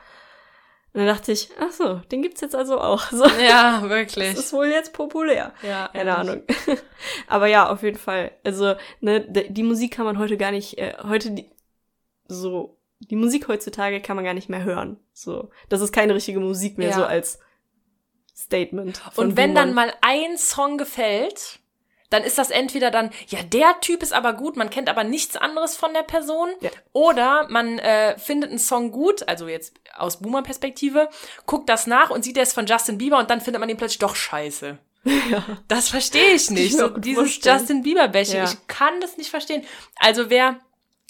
[0.93, 3.11] Und dann dachte ich, ach so, den gibt's jetzt also auch.
[3.12, 4.35] So, ja, das wirklich.
[4.35, 5.52] ist wohl jetzt populär.
[5.62, 6.16] Ja, Keine.
[6.16, 6.43] Ahnung.
[7.28, 8.32] Aber ja, auf jeden Fall.
[8.44, 11.48] Also, ne, die Musik kann man heute gar nicht, äh, heute die,
[12.27, 14.99] so, die Musik heutzutage kann man gar nicht mehr hören.
[15.13, 16.95] So, das ist keine richtige Musik mehr, Ja.
[16.97, 17.39] so als
[18.37, 19.01] Statement.
[19.17, 21.59] Und wenn dann mal ein Song gefällt,
[22.09, 25.37] dann ist das entweder dann, ja, der Typ ist aber gut, man kennt aber nichts
[25.37, 26.49] anderes von der Person.
[26.61, 26.71] Ja.
[26.93, 31.09] Oder man äh, findet einen Song gut, also jetzt aus Boomer-Perspektive,
[31.47, 33.77] guckt das nach und sieht, der ist von Justin Bieber und dann findet man ihn
[33.77, 34.79] plötzlich doch scheiße.
[35.31, 35.45] ja.
[35.69, 36.73] Das verstehe ich nicht.
[36.73, 37.59] ich So dieses vorstellen.
[37.59, 38.45] Justin Bieber-Bashing, Ja.
[38.45, 39.65] ich kann das nicht verstehen.
[39.97, 40.59] Also wer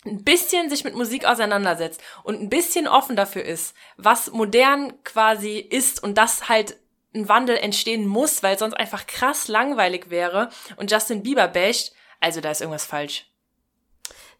[0.05, 5.59] ein bisschen sich mit Musik auseinandersetzt und ein bisschen offen dafür ist, was modern quasi
[5.59, 6.79] ist und das halt
[7.15, 12.41] ein Wandel entstehen muss, weil sonst einfach krass langweilig wäre und Justin Bieber basht, also
[12.41, 13.27] da ist irgendwas falsch.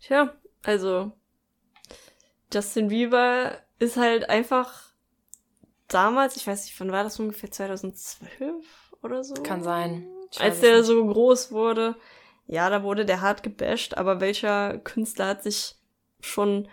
[0.01, 1.13] Tja, also
[2.53, 4.91] Justin Bieber ist halt einfach
[5.89, 8.65] damals, ich weiß nicht, wann war das ungefähr 2012
[9.03, 9.35] oder so?
[9.35, 10.09] Kann sein.
[10.39, 11.97] Als der so groß wurde,
[12.51, 15.77] ja, da wurde der hart gebasht, aber welcher Künstler hat sich
[16.21, 16.69] schon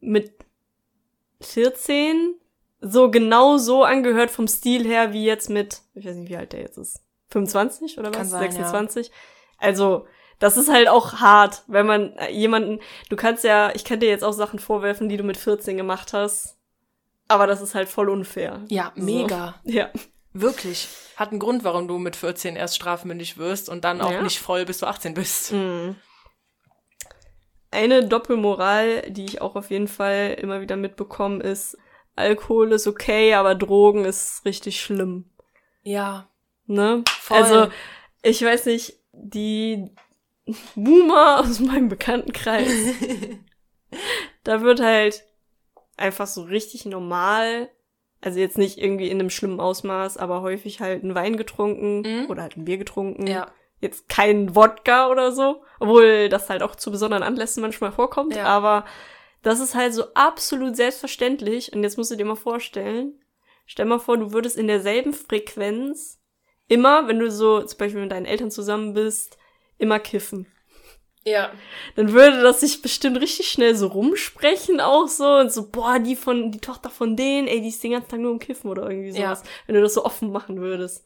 [0.00, 0.34] mit
[1.40, 2.34] 14
[2.80, 6.52] so genau so angehört vom Stil her wie jetzt mit, ich weiß nicht, wie alt
[6.52, 7.00] der jetzt ist,
[7.30, 8.16] 25 oder was?
[8.16, 8.50] Kann sein, ja.
[8.50, 9.10] 26?
[9.58, 10.06] Also,
[10.40, 14.08] das ist halt auch hart, wenn man äh, jemanden, du kannst ja, ich kann dir
[14.08, 16.58] jetzt auch Sachen vorwerfen, die du mit 14 gemacht hast,
[17.28, 18.62] aber das ist halt voll unfair.
[18.68, 19.04] Ja, So.
[19.04, 19.54] mega.
[19.64, 19.90] Ja.
[20.34, 20.88] Wirklich.
[21.16, 24.20] Hat einen Grund, warum du mit 14 erst strafmündig wirst und dann auch Ja.
[24.22, 25.52] nicht voll, bis du 18 bist.
[25.52, 25.96] Mhm.
[27.70, 31.76] Eine Doppelmoral, die ich auch auf jeden Fall immer wieder mitbekomme, ist,
[32.16, 35.30] Alkohol ist okay, aber Drogen ist richtig schlimm.
[35.82, 36.28] Ja,
[36.66, 37.04] Ne?
[37.20, 37.36] voll.
[37.36, 37.70] Also,
[38.22, 39.90] ich weiß nicht, die
[40.74, 42.70] Boomer aus meinem Bekanntenkreis,
[44.44, 45.24] da wird halt
[45.96, 47.68] einfach so richtig normal,
[48.24, 52.30] also jetzt nicht irgendwie in einem schlimmen Ausmaß, aber häufig halt ein Wein getrunken Mhm.
[52.30, 53.26] oder halt ein Bier getrunken.
[53.26, 53.46] ja.
[53.80, 58.44] Jetzt kein Wodka oder so, obwohl das halt auch zu besonderen Anlässen manchmal vorkommt, Ja.
[58.46, 58.86] aber
[59.42, 63.20] das ist halt so absolut selbstverständlich und jetzt musst du dir mal vorstellen,
[63.66, 66.18] stell mal vor, du würdest in derselben Frequenz
[66.66, 69.36] immer, wenn du so zum Beispiel mit deinen Eltern zusammen bist,
[69.76, 70.46] immer kiffen.
[71.26, 71.50] Ja.
[71.96, 76.16] Dann würde das sich bestimmt richtig schnell so rumsprechen auch so und so, boah, die
[76.16, 78.88] von, die Tochter von denen, ey, die ist den ganzen Tag nur im Kiffen oder
[78.90, 79.34] irgendwie Ja.
[79.34, 81.04] sowas, wenn du das so offen machen würdest.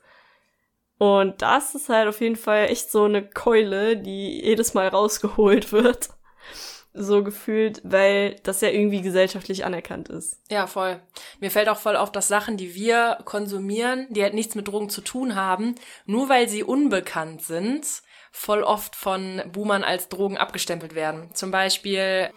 [0.98, 5.70] Und das ist halt auf jeden Fall echt so eine Keule, die jedes Mal rausgeholt
[5.72, 6.08] wird.
[6.94, 10.40] So gefühlt, weil das ja irgendwie gesellschaftlich anerkannt ist.
[10.50, 11.00] Ja, voll.
[11.38, 14.88] Mir fällt auch voll auf, dass Sachen, die wir konsumieren, die halt nichts mit Drogen
[14.88, 15.76] zu tun haben,
[16.06, 17.86] nur weil sie unbekannt sind,
[18.38, 21.34] voll oft von Boomern als Drogen abgestempelt werden.
[21.34, 22.30] Zum Beispiel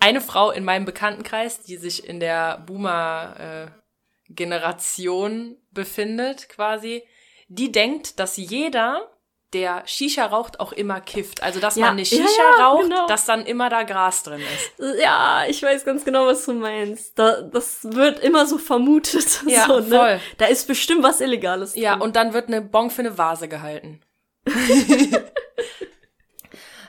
[0.00, 7.02] eine Frau in meinem Bekanntenkreis, die sich in der Boomer-Generation befindet, quasi,
[7.48, 9.08] die denkt, dass jeder,
[9.54, 11.42] der Shisha raucht, auch immer kifft.
[11.42, 13.06] Also, dass Ja, man nicht ja, Shisha ja, raucht, genau.
[13.06, 14.72] dass dann immer da Gras drin ist.
[15.00, 17.18] Ja, ich weiß ganz genau, was du meinst.
[17.18, 19.40] Da, das wird immer so vermutet.
[19.46, 19.96] Ja, so, ne?
[19.96, 20.20] voll.
[20.36, 22.02] Da ist bestimmt was Illegales Ja, drin.
[22.02, 24.02] und dann wird eine Bon für eine Vase gehalten.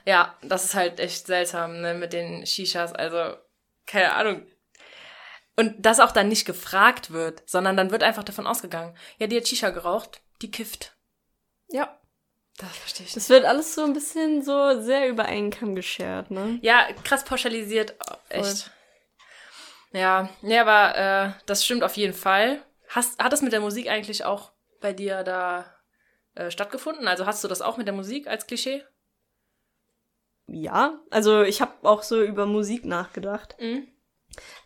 [0.05, 2.93] ja, das ist halt echt seltsam, ne, mit den Shishas.
[2.93, 3.35] Also,
[3.85, 4.45] keine Ahnung.
[5.55, 8.95] Und das auch dann nicht gefragt wird, sondern dann wird einfach davon ausgegangen.
[9.17, 10.95] Ja, die hat Shisha geraucht, die kifft.
[11.67, 11.99] Ja.
[12.57, 13.17] Das verstehe ich nicht.
[13.17, 16.59] Das wird alles so ein bisschen so sehr über einen Kamm geschert, ne?
[16.61, 17.95] Ja, krass pauschalisiert.
[18.09, 18.71] Oh, echt.
[19.91, 22.61] Ja, nee, aber äh, das stimmt auf jeden Fall.
[22.89, 25.73] Hast, hat das mit der Musik eigentlich auch bei dir da
[26.39, 27.07] äh, stattgefunden?
[27.07, 28.83] Also hast du das auch mit der Musik als Klischee?
[30.47, 33.55] Ja, also ich habe auch so über Musik nachgedacht.
[33.59, 33.87] Mhm.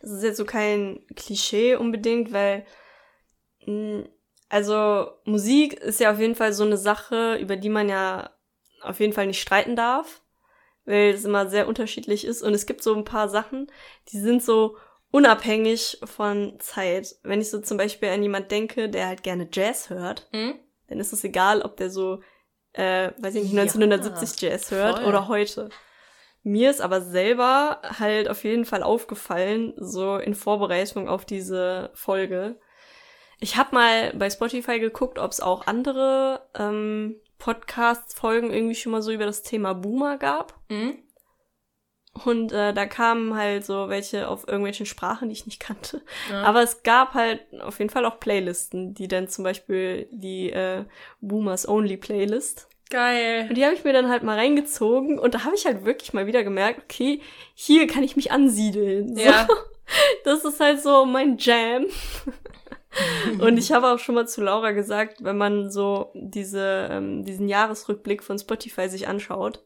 [0.00, 2.64] Das ist jetzt so kein Klischee unbedingt, weil
[3.66, 4.04] mh,
[4.48, 8.30] also Musik ist ja auf jeden Fall so eine Sache, über die man ja
[8.82, 10.22] auf jeden Fall nicht streiten darf,
[10.84, 13.70] weil es immer sehr unterschiedlich ist und es gibt so ein paar Sachen,
[14.12, 14.76] die sind so
[15.10, 17.16] unabhängig von Zeit.
[17.22, 20.60] Wenn ich so zum Beispiel an jemand denke, der halt gerne Jazz hört, Mhm.
[20.94, 22.20] Dann ist es egal, ob der so
[22.72, 25.06] äh, weiß ich nicht, Ja, 1970 Jazz hört voll.
[25.06, 25.68] oder heute.
[26.42, 32.58] Mir ist aber selber halt auf jeden Fall aufgefallen, so in Vorbereitung auf diese Folge.
[33.40, 39.02] Ich habe mal bei Spotify geguckt, ob es auch andere ähm, Podcast-Folgen irgendwie schon mal
[39.02, 40.58] so über das Thema Boomer gab.
[40.68, 40.98] Mhm.
[42.24, 46.00] Und äh, da kamen halt so welche auf irgendwelchen Sprachen, die ich nicht kannte.
[46.30, 46.44] Ja.
[46.44, 50.84] Aber es gab halt auf jeden Fall auch Playlisten, die dann zum Beispiel die äh,
[51.20, 52.68] Boomers Only Playlist.
[52.90, 53.46] Geil.
[53.48, 56.12] Und die habe ich mir dann halt mal reingezogen und da habe ich halt wirklich
[56.12, 57.20] mal wieder gemerkt, okay,
[57.54, 59.16] hier kann ich mich ansiedeln.
[59.16, 59.22] So.
[59.22, 59.48] Ja.
[60.24, 61.84] Das ist halt so mein Jam.
[63.38, 67.48] Und ich habe auch schon mal zu Laura gesagt, wenn man so diese, ähm, diesen
[67.48, 69.62] Jahresrückblick von Spotify sich anschaut,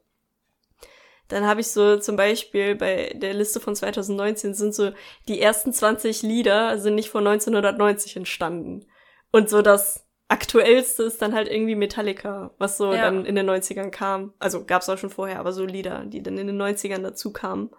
[1.28, 4.92] dann habe ich so zum Beispiel bei der Liste von 2019 sind so
[5.28, 8.86] die ersten 20 Lieder sind nicht von 1990 entstanden.
[9.30, 13.02] Und so das aktuellste ist dann halt irgendwie Metallica, was so Ja.
[13.02, 14.32] dann in den 90ern kam.
[14.38, 17.70] Also gab's auch schon vorher, aber so Lieder, die dann in den 90ern dazu kamen.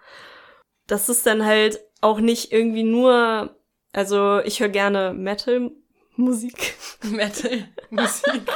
[0.87, 3.55] Das ist dann halt auch nicht irgendwie nur,
[3.93, 6.75] also ich höre gerne Metal-Musik.
[7.03, 8.41] Metal-Musik.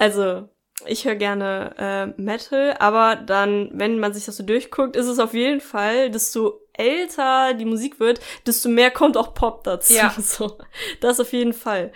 [0.00, 0.48] Also,
[0.86, 5.18] ich höre gerne äh, Metal, aber dann, wenn man sich das so durchguckt, ist es
[5.18, 9.94] auf jeden Fall, desto älter die Musik wird, desto mehr kommt auch Pop dazu.
[9.94, 10.14] Ja.
[10.18, 10.58] So,
[11.00, 11.92] das auf jeden Fall.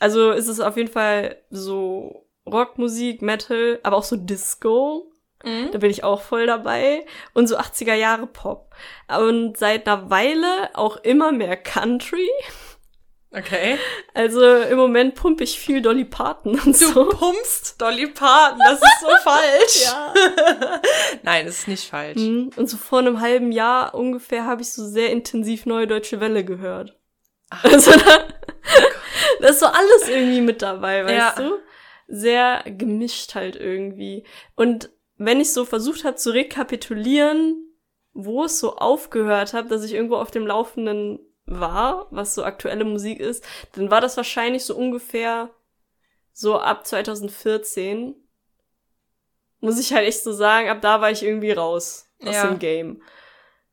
[0.00, 5.10] Also ist es auf jeden Fall so Rockmusik, Metal, aber auch so Disco.
[5.44, 5.70] Mhm.
[5.72, 7.06] Da bin ich auch voll dabei.
[7.32, 8.74] Und so 80er Jahre Pop.
[9.08, 12.28] Und seit einer Weile auch immer mehr Country.
[13.36, 13.78] Okay.
[14.14, 17.08] Also im Moment pumpe ich viel Dolly Parton und Du so.
[17.08, 19.84] pumpst Dolly Parton, das ist so falsch.
[19.84, 20.14] Ja.
[21.22, 22.16] Nein, es ist nicht falsch.
[22.20, 22.50] Mhm.
[22.56, 26.44] Und so vor einem halben Jahr ungefähr habe ich so sehr intensiv Neue Deutsche Welle
[26.44, 26.96] gehört.
[27.50, 27.64] Ach.
[27.64, 28.24] Also da,
[29.40, 31.42] da ist so alles irgendwie mit dabei, weißt Ja.
[31.44, 31.58] du?
[32.06, 34.24] Sehr gemischt halt irgendwie.
[34.56, 37.56] Und wenn ich so versucht habe zu rekapitulieren,
[38.12, 42.84] wo es so aufgehört hat, dass ich irgendwo auf dem Laufenden war, was so aktuelle
[42.84, 45.50] Musik ist, dann war das wahrscheinlich so ungefähr
[46.32, 48.14] so ab 2014.
[49.60, 52.48] Muss ich halt echt so sagen, ab da war ich irgendwie raus aus Ja.
[52.48, 53.02] dem Game.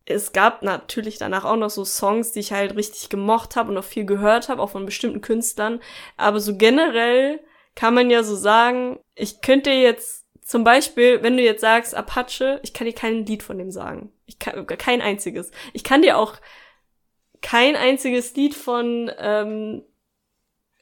[0.05, 3.77] Es gab natürlich danach auch noch so Songs, die ich halt richtig gemocht habe und
[3.77, 5.79] auch viel gehört habe, auch von bestimmten Künstlern.
[6.17, 7.39] Aber so generell
[7.75, 12.59] kann man ja so sagen, ich könnte jetzt zum Beispiel, wenn du jetzt sagst Apache,
[12.63, 14.11] ich kann dir kein Lied von dem sagen.
[14.25, 15.51] Ich kann, kein einziges.
[15.71, 16.35] Ich kann dir auch
[17.41, 19.83] kein einziges Lied von, ähm,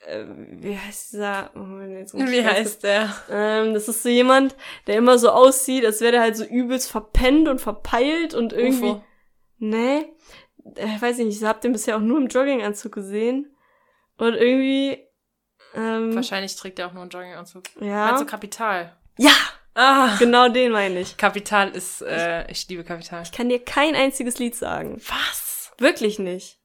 [0.06, 1.52] äh, wie heißt dieser?
[1.56, 3.14] Oh, jetzt muss ich Wie heißt der?
[3.30, 4.56] ähm, das ist so jemand,
[4.88, 8.90] der immer so aussieht, als wäre der halt so übelst verpennt und verpeilt und irgendwie.
[8.92, 9.04] UFO.
[9.58, 10.06] Nee.
[10.76, 13.56] Äh, weiß ich nicht, ich hab den bisher auch nur im Jogginganzug gesehen.
[14.18, 15.06] Und irgendwie.
[15.76, 17.64] Ähm, Wahrscheinlich trägt er auch nur einen Jogginganzug.
[17.80, 18.08] ja.
[18.08, 18.96] Meinst du Kapital?
[19.18, 19.32] Ja,
[19.76, 20.16] Ah.
[20.18, 21.16] genau den meine ich.
[21.16, 23.22] Kapital ist, äh, ich liebe Kapital.
[23.24, 25.00] Ich kann dir kein einziges Lied sagen.
[25.08, 25.49] Was?
[25.80, 26.58] Wirklich nicht.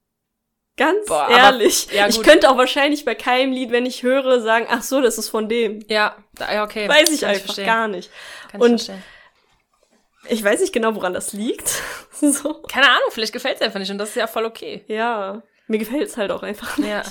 [0.76, 1.86] Ganz Boah, aber- ehrlich.
[1.92, 5.18] ja, ich könnte auch wahrscheinlich bei keinem Lied, wenn ich höre, sagen, ach so, das
[5.18, 5.84] ist von dem.
[5.88, 6.16] Ja,
[6.62, 6.88] okay.
[6.88, 7.66] Weiß ich Kann einfach verstehen.
[7.66, 8.10] gar nicht.
[8.50, 9.02] Kann ich Und- verstehen.
[10.28, 11.68] Ich weiß nicht genau, woran das liegt.
[12.12, 12.62] so.
[12.62, 14.84] Keine Ahnung, vielleicht gefällt es einfach nicht und das ist ja voll okay.
[14.88, 15.42] Ja.
[15.66, 16.88] Mir gefällt es halt auch einfach nicht.
[16.90, 17.02] Ja.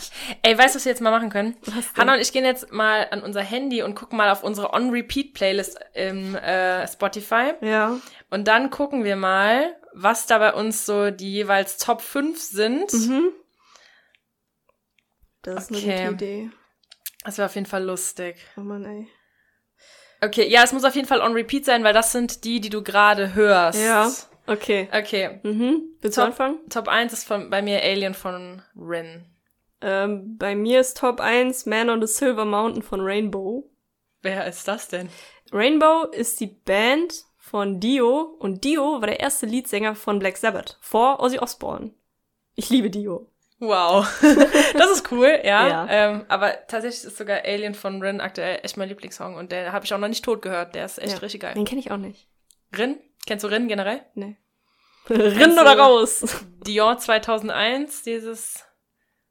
[0.44, 1.56] Ey, weißt du, was wir jetzt mal machen können?
[1.98, 5.80] Hannah und ich gehen jetzt mal an unser Handy und gucken mal auf unsere On-Repeat-Playlist
[5.94, 7.54] im äh, Spotify.
[7.62, 7.98] Ja.
[8.30, 12.92] Und dann gucken wir mal, was da bei uns so die jeweils Top 5 sind.
[12.94, 13.32] Mhm.
[15.42, 15.92] Das ist Okay.
[15.92, 16.50] eine gute Idee.
[17.24, 18.38] Das wäre auf jeden Fall lustig.
[18.58, 19.08] Oh Mann, ey.
[20.22, 22.82] Okay, ja, es muss auf jeden Fall On-Repeat sein, weil das sind die, die du
[22.82, 23.80] gerade hörst.
[23.80, 24.10] Ja.
[24.48, 24.90] Okay.
[24.94, 25.40] Okay.
[25.44, 25.82] Mhm.
[26.02, 26.30] Willst du Top.
[26.30, 26.60] anfangen?
[26.70, 29.26] Top 1 ist von, bei mir Alien von Rin.
[29.82, 33.70] Ähm, bei mir ist Top 1 Man on the Silver Mountain von Rainbow.
[34.22, 35.10] Wer ist das denn?
[35.52, 40.76] Rainbow ist die Band von Dio und Dio war der erste Leadsänger von Black Sabbath
[40.82, 41.92] vor Ozzy Osbourne.
[42.56, 43.30] Ich liebe Dio.
[43.60, 44.08] Wow.
[44.76, 45.68] das ist cool, ja.
[45.68, 45.88] Ja.
[45.88, 49.86] Ähm, aber tatsächlich ist sogar Alien von Rin aktuell echt mein Lieblingssong und der habe
[49.86, 50.74] ich auch noch nicht tot gehört.
[50.74, 51.18] Der ist echt Ja.
[51.20, 51.54] richtig geil.
[51.54, 52.28] Den kenne ich auch nicht.
[52.76, 52.98] Rin?
[53.28, 54.02] Kennst du Rin generell?
[54.16, 54.36] Nee.
[55.08, 56.26] Rinn oder raus?
[56.66, 58.66] Dior 2001, dieses...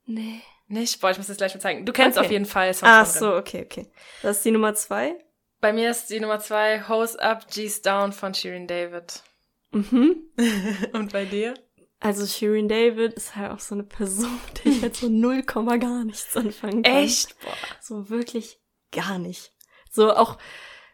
[0.06, 0.42] Nee.
[0.68, 1.00] Nicht?
[1.00, 1.84] Boah, ich muss das gleich mal zeigen.
[1.86, 2.26] Du kennst Okay.
[2.26, 3.20] auf jeden Fall Songs Ach Rin.
[3.20, 3.86] so, okay, okay.
[4.22, 5.16] Das ist die Nummer zwei.
[5.62, 9.22] Bei mir ist die Nummer zwei Hose Up, G's Down von Shirin David.
[9.70, 10.16] Mhm.
[10.92, 11.54] und bei dir?
[12.00, 15.76] Also Shirin David ist halt auch so eine Person, die ich halt so null Komma
[15.76, 16.92] gar nichts anfangen kann.
[16.92, 17.38] Echt?
[17.40, 17.52] Boah.
[17.80, 18.58] So wirklich
[18.90, 19.52] gar nicht.
[19.88, 20.36] So auch,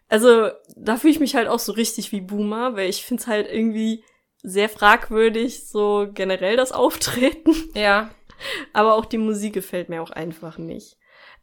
[0.09, 3.27] also da fühle ich mich halt auch so richtig wie Boomer, weil ich finde es
[3.27, 4.05] halt irgendwie
[4.43, 7.55] sehr fragwürdig, so generell das Auftreten.
[7.73, 8.11] Ja.
[8.75, 10.99] Aber auch die Musik gefällt mir auch einfach nicht.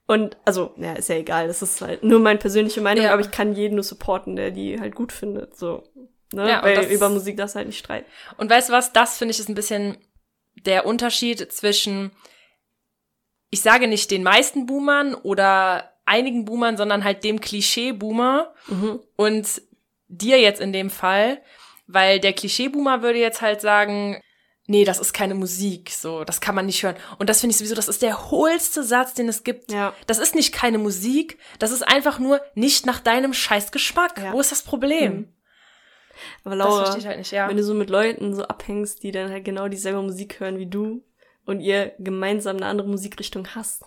[0.07, 3.11] Und, also, ja, ist ja egal, das ist halt nur meine persönliche Meinung, Ja.
[3.13, 5.83] aber ich kann jeden nur supporten, der die halt gut findet, so.
[6.33, 6.47] Ne?
[6.49, 8.07] Ja, und Weil über Musik das halt nicht streiten.
[8.37, 9.97] Und weißt du was, das finde ich ist ein bisschen
[10.65, 12.11] der Unterschied zwischen,
[13.49, 18.99] ich sage nicht den meisten Boomern oder einigen Boomern, sondern halt dem Klischee-Boomer Mhm.
[19.15, 19.61] und
[20.07, 21.41] dir jetzt in dem Fall,
[21.87, 24.21] weil der Klischee-Boomer würde jetzt halt sagen,
[24.67, 26.95] nee, das ist keine Musik, so, das kann man nicht hören.
[27.19, 29.71] Und das finde ich sowieso, das ist der hohlste Satz, den es gibt.
[29.71, 29.93] Ja.
[30.07, 34.17] Das ist nicht keine Musik, das ist einfach nur nicht nach deinem scheiß Geschmack.
[34.17, 34.33] Ja.
[34.33, 35.13] Wo ist das Problem?
[35.13, 35.33] Mhm.
[36.43, 37.49] Aber Laura, halt nicht, ja.
[37.49, 40.67] wenn du so mit Leuten so abhängst, die dann halt genau dieselbe Musik hören wie
[40.67, 41.03] du
[41.45, 43.83] und ihr gemeinsam eine andere Musikrichtung hast,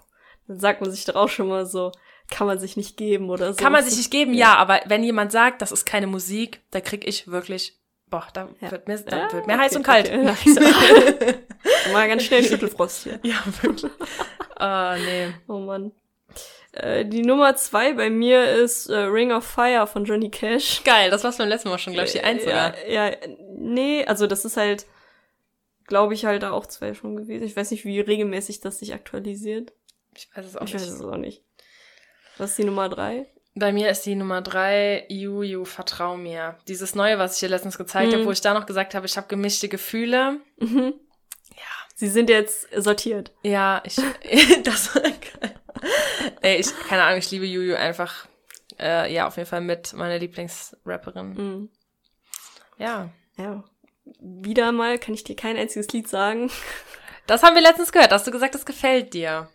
[0.46, 1.92] dann sagt man sich doch auch schon mal so,
[2.30, 3.62] kann man sich nicht geben oder so.
[3.62, 6.80] Kann man sich nicht geben, ja, aber wenn jemand sagt, das ist keine Musik, da
[6.80, 7.78] krieg ich wirklich,
[8.10, 8.70] boah, da Ja.
[8.70, 10.10] wird mir, da Ja, wird mir okay, heiß und kalt.
[10.12, 11.34] okay.
[11.92, 13.20] Mal ganz schnell Schüttelfrost hier.
[13.22, 13.90] ja, wirklich.
[14.60, 15.28] Ah, nee.
[15.46, 15.92] Oh Mann.
[16.72, 20.82] Äh, die Nummer zwei bei mir ist äh, Ring of Fire von Johnny Cash.
[20.82, 22.76] Geil, das war's beim letzten Mal schon, glaube ich, die Eins sogar.
[22.88, 23.16] Ja, ja,
[23.56, 24.84] nee, also das ist halt,
[25.86, 27.44] glaube ich, halt auch zwei schon gewesen.
[27.44, 29.72] Ich weiß nicht, wie regelmäßig das sich aktualisiert.
[30.16, 30.92] Ich weiß es auch Ich weiß nicht.
[30.94, 31.42] es auch nicht.
[32.36, 33.26] Was ist die Nummer drei?
[33.58, 36.56] Bei mir ist die Nummer drei, Juju, vertrau mir.
[36.68, 38.16] Dieses Neue, was ich dir letztens gezeigt Mhm.
[38.16, 40.40] habe, wo ich da noch gesagt habe, ich habe gemischte Gefühle.
[40.58, 40.94] Mhm.
[41.54, 41.62] Ja.
[41.96, 43.32] Sie sind jetzt sortiert.
[43.42, 43.96] Ja, ich,
[44.64, 45.54] das war geil.
[46.42, 48.26] Ey, ich, keine Ahnung, ich liebe Juju einfach,
[48.78, 51.28] äh, ja, auf jeden Fall mit meiner Lieblingsrapperin.
[51.34, 51.68] Mhm.
[52.78, 53.10] Ja.
[53.36, 53.64] Ja.
[54.20, 56.50] Wieder mal kann ich dir kein einziges Lied sagen.
[57.26, 59.48] Das haben wir letztens gehört, hast du gesagt, das gefällt dir.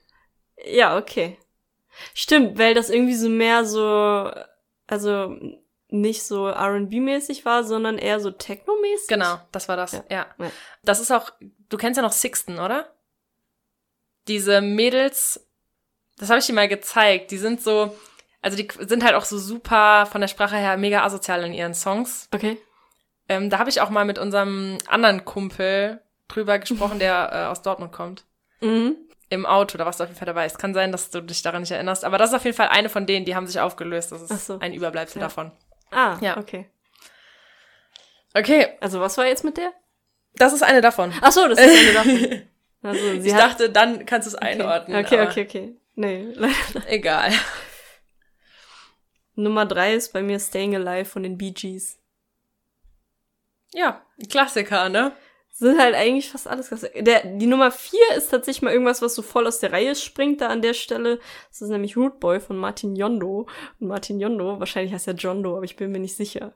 [0.65, 1.37] Ja, okay.
[2.13, 4.31] Stimmt, weil das irgendwie so mehr so,
[4.87, 5.35] also
[5.89, 9.07] nicht so R&B-mäßig war, sondern eher so Techno-mäßig.
[9.07, 10.03] Genau, das war das, Ja.
[10.09, 10.25] ja.
[10.39, 10.51] Ja.
[10.83, 11.31] Das ist auch,
[11.69, 12.91] du kennst ja noch Sixten, oder?
[14.27, 15.45] Diese Mädels,
[16.17, 17.95] das habe ich dir mal gezeigt, die sind so,
[18.41, 21.73] also die sind halt auch so super von der Sprache her mega asozial in ihren
[21.73, 22.27] Songs.
[22.33, 22.57] Okay.
[23.29, 27.61] Ähm, da habe ich auch mal mit unserem anderen Kumpel drüber gesprochen, der äh, aus
[27.61, 28.25] Dortmund kommt.
[28.61, 28.95] Mhm.
[29.33, 30.45] Im Auto, warst du auf jeden Fall dabei.
[30.45, 32.67] Es kann sein, dass du dich daran nicht erinnerst, aber das ist auf jeden Fall
[32.69, 34.11] eine von denen, die haben sich aufgelöst.
[34.11, 34.59] Das ist so.
[34.59, 35.27] ein Überbleibsel Ja.
[35.27, 35.51] davon.
[35.91, 36.37] Ah, Ja.
[36.37, 36.69] okay.
[38.35, 39.71] Okay, Also was war jetzt mit der?
[40.35, 41.13] das ist eine davon.
[41.21, 42.47] Ach so, das ist eine Sache.
[42.85, 44.45] Also, sie ich dachte, dann kannst du es okay.
[44.59, 45.05] einordnen.
[45.05, 45.75] Okay, okay, okay.
[45.95, 46.85] Nee, leider.
[46.87, 47.31] Egal.
[49.35, 51.97] Nummer drei ist bei mir Staying Alive von den Bee Gees.
[53.73, 55.13] Ja, Klassiker, ne?
[55.55, 56.83] Sind halt eigentlich fast alles krass.
[56.95, 60.41] Der, die Nummer vier ist tatsächlich mal irgendwas, was so voll aus der Reihe springt
[60.41, 61.19] da an der Stelle.
[61.49, 63.47] Das ist nämlich Root Boy von Martin Yondo.
[63.79, 66.53] Und Martin Yondo, wahrscheinlich heißt er Jondo, aber ich bin mir nicht sicher.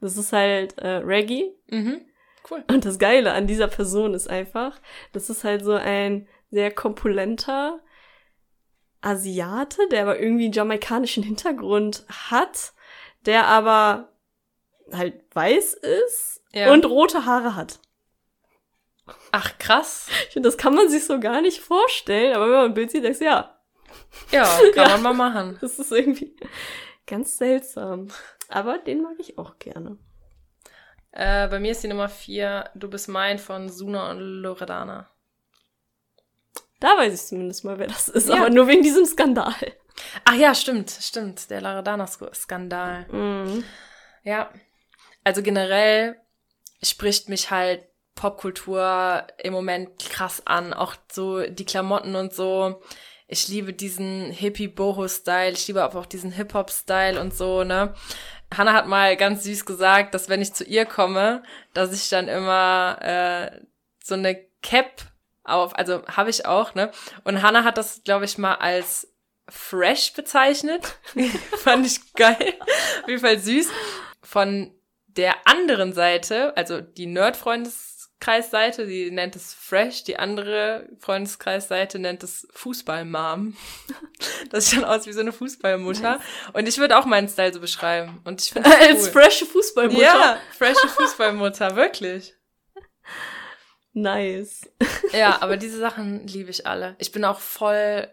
[0.00, 1.52] Das ist halt äh, Reggae.
[1.68, 2.02] Mhm.
[2.48, 2.62] Cool.
[2.70, 4.80] Und das Geile an dieser Person ist einfach,
[5.12, 7.80] das ist halt so ein sehr kompulenter
[9.00, 12.72] Asiate, der aber irgendwie einen jamaikanischen Hintergrund hat,
[13.26, 14.12] der aber
[14.92, 16.72] halt weiß ist Ja.
[16.72, 17.80] und rote Haare hat.
[19.32, 20.08] Ach, krass.
[20.26, 22.90] Ich finde, das kann man sich so gar nicht vorstellen, aber wenn man ein Bild
[22.90, 23.58] sieht, denkst du, ja,
[24.30, 24.44] Ja,
[24.74, 24.96] kann Ja.
[24.98, 25.58] man mal machen.
[25.60, 26.36] das ist irgendwie
[27.06, 28.08] ganz seltsam.
[28.48, 29.98] Aber den mag ich auch gerne.
[31.12, 35.10] Äh, bei mir ist die Nummer vier, Du bist mein von Suna und Loredana.
[36.80, 38.36] Da weiß ich zumindest mal, wer das ist, Ja.
[38.36, 39.54] aber nur wegen diesem Skandal.
[40.24, 41.50] Ach ja, stimmt, stimmt.
[41.50, 43.06] Der Loredana-Skandal.
[43.10, 43.64] Mhm.
[44.22, 44.50] Ja.
[45.24, 46.20] Also generell
[46.82, 47.82] spricht mich halt
[48.18, 50.74] Popkultur im Moment krass an.
[50.74, 52.82] Auch so die Klamotten und so.
[53.28, 55.52] Ich liebe diesen Hippie-Boho-Style.
[55.52, 57.94] Ich liebe auch diesen Hip-Hop-Style und so, ne?
[58.52, 61.42] Hannah hat mal ganz süß gesagt, dass wenn ich zu ihr komme,
[61.74, 63.60] dass ich dann immer äh,
[64.02, 65.02] so eine Cap
[65.44, 66.90] auf, also habe ich auch, ne?
[67.22, 69.12] Und Hannah hat das, glaube ich, mal als
[69.48, 70.98] fresh bezeichnet.
[71.62, 72.54] Fand ich geil.
[73.02, 73.68] Auf jeden Fall süß.
[74.22, 74.74] Von
[75.06, 77.06] der anderen Seite, also die
[78.18, 83.56] Nerd-Freundeskreisseite, die nennt es fresh, die andere Freundeskreisseite nennt es Fußballmom.
[84.50, 86.20] Das sieht dann aus wie so eine Fußballmutter.
[86.52, 88.20] Und ich würde auch meinen Style so beschreiben.
[88.24, 89.22] Und ich finde Als cool.
[89.22, 90.02] frische Fußballmutter.
[90.02, 92.34] Ja, frische Fußballmutter, wirklich.
[93.94, 94.70] Nice.
[95.12, 96.94] Ja, aber diese Sachen liebe ich alle.
[96.98, 98.08] Ich bin auch voll,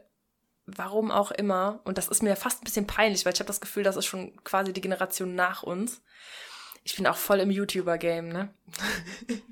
[0.65, 3.61] warum auch immer, und das ist mir fast ein bisschen peinlich, weil ich habe das
[3.61, 6.02] Gefühl, das ist schon quasi die Generation nach uns.
[6.86, 8.53] Ich bin auch voll im YouTuber-Game, ne?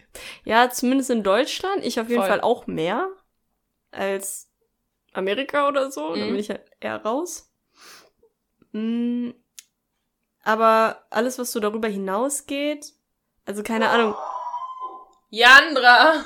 [0.46, 1.84] Ja, zumindest in Deutschland.
[1.84, 2.30] Ich auf jeden Voll.
[2.30, 3.08] Fall auch mehr
[3.92, 4.48] als
[5.14, 6.10] Amerika oder so.
[6.16, 6.28] Da Mhm.
[6.30, 7.50] bin ich halt eher raus.
[8.74, 9.32] Mm,
[10.44, 12.94] aber alles, was so darüber hinausgeht,
[13.46, 14.16] also keine Ahnung.
[15.30, 16.24] Jandra!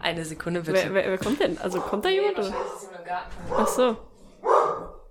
[0.00, 0.72] Eine Sekunde bitte.
[0.72, 1.58] Wer, wer, wer kommt denn?
[1.58, 2.38] Also kommt da jemand?
[2.38, 2.54] Oder?
[3.56, 3.96] Ach so.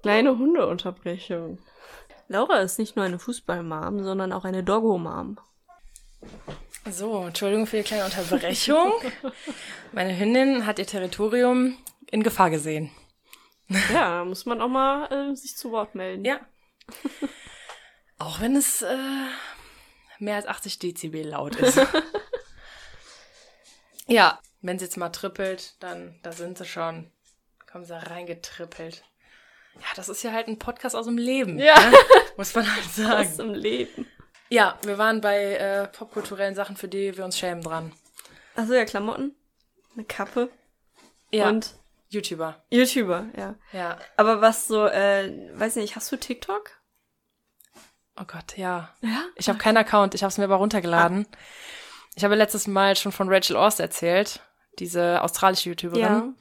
[0.01, 1.59] Kleine Hundeunterbrechung.
[2.27, 5.39] Laura ist nicht nur eine Fußballmom, sondern auch eine Doggo-Mom.
[6.89, 8.93] So, Entschuldigung für die kleine Unterbrechung.
[9.91, 11.77] Meine Hündin hat ihr Territorium
[12.09, 12.91] in Gefahr gesehen.
[13.67, 16.25] Ja, da muss man auch mal äh, sich zu Wort melden.
[16.25, 16.39] Ja.
[18.19, 18.97] Auch wenn es äh,
[20.19, 21.79] mehr als 80 Dezibel laut ist.
[24.07, 27.11] ja, wenn sie jetzt mal trippelt, dann da sind sie schon.
[27.71, 29.03] Kommen sie reingetrippelt.
[29.79, 31.59] Ja, das ist ja halt ein Podcast aus dem Leben.
[31.59, 31.75] Ja.
[31.79, 31.95] Ne?
[32.37, 33.37] Muss man halt Aus sagen.
[33.37, 34.07] dem Leben.
[34.49, 37.91] Ja, wir waren bei äh, popkulturellen Sachen, für die wir uns schämen dran.
[38.55, 39.35] Achso, ja, Klamotten,
[39.95, 40.49] eine Kappe
[41.31, 41.75] Ja, und
[42.09, 42.63] YouTuber.
[42.69, 43.55] YouTuber, ja.
[43.73, 43.97] Ja.
[44.17, 46.71] Aber was so, äh, weiß nicht, hast du TikTok?
[48.17, 48.93] Oh Gott, ja.
[49.01, 49.23] Ja.
[49.35, 51.27] Ich habe keinen Account, ich habe es mir aber runtergeladen.
[52.15, 54.39] Ich habe letztes Mal schon von Rachel Ost erzählt,
[54.79, 56.01] diese australische YouTuberin.
[56.01, 56.33] Ja.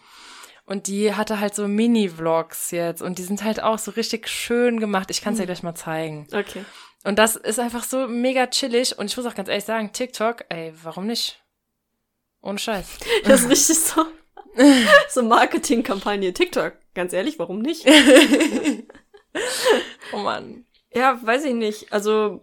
[0.66, 4.80] Und die hatte halt so Mini-Vlogs jetzt und die sind halt auch so richtig schön
[4.80, 5.10] gemacht.
[5.10, 6.26] Ich kann es dir gleich mal zeigen.
[6.32, 6.64] Okay.
[7.04, 10.46] Und das ist einfach so mega chillig und ich muss auch ganz ehrlich sagen, TikTok,
[10.48, 11.42] ey, warum nicht?
[12.40, 12.98] Ohne Scheiß.
[13.24, 14.06] Das ist richtig so.
[15.10, 16.32] so Marketingkampagne.
[16.32, 16.74] TikTok.
[16.94, 17.86] Ganz ehrlich, warum nicht?
[20.12, 20.64] Oh Mann.
[20.92, 21.92] Ja, weiß ich nicht.
[21.92, 22.40] Also,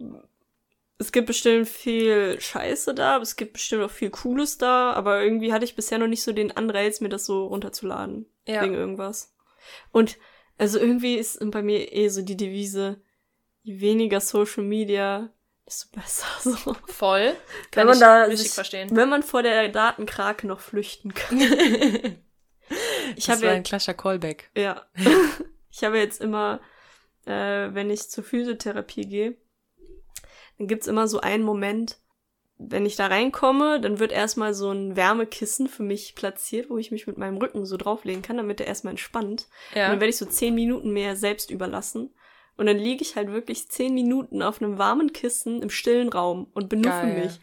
[1.02, 5.22] es gibt bestimmt viel Scheiße da, aber es gibt bestimmt auch viel Cooles da, aber
[5.22, 8.26] irgendwie hatte ich bisher noch nicht so den Anreiz, mir das so runterzuladen.
[8.46, 8.62] Ja.
[8.62, 9.34] Wegen irgendwas.
[9.90, 10.18] Und,
[10.58, 13.00] also irgendwie ist bei mir eh so die Devise,
[13.62, 15.30] je weniger Social Media,
[15.66, 16.74] desto besser, so.
[16.86, 17.34] Voll.
[17.34, 18.88] Wenn Kann man ich da richtig sich- verstehen.
[18.92, 21.40] Wenn man vor der Datenkrake noch flüchten kann.
[23.16, 24.50] Ich das habe war ja ein klassischer Callback.
[24.56, 24.86] Ja.
[25.70, 26.60] ich habe jetzt immer,
[27.26, 29.36] äh, wenn ich zur Physiotherapie gehe,
[30.62, 31.98] dann gibt's immer so einen Moment,
[32.56, 36.92] wenn ich da reinkomme, dann wird erstmal so ein Wärmekissen für mich platziert, wo ich
[36.92, 39.48] mich mit meinem Rücken so drauflegen kann, damit der erstmal entspannt.
[39.72, 39.88] Und Ja.
[39.88, 42.14] dann werde ich so zehn Minuten mehr selbst überlassen.
[42.56, 46.46] Und dann liege ich halt wirklich zehn Minuten auf einem warmen Kissen im stillen Raum
[46.54, 47.24] und Geil.
[47.24, 47.40] mich.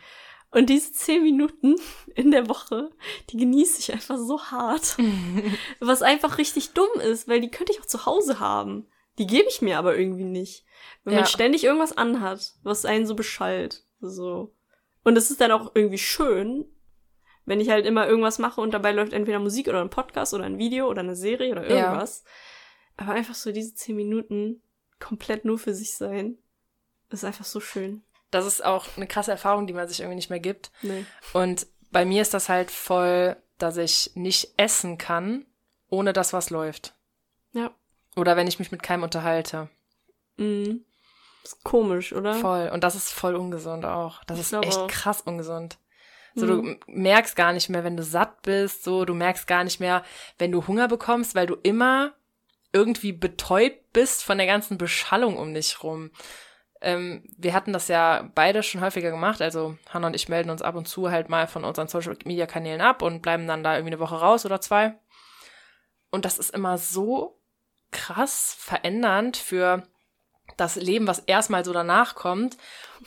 [0.52, 1.76] Und diese zehn Minuten
[2.16, 2.90] in der Woche,
[3.32, 4.96] die genieße ich einfach so hart.
[5.82, 8.88] Was einfach richtig dumm ist, weil die könnte ich auch zu Hause haben.
[9.20, 10.66] Die gebe ich mir aber irgendwie nicht.
[11.04, 11.28] Wenn man Ja.
[11.30, 13.84] ständig irgendwas anhat, was einen so beschallt.
[14.00, 14.56] So.
[15.04, 16.66] Und es ist dann auch irgendwie schön,
[17.46, 20.46] wenn ich halt immer irgendwas mache und dabei läuft entweder Musik oder ein Podcast oder
[20.46, 21.76] ein Video oder eine Serie oder Ja.
[21.88, 22.24] irgendwas.
[22.98, 24.62] Aber einfach so diese zehn Minuten
[25.00, 26.38] komplett nur für sich sein,
[27.10, 28.04] ist einfach so schön.
[28.32, 30.72] Das ist auch eine krasse Erfahrung, die man sich irgendwie nicht mehr gibt.
[30.82, 31.06] Nee.
[31.34, 35.46] Und bei mir ist das halt voll, dass ich nicht essen kann,
[35.90, 36.94] ohne dass was läuft.
[37.54, 37.74] Ja.
[38.16, 39.70] Oder wenn ich mich mit keinem unterhalte.
[40.38, 40.84] Mhm.
[41.44, 42.34] Ist komisch, oder?
[42.34, 42.70] Voll.
[42.74, 44.24] Und das ist voll ungesund auch.
[44.26, 44.88] Das Ich ist echt auch.
[44.88, 45.78] krass ungesund.
[46.36, 46.50] So, Mhm.
[46.50, 49.80] du m- merkst gar nicht mehr, wenn du satt bist, so, du merkst gar nicht
[49.80, 50.04] mehr,
[50.38, 52.14] wenn du Hunger bekommst, weil du immer
[52.72, 56.12] irgendwie betäubt bist von der ganzen Beschallung um dich rum.
[56.82, 60.62] Ähm, wir hatten das ja beide schon häufiger gemacht, also Hannah und ich melden uns
[60.62, 63.76] ab und zu halt mal von unseren Social Media Kanälen ab und bleiben dann da
[63.76, 64.98] irgendwie eine Woche raus oder zwei.
[66.12, 67.39] Und das ist immer so
[67.92, 69.84] krass verändernd für
[70.58, 72.58] das Leben, was erstmal so danach kommt.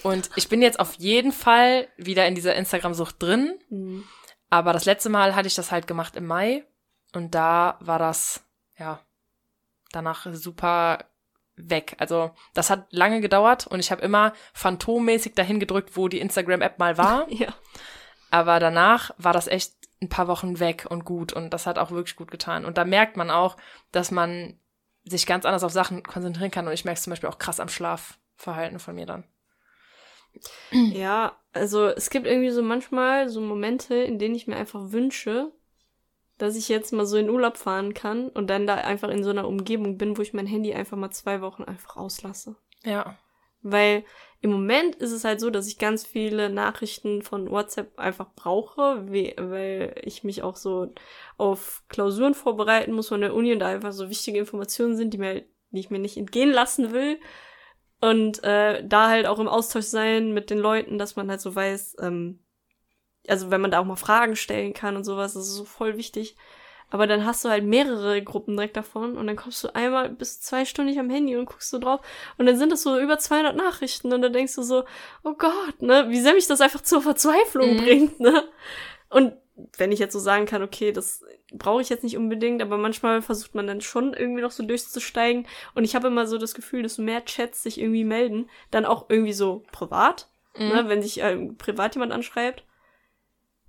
[0.02, 3.58] Und ich bin jetzt auf jeden Fall wieder in dieser Instagram-Sucht drin.
[3.68, 4.04] Mhm.
[4.50, 6.64] Aber das letzte Mal hatte ich das halt gemacht im Mai.
[7.14, 8.44] Und da war das,
[8.78, 9.00] ja,
[9.92, 11.04] danach super
[11.56, 11.96] weg.
[11.98, 16.78] Also das hat lange gedauert und ich habe immer phantommäßig dahin gedrückt, wo die Instagram-App
[16.78, 17.26] mal war.
[17.32, 17.54] Ja.
[18.30, 21.90] Aber danach war das echt ein paar Wochen weg und gut und das hat auch
[21.90, 22.64] wirklich gut getan.
[22.64, 23.58] Und da merkt man auch,
[23.90, 24.58] dass man
[25.04, 27.60] sich ganz anders auf Sachen konzentrieren kann und ich merke es zum Beispiel auch krass
[27.60, 29.24] am Schlafverhalten von mir dann.
[30.72, 35.52] Ja, also es gibt irgendwie so manchmal so Momente, in denen ich mir einfach wünsche,
[36.38, 39.30] dass ich jetzt mal so in Urlaub fahren kann und dann da einfach in so
[39.30, 42.56] einer Umgebung bin, wo ich mein Handy einfach mal zwei Wochen einfach auslasse.
[42.82, 43.16] Ja.
[43.60, 44.04] Weil
[44.42, 49.04] im Moment ist es halt so, dass ich ganz viele Nachrichten von WhatsApp einfach brauche,
[49.10, 50.92] we- weil ich mich auch so
[51.38, 55.18] auf Klausuren vorbereiten muss von der Uni und da einfach so wichtige Informationen sind, die,
[55.18, 57.18] mir, die ich mir nicht entgehen lassen will.
[58.00, 61.54] Und äh, da halt auch im Austausch sein mit den Leuten, dass man halt so
[61.54, 62.40] weiß, ähm,
[63.28, 65.96] also wenn man da auch mal Fragen stellen kann und sowas, das ist so voll
[65.96, 66.36] wichtig.
[66.92, 70.42] Aber dann hast du halt mehrere Gruppen direkt davon und dann kommst du einmal bis
[70.42, 72.00] zwei Stunden nicht am Handy und guckst so drauf
[72.36, 74.84] und dann sind das so über 200 Nachrichten und dann denkst du so,
[75.24, 77.76] oh Gott, ne, wie sehr mich das einfach zur Verzweiflung Mhm.
[77.78, 78.44] bringt, ne?
[79.08, 79.32] Und
[79.78, 83.22] wenn ich jetzt so sagen kann, okay, das brauche ich jetzt nicht unbedingt, aber manchmal
[83.22, 86.82] versucht man dann schon irgendwie noch so durchzusteigen und ich habe immer so das Gefühl,
[86.82, 90.28] dass mehr Chats sich irgendwie melden, dann auch irgendwie so privat,
[90.58, 90.68] Mhm.
[90.68, 92.64] ne, wenn sich ähm, privat jemand anschreibt,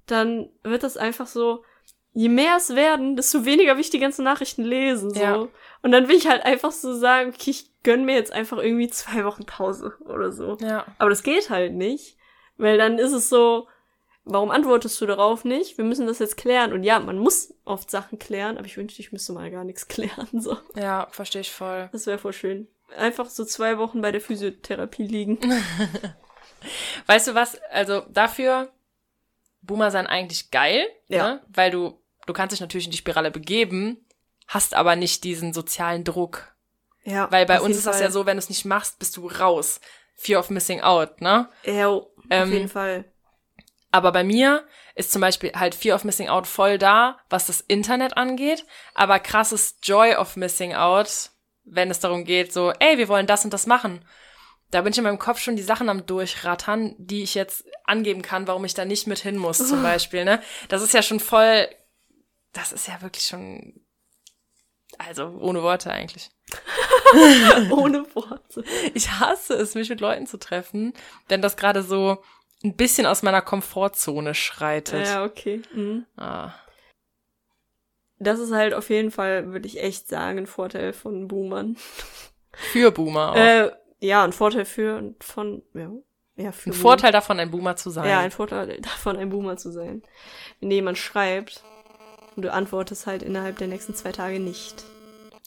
[0.08, 1.64] dann wird das einfach so,
[2.14, 5.14] je mehr es werden, desto weniger will ich die ganzen Nachrichten lesen.
[5.14, 5.20] So.
[5.22, 5.48] Ja.
[5.82, 8.88] Und dann will ich halt einfach so sagen, okay, ich gönn mir jetzt einfach irgendwie
[8.90, 10.58] zwei Wochen Pause oder so.
[10.62, 10.86] Ja.
[11.00, 12.18] Aber das geht halt nicht,
[12.58, 13.68] weil dann ist es so,
[14.26, 15.78] warum antwortest du darauf nicht?
[15.78, 16.72] Wir müssen das jetzt klären.
[16.72, 19.88] Und ja, man muss oft Sachen klären, aber ich wünschte, ich müsste mal gar nichts
[19.90, 20.28] klären.
[20.40, 20.58] So.
[20.76, 21.90] Ja, verstehe ich voll.
[21.92, 22.68] Das wäre voll schön.
[22.96, 25.40] Einfach so zwei Wochen bei der Physiotherapie liegen.
[27.08, 27.60] Weißt du was?
[27.72, 28.70] Also dafür
[29.62, 31.36] Boomer sein eigentlich geil, Ja.
[31.36, 31.42] ne?
[31.54, 34.06] weil du du kannst dich natürlich in die Spirale begeben,
[34.48, 36.54] hast aber nicht diesen sozialen Druck,
[37.04, 37.32] Ja.
[37.32, 38.06] weil bei uns ist das Fall.
[38.06, 39.80] ja so, wenn du es nicht machst, bist du raus.
[40.16, 41.50] Fear of missing out, ne?
[41.66, 43.06] Ja, auf Ähm, jeden Fall.
[43.92, 47.62] Aber bei mir ist zum Beispiel halt Fear of Missing Out voll da, was das
[47.62, 51.30] Internet angeht, aber krasses Joy of Missing Out,
[51.64, 54.04] wenn es darum geht, so, ey, wir wollen das und das machen.
[54.72, 58.22] Da bin ich in meinem Kopf schon die Sachen am Durchrattern, die ich jetzt angeben
[58.24, 60.42] kann, warum ich da nicht mit hin muss, zum Beispiel, ne?
[60.70, 61.68] Das ist ja schon voll,
[62.54, 63.82] das ist ja wirklich schon,
[64.98, 66.30] also ohne Worte eigentlich.
[67.72, 68.64] Ohne Worte.
[68.94, 70.94] Ich hasse es, mich mit Leuten zu treffen,
[71.28, 72.24] wenn das gerade so
[72.64, 75.08] ein bisschen aus meiner Komfortzone schreitet.
[75.08, 75.62] Ja, okay.
[75.74, 76.06] Mhm.
[76.16, 76.54] Ah.
[78.20, 81.78] Das ist halt auf jeden Fall, würde ich echt sagen, ein Vorteil von Boomern.
[82.52, 83.36] Für Boomer auch.
[83.36, 85.92] Äh, ja, ein Vorteil für und von, ja.
[86.36, 86.74] Ja, für ein.
[86.74, 88.10] Vorteil davon, ein Boomer zu sein.
[88.10, 90.04] Ja, ein Vorteil davon, ein Boomer zu sein.
[90.60, 91.64] Wenn jemand schreibt
[92.36, 94.84] und du antwortest halt innerhalb der nächsten zwei Tage nicht.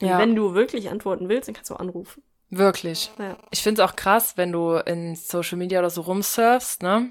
[0.00, 0.18] Ja.
[0.18, 2.22] wenn du wirklich antworten willst, dann kannst du anrufen.
[2.50, 3.10] Wirklich.
[3.18, 3.38] Ja.
[3.50, 7.10] Ich finde es auch krass, wenn du in Social Media oder so rumsurfst, ne?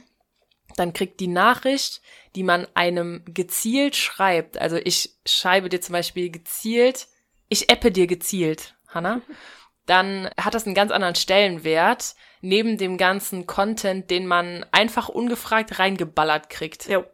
[0.77, 2.01] Dann kriegt die Nachricht,
[2.35, 4.57] die man einem gezielt schreibt.
[4.57, 7.07] Also ich schreibe dir zum Beispiel gezielt,
[7.49, 9.21] ich appe dir gezielt, Hanna.
[9.85, 15.77] Dann hat das einen ganz anderen Stellenwert neben dem ganzen Content, den man einfach ungefragt
[15.77, 16.87] reingeballert kriegt.
[16.87, 17.05] Ja,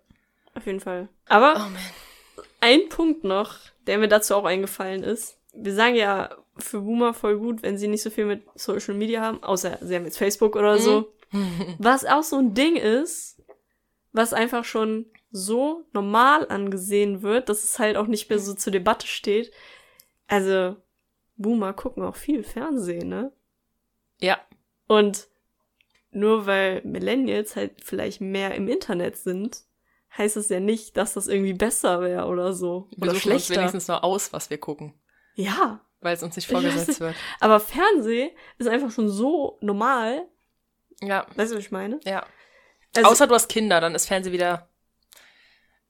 [0.54, 1.10] auf jeden Fall.
[1.28, 1.78] Aber Oh man.
[2.62, 3.58] Ein Punkt noch,
[3.88, 5.38] der mir dazu auch eingefallen ist.
[5.54, 9.22] Wir sagen ja für Boomer voll gut, wenn sie nicht so viel mit Social Media
[9.22, 11.14] haben, außer sie haben jetzt Facebook oder so.
[11.80, 13.42] Was auch so ein Ding ist,
[14.12, 18.74] was einfach schon so normal angesehen wird, dass es halt auch nicht mehr so zur
[18.74, 19.52] Debatte steht.
[20.28, 20.76] Also,
[21.38, 23.32] Boomer gucken auch viel Fernsehen, ne?
[24.20, 24.40] Ja,
[24.88, 25.30] Und
[26.12, 29.64] nur weil Millennials halt vielleicht mehr im Internet sind,
[30.18, 32.88] heißt es ja nicht, dass das irgendwie besser wäre oder so.
[32.92, 33.62] wir Oder suchen uns schlechter.
[33.62, 34.94] wenigstens nur aus, was wir gucken,
[35.36, 37.16] Ja, weil es uns nicht vorgesetzt wird.
[37.40, 40.28] aber Fernsehen ist einfach schon so normal.
[41.02, 42.00] Ja, Weißt du, was ich meine?
[42.06, 42.26] ja.
[42.96, 44.68] Also, Außer du hast Kinder, dann ist Fernsehen wieder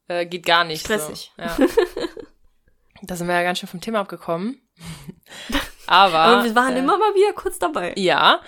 [0.07, 0.81] äh, geht gar nicht.
[0.81, 1.31] Stressig.
[1.35, 1.41] So.
[1.41, 1.57] Ja.
[3.01, 4.61] da sind wir ja ganz schön vom Thema abgekommen.
[5.87, 7.93] Aber, aber wir waren äh, immer mal wieder kurz dabei.
[7.97, 8.39] ja.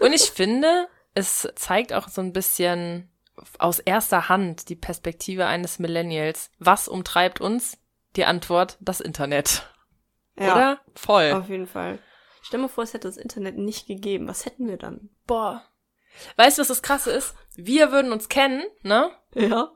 [0.00, 3.09] Und ich finde, es zeigt auch so ein bisschen
[3.58, 6.50] aus erster Hand die Perspektive eines Millennials.
[6.58, 7.78] Was umtreibt uns?
[8.16, 9.68] Die Antwort, das Internet.
[10.38, 10.80] Ja, Oder?
[10.94, 11.32] Voll.
[11.32, 11.98] auf jeden Fall.
[12.42, 14.26] Stell mal vor, es hätte das Internet nicht gegeben.
[14.26, 15.10] Was hätten wir dann?
[15.26, 15.62] Boah.
[16.36, 17.34] Weißt du, was das Krasse ist?
[17.54, 19.10] Wir würden uns kennen, ne?
[19.34, 19.70] Ja.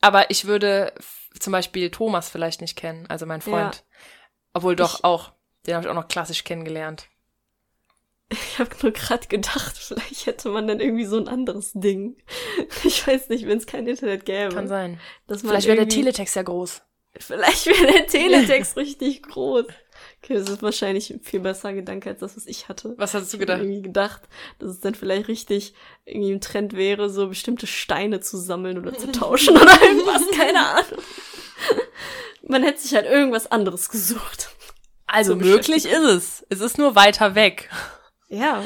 [0.00, 0.94] Aber ich würde
[1.38, 3.76] zum Beispiel Thomas vielleicht nicht kennen, also mein Freund.
[3.76, 3.82] Ja.
[4.54, 5.32] Obwohl doch Ich- auch.
[5.66, 7.08] Den habe ich auch noch klassisch kennengelernt.
[8.54, 12.16] Ich habe nur gerade gedacht, vielleicht hätte man dann irgendwie so ein anderes Ding.
[12.84, 14.54] Ich weiß nicht, wenn es kein Internet gäbe.
[14.54, 15.00] Kann sein.
[15.28, 16.82] Vielleicht wäre der Teletext ja groß.
[17.18, 19.66] Vielleicht wäre der Teletext richtig groß.
[20.22, 22.94] Okay, das ist wahrscheinlich ein viel besserer Gedanke als das, was ich hatte.
[22.96, 23.60] Was hast du Ich gedacht?
[23.60, 24.22] irgendwie gedacht,
[24.60, 25.74] dass es dann vielleicht richtig
[26.04, 30.64] irgendwie ein Trend wäre, so bestimmte Steine zu sammeln oder zu tauschen oder irgendwas, keine
[30.64, 31.02] Ahnung.
[32.42, 34.50] Man hätte sich halt irgendwas anderes gesucht.
[35.06, 36.46] Also So möglich ist es.
[36.50, 37.68] Es ist nur weiter weg.
[38.34, 38.62] Ja.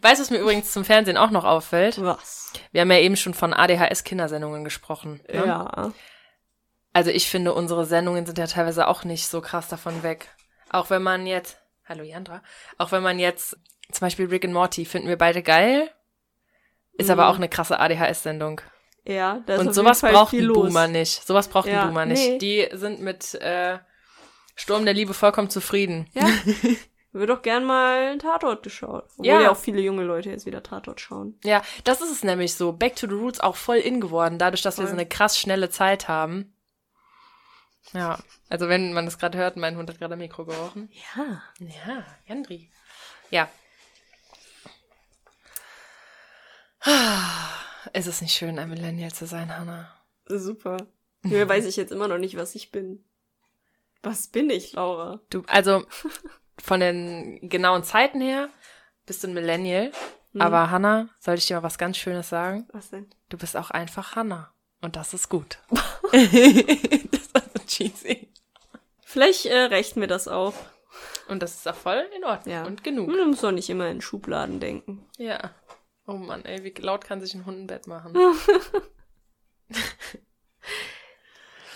[0.00, 2.02] Weißt du, was mir übrigens zum Fernsehen auch noch auffällt?
[2.02, 2.52] Was?
[2.72, 5.20] Wir haben ja eben schon von ADHS-Kindersendungen gesprochen.
[5.32, 5.44] Ne?
[5.46, 5.92] Ja.
[6.92, 10.28] Also ich finde, unsere Sendungen sind ja teilweise auch nicht so krass davon weg.
[10.70, 11.58] Auch wenn man jetzt,
[11.88, 12.42] hallo Jandra,
[12.78, 13.56] auch wenn man jetzt
[13.90, 15.90] zum Beispiel Rick and Morty finden wir beide geil,
[16.94, 17.28] ist aber Mhm.
[17.30, 18.60] auch eine krasse ADHS-Sendung.
[19.04, 20.66] Ja, da ist Und sowas braucht ein los.
[20.68, 21.26] Boomer nicht.
[21.26, 22.28] Sowas braucht Ja, ein Boomer nicht.
[22.28, 22.38] nee.
[22.38, 23.78] Die sind mit äh,
[24.54, 26.08] Sturm der Liebe vollkommen zufrieden.
[26.12, 26.26] Ja.
[27.12, 29.04] Wird doch gern mal einen Tatort geschaut.
[29.12, 29.40] Obwohl Ja.
[29.42, 29.50] ja.
[29.50, 31.38] auch viele junge Leute jetzt wieder Tatort schauen.
[31.44, 32.72] Ja, das ist es nämlich so.
[32.72, 34.94] Back to the Roots auch voll in geworden, dadurch, dass wir Voll.
[34.94, 36.54] so eine krass schnelle Zeit haben.
[37.92, 38.18] Ja,
[38.48, 40.90] also wenn man das gerade hört, mein Hund hat gerade am Mikro gerochen.
[41.16, 41.42] Ja.
[41.58, 42.70] Ja, Jandri.
[43.30, 43.48] Ja.
[47.92, 49.94] Es ist nicht schön, ein Millennial zu sein, Hannah.
[50.26, 50.78] Super.
[51.24, 53.04] Hier weiß ich jetzt immer noch nicht, was ich bin.
[54.02, 55.20] Was bin ich, Laura?
[55.30, 55.84] Du, also
[56.60, 58.48] von den genauen Zeiten her
[59.06, 59.92] bist du ein Millennial.
[60.32, 60.40] Hm.
[60.40, 62.66] Aber Hannah, soll ich dir mal was ganz Schönes sagen?
[62.72, 63.10] Was denn?
[63.28, 64.52] Du bist auch einfach Hannah.
[64.80, 65.58] Und das ist gut.
[66.12, 68.32] das, cheesy.
[69.04, 70.54] Vielleicht äh, rächt mir das auch.
[71.28, 72.64] Und das ist auch voll in Ordnung Ja.
[72.64, 73.08] und genug.
[73.08, 75.06] Man muss doch nicht immer in Schubladen denken.
[75.18, 75.50] Ja.
[76.06, 78.14] Oh Mann, ey, wie laut kann sich ein Hund im Bett machen?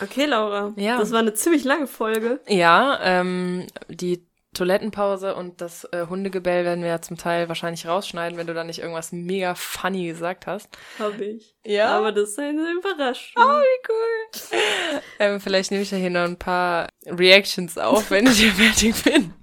[0.01, 0.74] Okay, Laura.
[0.77, 0.98] Ja.
[0.98, 2.40] Das war eine ziemlich lange Folge.
[2.48, 4.26] Ja, ähm, die
[4.56, 8.64] Toilettenpause und das äh, Hundegebell werden wir ja zum Teil wahrscheinlich rausschneiden, wenn du da
[8.64, 10.68] nicht irgendwas mega funny gesagt hast.
[10.98, 11.54] Habe ich.
[11.64, 11.96] Ja.
[11.96, 13.42] Aber das ist eine Überraschung.
[13.42, 15.00] Oh, wie cool.
[15.18, 19.02] ähm, vielleicht nehme ich ja hier noch ein paar Reactions auf, wenn ich hier fertig
[19.04, 19.34] bin.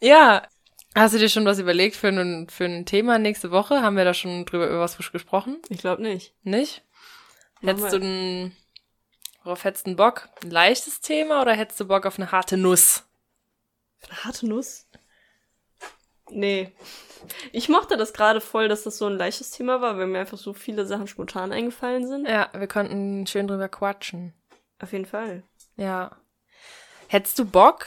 [0.00, 0.42] ja.
[0.94, 3.80] Hast du dir schon was überlegt für ein, für ein Thema nächste Woche?
[3.80, 5.58] Haben wir da schon drüber über was gesprochen?
[5.70, 6.34] Ich glaube nicht.
[6.42, 6.82] Nicht?
[7.62, 8.56] Hättest du einen,
[9.42, 10.28] worauf hättest du einen Bock?
[10.42, 13.04] Ein leichtes Thema oder hättest du Bock auf eine harte Nuss?
[14.08, 14.86] Eine harte Nuss?
[16.30, 16.72] Nee.
[17.52, 20.38] Ich mochte das gerade voll, dass das so ein leichtes Thema war, weil mir einfach
[20.38, 22.26] so viele Sachen spontan eingefallen sind.
[22.28, 24.32] Ja, wir konnten schön drüber quatschen.
[24.80, 25.42] Auf jeden Fall.
[25.76, 26.16] Ja.
[27.08, 27.86] Hättest du Bock,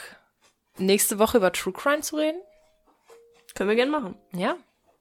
[0.78, 2.40] nächste Woche über True Crime zu reden?
[3.54, 4.16] Können wir gern machen.
[4.32, 4.56] Ja.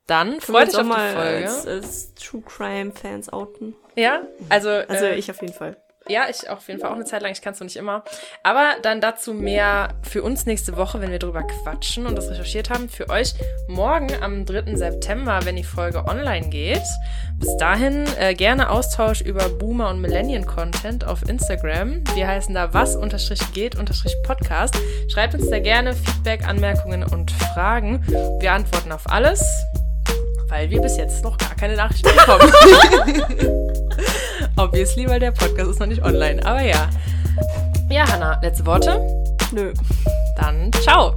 [0.08, 1.48] Dann freut auch auf mal die Folge.
[1.50, 3.76] als, als True Crime Fans outen.
[3.96, 5.78] ja, also, Also äh, ich auf jeden Fall.
[6.08, 7.32] Ja, ich auf jeden Fall auch eine Zeit lang.
[7.32, 8.04] Ich kann es noch nicht immer.
[8.44, 12.70] Aber dann dazu mehr für uns nächste Woche, wenn wir drüber quatschen und das recherchiert
[12.70, 12.90] haben.
[12.90, 13.34] Für euch
[13.68, 14.76] morgen am 3.
[14.76, 16.84] September, wenn die Folge online geht.
[17.40, 22.04] Bis dahin äh, gerne Austausch über Boomer und Millennial Content auf Instagram.
[22.14, 24.78] Wir heißen da was unterstrich geht unterstrich Podcast.
[25.12, 28.06] Schreibt uns da gerne Feedback, Anmerkungen und Fragen.
[28.40, 29.44] Wir antworten auf alles,
[30.50, 32.52] weil wir bis jetzt noch gar keine Nachrichten bekommen.
[34.66, 36.46] obviously, weil der Podcast ist noch nicht online.
[36.46, 36.90] Aber ja.
[37.90, 39.00] Ja, Hanna, letzte Worte?
[39.52, 39.72] Nö.
[40.38, 41.16] Dann ciao.